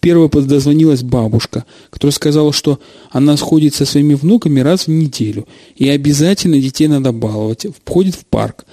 первая 0.00 0.28
подозвонилась 0.28 1.02
бабушка, 1.02 1.64
которая 1.90 2.12
сказала, 2.12 2.52
что 2.52 2.80
она 3.10 3.36
сходит 3.36 3.74
со 3.74 3.84
своими 3.84 4.14
внуками 4.14 4.60
раз 4.60 4.86
в 4.86 4.90
неделю, 4.90 5.46
и 5.76 5.88
обязательно 5.88 6.58
детей 6.58 6.88
надо 6.88 7.12
баловать, 7.12 7.66
входит 7.84 8.14
в 8.14 8.24
парк. 8.24 8.64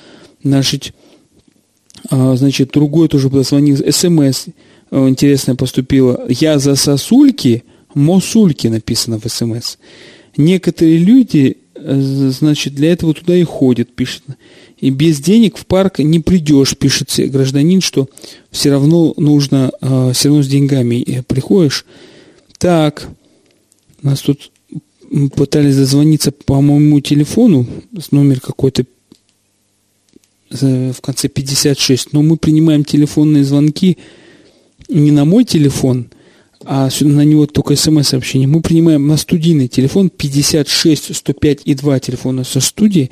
Значит, 0.41 0.93
а, 2.09 2.35
значит 2.35 2.71
другой 2.71 3.09
тоже 3.09 3.29
позвонил, 3.29 3.77
смс, 3.91 4.45
интересное 4.95 5.55
поступило. 5.55 6.25
Я 6.29 6.59
за 6.59 6.75
сосульки, 6.75 7.63
мосульки 7.93 8.67
написано 8.67 9.19
в 9.19 9.29
СМС. 9.29 9.77
Некоторые 10.37 10.97
люди, 10.97 11.57
э, 11.75 12.31
значит, 12.31 12.75
для 12.75 12.91
этого 12.91 13.13
туда 13.13 13.35
и 13.35 13.43
ходят, 13.43 13.93
пишет. 13.93 14.23
И 14.79 14.89
без 14.89 15.19
денег 15.19 15.57
в 15.57 15.65
парк 15.65 15.99
не 15.99 16.19
придешь, 16.19 16.77
пишет 16.77 17.11
гражданин, 17.31 17.81
что 17.81 18.09
все 18.51 18.71
равно 18.71 19.13
нужно, 19.17 19.71
э, 19.81 20.11
все 20.13 20.29
равно 20.29 20.43
с 20.43 20.47
деньгами 20.47 21.23
приходишь. 21.27 21.85
Так, 22.57 23.09
Нас 24.01 24.21
тут 24.21 24.51
пытались 25.35 25.75
дозвониться 25.75 26.31
по 26.31 26.61
моему 26.61 26.99
телефону, 26.99 27.65
номер 28.11 28.39
какой-то 28.39 28.85
в 30.51 31.01
конце 31.01 31.27
56, 31.27 32.13
но 32.13 32.21
мы 32.21 32.37
принимаем 32.37 32.83
телефонные 32.83 33.43
звонки 33.43 33.97
не 34.89 35.11
на 35.11 35.25
мой 35.25 35.43
телефон, 35.43 36.07
а 36.63 36.89
на 37.01 37.21
него 37.21 37.45
только 37.45 37.75
смс-сообщение. 37.75 38.47
Мы 38.47 38.61
принимаем 38.61 39.07
на 39.07 39.17
студийный 39.17 39.67
телефон 39.67 40.09
56 40.09 41.15
105 41.15 41.61
и 41.65 41.75
2 41.75 41.99
телефона 41.99 42.43
со 42.43 42.59
студии, 42.59 43.11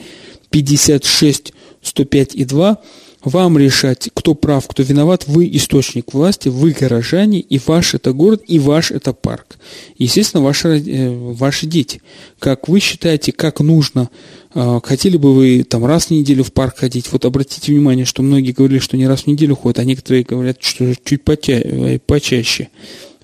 56 0.50 1.54
105 1.82 2.36
и 2.36 2.46
2 2.46 2.78
вам 3.24 3.58
решать, 3.58 4.10
кто 4.14 4.34
прав, 4.34 4.68
кто 4.68 4.84
виноват. 4.84 5.26
Вы 5.28 5.50
источник 5.54 6.14
власти, 6.14 6.50
вы 6.50 6.72
горожане, 6.72 7.40
и 7.40 7.60
ваш 7.66 7.94
это 7.94 8.14
город, 8.14 8.44
и 8.48 8.60
ваш 8.60 8.92
это 8.92 9.14
парк. 9.14 9.58
Естественно, 9.98 10.44
ваши, 10.44 10.80
э, 10.80 11.10
ваши 11.34 11.66
дети. 11.66 12.02
Как 12.40 12.68
вы 12.68 12.80
считаете, 12.80 13.32
как 13.32 13.62
нужно, 13.62 14.10
э, 14.54 14.80
хотели 14.84 15.18
бы 15.18 15.34
вы 15.34 15.64
там 15.64 15.86
раз 15.86 16.08
в 16.08 16.12
неделю 16.12 16.44
в 16.44 16.52
парк 16.52 16.78
ходить? 16.78 17.12
Вот 17.12 17.26
обратите 17.26 17.72
внимание, 17.72 18.06
что 18.06 18.24
многие 18.24 18.52
говорили, 18.52 18.80
что 18.80 18.98
не 18.98 19.08
раз 19.08 19.22
в 19.22 19.28
неделю 19.28 19.56
ходят, 19.56 19.80
а 19.80 19.84
некоторые 19.86 20.24
говорят, 20.24 20.58
что 20.62 20.94
чуть 21.04 21.24
поча 21.24 21.54
э, 21.54 22.00
почаще. 22.00 22.70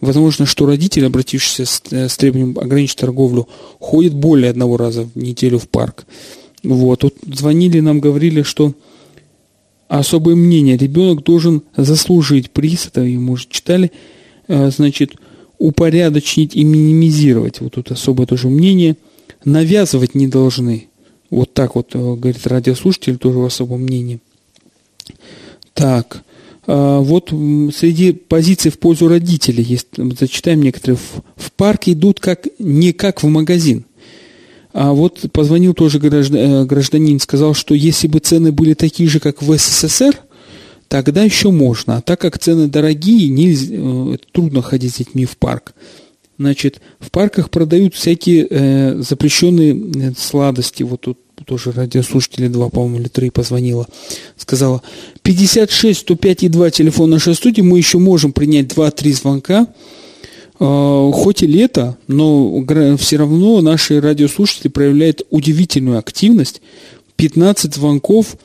Возможно, 0.01 0.45
что 0.45 0.65
родители, 0.65 1.03
обратившиеся 1.03 1.65
с, 1.65 1.81
с 1.91 2.15
требованием 2.15 2.57
ограничить 2.57 2.97
торговлю, 2.97 3.49
ходят 3.79 4.13
более 4.13 4.49
одного 4.49 4.77
раза 4.77 5.03
в 5.03 5.17
неделю 5.17 5.59
в 5.59 5.67
парк. 5.67 6.05
Вот. 6.63 7.01
Тут 7.01 7.15
звонили 7.25 7.81
нам, 7.81 7.99
говорили, 7.99 8.43
что 8.43 8.73
особое 9.89 10.35
мнение. 10.35 10.77
Ребенок 10.77 11.23
должен 11.23 11.63
заслужить 11.75 12.51
приз, 12.51 12.87
это 12.87 13.01
вы, 13.01 13.19
может, 13.19 13.49
читали, 13.49 13.91
э, 14.47 14.69
значит, 14.69 15.15
упорядочить 15.57 16.55
и 16.55 16.63
минимизировать. 16.63 17.59
Вот 17.59 17.73
тут 17.73 17.91
особое 17.91 18.25
тоже 18.25 18.47
мнение. 18.47 18.95
Навязывать 19.43 20.15
не 20.15 20.27
должны. 20.27 20.87
Вот 21.29 21.53
так 21.53 21.75
вот, 21.75 21.89
э, 21.93 21.97
говорит 21.97 22.47
радиослушатель, 22.47 23.17
тоже 23.17 23.39
в 23.39 23.45
особом 23.45 23.81
мнении. 23.81 24.19
Так, 25.73 26.23
э, 26.67 26.99
вот 26.99 27.29
среди 27.29 28.11
позиций 28.11 28.69
в 28.71 28.79
пользу 28.79 29.07
родителей 29.07 29.63
есть, 29.63 29.87
зачитаем 29.97 30.61
некоторые, 30.61 30.97
в 31.35 31.51
парк 31.53 31.87
идут 31.87 32.19
как, 32.19 32.47
не 32.59 32.93
как 32.93 33.23
в 33.23 33.27
магазин. 33.27 33.85
А 34.71 34.93
вот 34.93 35.25
позвонил 35.31 35.73
тоже 35.73 35.99
э, 35.99 36.65
гражданин, 36.65 37.19
сказал, 37.19 37.53
что 37.53 37.73
если 37.73 38.07
бы 38.07 38.19
цены 38.19 38.51
были 38.51 38.73
такие 38.73 39.09
же, 39.09 39.19
как 39.19 39.41
в 39.41 39.57
СССР, 39.57 40.19
тогда 40.87 41.23
еще 41.23 41.51
можно. 41.51 41.97
А 41.97 42.01
так 42.01 42.21
как 42.21 42.37
цены 42.37 42.67
дорогие, 42.67 43.29
нельзя, 43.29 43.75
э, 43.75 44.17
трудно 44.31 44.61
ходить 44.61 44.93
с 44.93 44.97
детьми 44.97 45.25
в 45.25 45.37
парк. 45.37 45.73
Значит, 46.37 46.79
в 46.99 47.11
парках 47.11 47.49
продают 47.49 47.95
всякие 47.95 48.47
э, 48.49 49.01
запрещенные 49.01 49.73
э, 49.73 50.13
сладости. 50.17 50.83
Вот 50.83 51.01
тут 51.01 51.19
тоже 51.45 51.71
радиослушатели 51.71 52.47
2, 52.47 52.69
по-моему, 52.69 52.99
или 52.99 53.07
3 53.07 53.29
позвонила. 53.31 53.87
Сказала, 54.37 54.81
56 55.23 55.99
105 55.99 56.43
и 56.43 56.47
2 56.47 56.69
телефон 56.71 57.09
нашей 57.09 57.35
студии, 57.35 57.61
мы 57.61 57.77
еще 57.77 57.97
можем 57.97 58.31
принять 58.31 58.67
2-3 58.67 59.13
звонка. 59.13 59.67
А, 60.59 61.11
хоть 61.11 61.41
и 61.41 61.47
лето, 61.47 61.97
но 62.07 62.63
все 62.97 63.17
равно 63.17 63.61
наши 63.61 64.01
радиослушатели 64.01 64.67
проявляют 64.67 65.21
удивительную 65.29 65.97
активность. 65.97 66.61
15 67.15 67.73
звонков, 67.73 68.35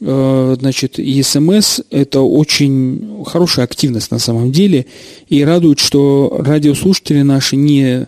а, 0.00 0.56
значит, 0.58 0.98
и 0.98 1.22
смс– 1.22 1.80
это 1.90 2.20
очень 2.20 3.22
хорошая 3.26 3.66
активность 3.66 4.10
на 4.10 4.18
самом 4.18 4.50
деле. 4.50 4.86
И 5.28 5.44
радует, 5.44 5.78
что 5.78 6.40
радиослушатели 6.40 7.20
наши 7.20 7.56
не, 7.56 8.06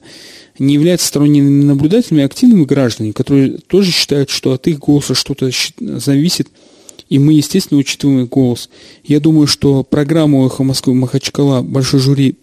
не 0.58 0.74
являются 0.74 1.08
сторонними 1.08 1.64
наблюдателями, 1.64 2.22
а 2.22 2.26
активными 2.26 2.64
гражданами, 2.64 3.12
которые 3.12 3.58
тоже 3.66 3.90
считают, 3.90 4.30
что 4.30 4.52
от 4.52 4.66
их 4.68 4.78
голоса 4.78 5.14
что-то 5.14 5.50
зависит, 5.78 6.48
и 7.10 7.18
мы, 7.18 7.34
естественно, 7.34 7.80
учитываем 7.80 8.20
их 8.20 8.28
голос. 8.30 8.70
Я 9.04 9.20
думаю, 9.20 9.48
что 9.48 9.82
программу 9.82 10.46
«Эхо 10.46 10.62
Москвы» 10.62 10.94
Махачкала 10.94 11.60
большой 11.60 12.00
жюри 12.00 12.36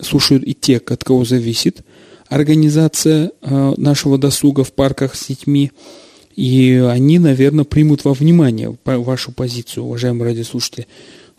слушают 0.00 0.44
и 0.46 0.54
те, 0.54 0.78
от 0.78 1.04
кого 1.04 1.24
зависит 1.24 1.82
организация 2.28 3.32
э, 3.40 3.74
нашего 3.76 4.18
досуга 4.18 4.64
в 4.64 4.72
парках 4.72 5.14
с 5.14 5.28
детьми. 5.28 5.72
И 6.36 6.74
они, 6.88 7.18
наверное, 7.18 7.64
примут 7.64 8.04
во 8.04 8.12
внимание 8.12 8.76
вашу 8.84 9.32
позицию, 9.32 9.84
уважаемые 9.84 10.30
радиослушатели. 10.30 10.86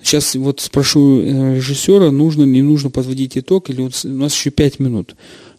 Сейчас 0.02 0.36
вот 0.36 0.60
спрошу 0.60 1.22
э, 1.22 1.56
режиссера, 1.56 2.12
нужно 2.12 2.44
ли 2.44 2.62
нужно 2.62 2.90
подводить 2.90 3.38
итог, 3.38 3.70
или 3.70 3.82
вот 3.82 3.94
у 4.04 4.10
нас 4.10 4.34
еще 4.34 4.50
пять 4.50 4.80
минут. 4.80 5.16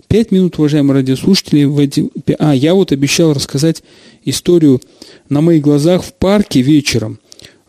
Пять 0.09 0.33
минут, 0.33 0.59
уважаемые 0.59 0.97
радиослушатели. 0.97 1.65
В 1.65 1.79
эти... 1.79 2.11
А, 2.39 2.55
я 2.55 2.75
вот 2.75 2.91
обещал 2.93 3.33
рассказать 3.33 3.83
историю 4.25 4.81
на 5.29 5.41
моих 5.41 5.63
глазах 5.63 6.03
в 6.03 6.13
парке 6.15 6.63
вечером 6.63 7.21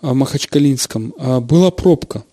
в 0.01 0.13
Махачкалинском. 0.13 1.13
А, 1.17 1.39
была 1.39 1.71
пробка. 1.71 2.23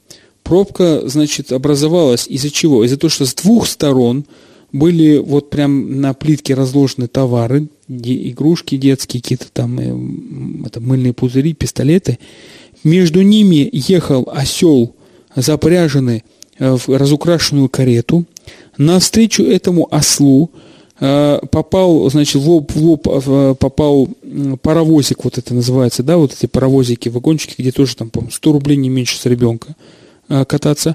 Пробка, 0.49 1.03
значит, 1.05 1.53
образовалась 1.53 2.27
из-за 2.27 2.49
чего? 2.49 2.83
Из-за 2.83 2.97
того, 2.97 3.11
что 3.11 3.27
с 3.27 3.35
двух 3.35 3.67
сторон 3.67 4.25
были 4.73 5.19
вот 5.19 5.51
прям 5.51 6.01
на 6.01 6.15
плитке 6.15 6.55
разложены 6.55 7.07
товары, 7.07 7.69
игрушки 7.87 8.79
детские, 8.79 9.21
какие-то 9.21 9.53
там 9.53 9.79
э, 9.79 10.67
это, 10.67 10.81
мыльные 10.81 11.13
пузыри, 11.13 11.53
пистолеты. 11.53 12.19
Между 12.83 13.21
ними 13.21 13.69
ехал 13.71 14.27
осел, 14.33 14.95
запряженный 15.37 16.25
э, 16.59 16.77
в 16.77 16.97
разукрашенную 16.97 17.69
карету. 17.69 18.25
Навстречу 18.79 19.43
этому 19.43 19.87
ослу 19.91 20.51
э, 20.99 21.41
попал, 21.51 22.09
значит, 22.09 22.37
в 22.37 22.49
лоб, 22.49 22.73
в 22.75 22.83
лоб 22.83 23.59
попал 23.59 24.09
паровозик, 24.63 25.25
вот 25.25 25.37
это 25.37 25.53
называется, 25.53 26.03
да, 26.03 26.17
вот 26.17 26.33
эти 26.33 26.47
паровозики, 26.47 27.11
вагончики, 27.11 27.57
где 27.59 27.71
тоже 27.71 27.97
там, 27.97 28.09
по 28.09 28.27
100 28.31 28.51
рублей 28.51 28.79
не 28.79 28.89
меньше 28.89 29.19
с 29.19 29.27
ребенка. 29.27 29.77
Э, 30.29 30.45
кататься. 30.45 30.95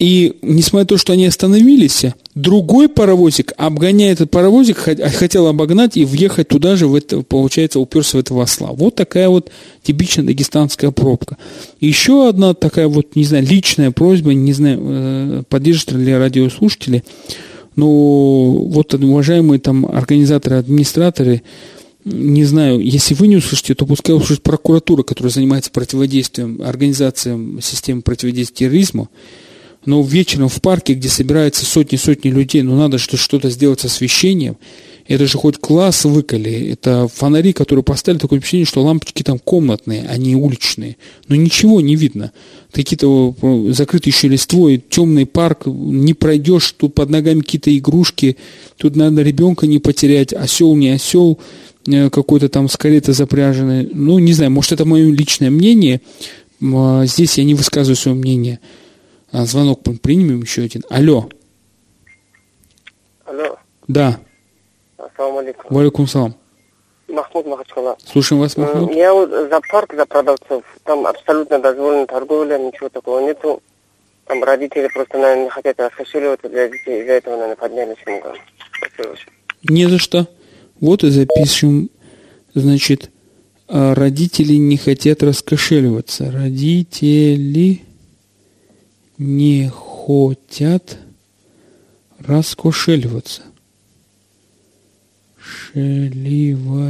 И 0.00 0.38
несмотря 0.42 0.82
на 0.82 0.86
то, 0.88 0.96
что 0.96 1.12
они 1.12 1.26
остановились, 1.26 2.06
другой 2.34 2.88
паровозик, 2.88 3.52
обгоняя 3.56 4.12
этот 4.12 4.32
паровозик, 4.32 4.78
хотел 4.78 5.46
обогнать 5.46 5.96
и 5.96 6.04
въехать 6.04 6.48
туда 6.48 6.74
же, 6.74 6.88
в 6.88 6.96
это, 6.96 7.22
получается, 7.22 7.78
уперся 7.78 8.18
в 8.18 8.20
этого 8.20 8.42
осла. 8.42 8.70
Вот 8.72 8.96
такая 8.96 9.28
вот 9.28 9.52
типичная 9.84 10.24
дагестанская 10.24 10.90
пробка. 10.90 11.36
Еще 11.78 12.28
одна 12.28 12.52
такая 12.54 12.88
вот, 12.88 13.14
не 13.14 13.22
знаю, 13.22 13.46
личная 13.46 13.92
просьба, 13.92 14.34
не 14.34 14.52
знаю, 14.52 14.80
э, 14.82 15.42
поддержат 15.48 15.92
ли 15.92 16.12
радиослушатели, 16.12 17.04
но 17.76 17.86
вот 17.86 18.92
уважаемые 18.92 19.60
там 19.60 19.86
организаторы, 19.86 20.56
администраторы, 20.56 21.42
не 22.04 22.44
знаю, 22.44 22.80
если 22.80 23.14
вы 23.14 23.28
не 23.28 23.36
услышите, 23.36 23.74
то 23.74 23.86
пускай 23.86 24.14
услышит 24.14 24.42
прокуратура, 24.42 25.02
которая 25.02 25.32
занимается 25.32 25.70
противодействием, 25.70 26.60
организацией 26.62 27.60
системы 27.60 28.02
противодействия 28.02 28.66
терроризму. 28.66 29.08
Но 29.84 30.02
вечером 30.02 30.48
в 30.48 30.60
парке, 30.60 30.94
где 30.94 31.08
собираются 31.08 31.64
сотни-сотни 31.64 32.30
людей, 32.30 32.62
ну 32.62 32.76
надо 32.76 32.98
что-то 32.98 33.50
сделать 33.50 33.80
с 33.80 33.86
освещением. 33.86 34.56
Это 35.08 35.26
же 35.26 35.36
хоть 35.36 35.58
класс 35.58 36.04
выколи. 36.04 36.70
Это 36.70 37.08
фонари, 37.12 37.52
которые 37.52 37.82
поставили, 37.82 38.20
такое 38.20 38.38
впечатление, 38.38 38.66
что 38.66 38.82
лампочки 38.82 39.24
там 39.24 39.40
комнатные, 39.40 40.06
а 40.08 40.16
не 40.16 40.36
уличные. 40.36 40.96
Но 41.26 41.34
ничего 41.34 41.80
не 41.80 41.96
видно. 41.96 42.30
Какие-то 42.70 43.34
закрытые 43.70 44.12
еще 44.12 44.28
листвой, 44.28 44.82
темный 44.88 45.26
парк, 45.26 45.66
не 45.66 46.14
пройдешь, 46.14 46.72
тут 46.72 46.94
под 46.94 47.10
ногами 47.10 47.40
какие-то 47.40 47.76
игрушки, 47.76 48.36
тут 48.76 48.94
надо 48.94 49.22
ребенка 49.22 49.66
не 49.66 49.80
потерять, 49.80 50.32
осел 50.32 50.76
не 50.76 50.90
осел. 50.90 51.40
Э, 51.86 52.10
какой-то 52.10 52.48
там 52.48 52.68
с 52.68 52.76
кареты 52.76 53.12
запряженной. 53.12 53.88
Ну, 53.92 54.18
не 54.18 54.32
знаю, 54.32 54.50
может, 54.50 54.72
это 54.72 54.84
мое 54.84 55.10
личное 55.10 55.50
мнение. 55.50 56.00
А, 56.62 57.04
здесь 57.04 57.38
я 57.38 57.44
не 57.44 57.54
высказываю 57.54 57.96
свое 57.96 58.16
мнение. 58.16 58.60
А, 59.32 59.44
звонок 59.44 59.80
примем 60.02 60.42
еще 60.42 60.62
один. 60.62 60.84
Алло. 60.88 61.28
Алло. 63.24 63.56
Да. 63.88 64.20
Ассаламу 64.96 65.38
алейкум. 65.38 65.66
Валикум 65.70 66.06
салам. 66.06 66.34
Махмуд 67.08 67.46
Махачкала. 67.46 67.96
Слушаем 68.04 68.40
вас, 68.40 68.56
Махмуд. 68.56 68.94
Я 68.94 69.12
вот 69.12 69.30
за 69.30 69.60
парк, 69.68 69.92
за 69.94 70.06
продавцов. 70.06 70.62
Там 70.84 71.06
абсолютно 71.06 71.58
дозволена 71.58 72.06
торговля, 72.06 72.58
ничего 72.58 72.88
такого 72.88 73.20
нету. 73.20 73.60
Там 74.26 74.42
родители 74.44 74.88
просто, 74.94 75.18
наверное, 75.18 75.44
не 75.44 75.50
хотят 75.50 75.78
раскошеливаться 75.80 76.48
для 76.48 76.68
детей. 76.68 77.02
Из-за 77.02 77.12
этого, 77.12 77.34
наверное, 77.34 77.56
поднялись 77.56 77.96
немного. 78.06 78.34
Не 79.64 79.86
за 79.86 79.98
что. 79.98 80.26
Вот 80.82 81.02
и 81.04 81.10
запишем, 81.10 81.90
значит, 82.54 83.10
а 83.68 83.94
родители 83.94 84.54
не 84.54 84.76
хотят 84.76 85.22
раскошеливаться. 85.22 86.32
Родители 86.32 87.82
не 89.16 89.70
хотят 89.70 90.98
раскошеливаться. 92.18 93.42
Шеливаться. 95.72 96.82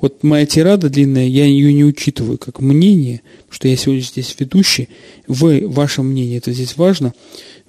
Вот 0.00 0.24
моя 0.24 0.46
тирада 0.46 0.90
длинная, 0.90 1.28
я 1.28 1.44
ее 1.44 1.72
не 1.72 1.84
учитываю 1.84 2.38
как 2.38 2.58
мнение, 2.58 3.22
что 3.48 3.68
я 3.68 3.76
сегодня 3.76 4.02
здесь 4.02 4.34
ведущий. 4.36 4.88
Вы, 5.28 5.68
ваше 5.68 6.02
мнение, 6.02 6.38
это 6.38 6.52
здесь 6.52 6.76
важно. 6.76 7.14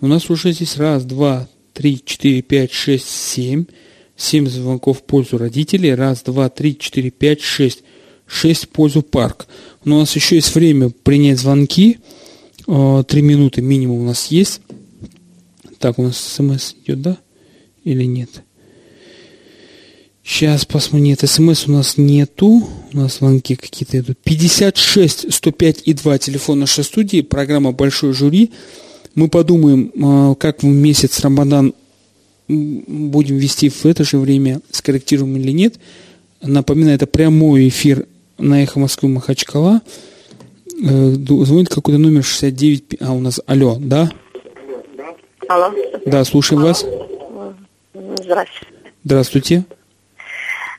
У 0.01 0.07
нас 0.07 0.32
уже 0.32 0.51
здесь 0.51 0.78
раз, 0.78 1.05
два, 1.05 1.47
три, 1.73 2.01
четыре, 2.03 2.41
пять, 2.41 2.71
шесть, 2.73 3.07
семь. 3.07 3.65
Семь 4.18 4.47
звонков 4.47 4.99
в 4.99 5.03
пользу 5.03 5.38
родителей. 5.38 5.93
Раз, 5.93 6.24
два, 6.24 6.49
три, 6.49 6.78
четыре, 6.78 7.11
пять, 7.11 7.41
шесть. 7.41 7.84
Шесть 8.26 8.66
в 8.66 8.70
пользу 8.70 9.01
парк. 9.01 9.47
Но 9.84 9.97
у 9.97 9.99
нас 9.99 10.16
еще 10.16 10.36
есть 10.36 10.53
время 10.55 10.89
принять 10.89 11.39
звонки. 11.39 11.99
Э, 12.68 13.03
три 13.07 13.22
минуты 13.22 13.61
минимум 13.61 13.99
у 14.01 14.05
нас 14.05 14.28
есть. 14.28 14.61
Так, 15.80 15.99
у 15.99 16.03
нас 16.03 16.18
смс 16.18 16.74
идет, 16.84 17.01
да? 17.01 17.18
Или 17.84 18.05
нет? 18.05 18.30
Сейчас 20.24 20.66
посмотрим. 20.66 21.03
Нет, 21.03 21.20
смс 21.20 21.68
у 21.68 21.72
нас 21.72 21.97
нету. 21.97 22.68
У 22.93 22.97
нас 22.97 23.18
звонки 23.18 23.55
какие-то 23.55 23.99
идут. 23.99 24.18
56 24.24 25.32
105 25.32 25.84
и 25.86 25.93
2 25.93 26.18
телефон 26.18 26.59
нашей 26.59 26.84
студии. 26.84 27.22
Программа 27.22 27.74
«Большой 27.74 28.13
жюри». 28.13 28.51
Мы 29.13 29.30
подумаем, 29.30 29.91
а, 30.03 30.36
как 30.36 30.63
в 30.63 30.66
месяц 30.66 31.20
Рамадан 31.20 31.74
будем 32.47 33.37
вести 33.37 33.69
в 33.69 33.85
это 33.85 34.03
же 34.03 34.17
время, 34.17 34.61
скорректируем 34.71 35.35
или 35.37 35.51
нет. 35.51 35.75
Напоминаю, 36.41 36.95
это 36.95 37.07
прямой 37.07 37.67
эфир 37.69 38.05
на 38.37 38.63
Эхо 38.63 38.79
Москвы 38.79 39.09
Махачкала. 39.09 39.81
Э, 40.83 41.09
звонит 41.09 41.69
какой-то 41.69 41.99
номер 41.99 42.23
69... 42.23 42.97
А, 43.01 43.13
у 43.13 43.19
нас... 43.19 43.39
Алло, 43.47 43.77
да? 43.79 44.09
Алло. 45.47 45.73
Да, 46.05 46.23
слушаем 46.23 46.61
Алло. 46.61 46.69
вас. 46.69 46.85
Здравствуйте. 47.93 48.67
Здравствуйте. 49.03 49.65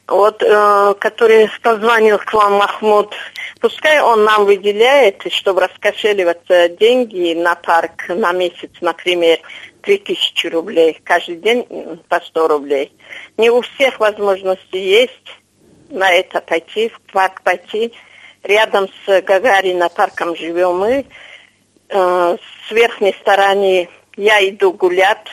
Вот, 0.06 0.40
э, 0.42 0.94
который 1.00 1.48
позвонил 1.62 2.18
к 2.18 2.32
вам, 2.32 2.54
Махмуд, 2.54 3.12
пускай 3.60 4.00
он 4.00 4.24
нам 4.24 4.44
выделяет, 4.44 5.22
чтобы 5.32 5.62
раскошеливаться 5.62 6.68
деньги 6.68 7.34
на 7.34 7.56
парк 7.56 8.08
на 8.08 8.32
месяц, 8.32 8.70
например, 8.80 9.38
3000 9.86 10.48
рублей, 10.48 11.00
каждый 11.04 11.36
день 11.36 11.64
по 12.08 12.20
100 12.20 12.48
рублей. 12.48 12.92
Не 13.38 13.50
у 13.50 13.62
всех 13.62 14.00
возможности 14.00 14.76
есть 14.76 15.12
на 15.88 16.12
это 16.12 16.40
пойти, 16.40 16.88
в 16.88 17.12
парк 17.12 17.42
пойти. 17.42 17.92
Рядом 18.42 18.88
с 18.88 19.22
Гагарино 19.22 19.88
парком 19.88 20.36
живем 20.36 20.78
мы. 20.78 21.06
Э, 21.88 22.36
с 22.68 22.70
верхней 22.72 23.14
стороны 23.20 23.88
я 24.16 24.46
иду 24.48 24.72
гулять 24.72 25.26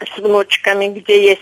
с 0.00 0.18
внучками, 0.18 0.86
где 0.88 1.30
есть 1.30 1.40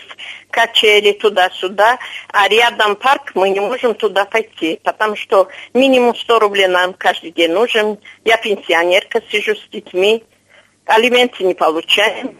качели 0.49 1.11
туда-сюда, 1.13 1.99
а 2.31 2.47
рядом 2.47 2.95
парк, 2.95 3.31
мы 3.35 3.49
не 3.49 3.59
можем 3.59 3.95
туда 3.95 4.25
пойти, 4.25 4.79
потому 4.83 5.15
что 5.15 5.47
минимум 5.73 6.15
100 6.15 6.39
рублей 6.39 6.67
нам 6.67 6.93
каждый 6.93 7.31
день 7.31 7.51
нужен. 7.51 7.99
Я 8.23 8.37
пенсионерка, 8.37 9.21
сижу 9.29 9.55
с 9.55 9.67
детьми, 9.69 10.23
алименты 10.85 11.43
не 11.43 11.53
получаем. 11.53 12.37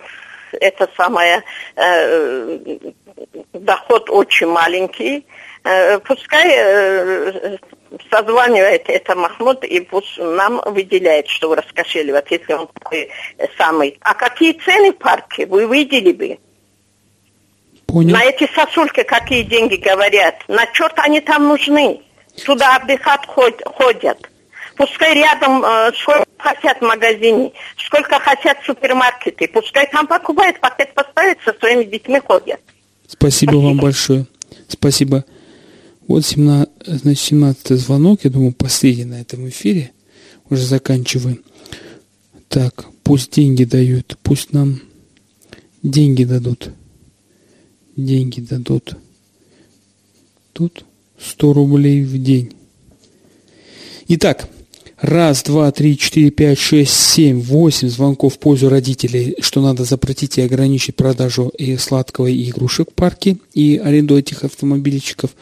Это 0.60 0.88
самое, 0.96 1.44
э, 1.76 2.78
доход 3.54 4.10
очень 4.10 4.48
маленький. 4.48 5.26
Э, 5.64 5.98
пускай 6.00 6.52
э, 6.56 7.58
созванивает 8.12 8.84
это 8.88 9.16
Махмуд 9.16 9.64
и 9.64 9.80
пусть 9.80 10.18
нам 10.18 10.62
выделяет, 10.66 11.28
что 11.28 11.56
раскошеливать, 11.56 12.30
если 12.30 12.54
он 12.54 12.68
такой 12.68 13.10
самый. 13.58 13.98
А 14.02 14.14
какие 14.14 14.54
цены 14.54 14.94
парки 14.94 15.44
вы 15.44 15.66
видели 15.66 16.12
бы? 16.12 16.40
Понял. 17.88 18.14
На 18.14 18.24
эти 18.24 18.50
сосульки 18.54 19.04
какие 19.04 19.44
деньги 19.44 19.76
говорят? 19.76 20.36
На 20.48 20.66
черт 20.68 20.94
они 20.98 21.22
там 21.22 21.48
нужны? 21.48 22.02
Туда 22.46 22.78
отдыхать 22.78 23.26
ходят. 23.28 24.30
Пускай 24.76 25.16
рядом 25.16 25.64
э, 25.64 25.92
сколько 26.02 26.26
хотят 26.38 26.82
магазине, 26.82 27.52
сколько 27.78 28.20
хотят 28.20 28.58
супермаркеты. 28.66 29.48
Пускай 29.48 29.88
там 29.92 30.08
покупают, 30.08 30.60
пакет 30.60 30.94
поставят, 30.94 31.38
со 31.46 31.54
своими 31.54 31.84
детьми 31.84 32.20
ходят. 32.20 32.60
Спасибо, 33.08 33.52
Спасибо. 33.52 33.56
вам 33.58 33.78
большое. 33.78 34.26
Спасибо. 34.68 35.26
Вот 36.08 36.26
17, 36.26 36.70
значит, 36.86 37.24
17 37.24 37.68
звонок, 37.80 38.22
я 38.24 38.30
думаю, 38.30 38.54
последний 38.54 39.06
на 39.06 39.22
этом 39.22 39.48
эфире. 39.50 39.92
Уже 40.50 40.64
заканчиваем. 40.64 41.44
Так, 42.50 42.86
пусть 43.04 43.32
деньги 43.34 43.64
дают, 43.64 44.18
пусть 44.22 44.54
нам 44.54 44.82
деньги 45.82 46.24
дадут. 46.24 46.70
Деньги 47.96 48.42
дадут. 48.42 48.98
Тут 50.52 50.86
100 51.20 51.54
рублей 51.54 52.04
в 52.04 52.22
день. 52.22 52.54
Итак, 54.08 54.50
раз, 55.04 55.44
два, 55.44 55.72
три, 55.72 55.98
четыре, 55.98 56.32
пять, 56.32 56.58
шесть, 56.58 56.94
семь, 56.94 57.40
восемь 57.40 57.90
звонков 57.90 58.34
в 58.34 58.40
пользу 58.40 58.70
родителей, 58.70 59.36
что 59.40 59.62
надо 59.62 59.84
запретить 59.84 60.40
и 60.40 60.42
ограничить 60.42 60.96
продажу 60.96 61.50
и 61.50 61.78
сладкого, 61.78 62.26
и 62.26 62.50
игрушек 62.50 62.90
в 62.90 62.94
парке, 62.96 63.38
и 63.54 63.80
аренду 63.84 64.18
этих 64.18 64.44
автомобильчиков– 64.44 65.30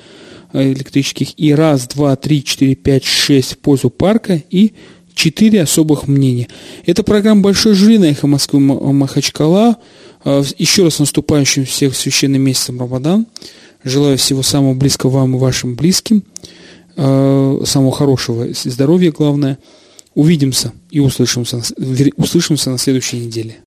Э, 0.53 0.71
электрических. 0.71 1.39
И 1.39 1.53
раз, 1.53 1.87
два, 1.87 2.15
три, 2.15 2.43
четыре, 2.43 2.75
пять, 2.75 3.05
шесть 3.05 3.53
в 3.53 3.57
пользу 3.59 3.89
парка 3.89 4.41
и 4.49 4.73
четыре 5.13 5.61
особых 5.61 6.07
мнения. 6.07 6.47
Это 6.85 7.03
программа 7.03 7.41
«Большой 7.41 7.73
жюри» 7.73 7.97
на 7.97 8.05
«Эхо 8.05 8.27
Москвы» 8.27 8.59
Махачкала. 8.59 9.77
Э, 10.25 10.43
еще 10.57 10.83
раз 10.83 10.99
наступающим 10.99 11.65
всех 11.65 11.95
священным 11.95 12.41
месяцем 12.41 12.79
Рамадан. 12.79 13.27
Желаю 13.83 14.17
всего 14.17 14.43
самого 14.43 14.73
близкого 14.73 15.11
вам 15.11 15.35
и 15.35 15.39
вашим 15.39 15.75
близким. 15.75 16.23
Э, 17.03 17.61
самого 17.65 17.91
хорошего 17.91 18.47
здоровья, 18.53 19.11
главное. 19.11 19.57
Увидимся 20.13 20.71
и 20.91 20.99
услышимся, 20.99 21.63
услышимся 22.15 22.69
на 22.69 22.77
следующей 22.77 23.17
неделе. 23.17 23.57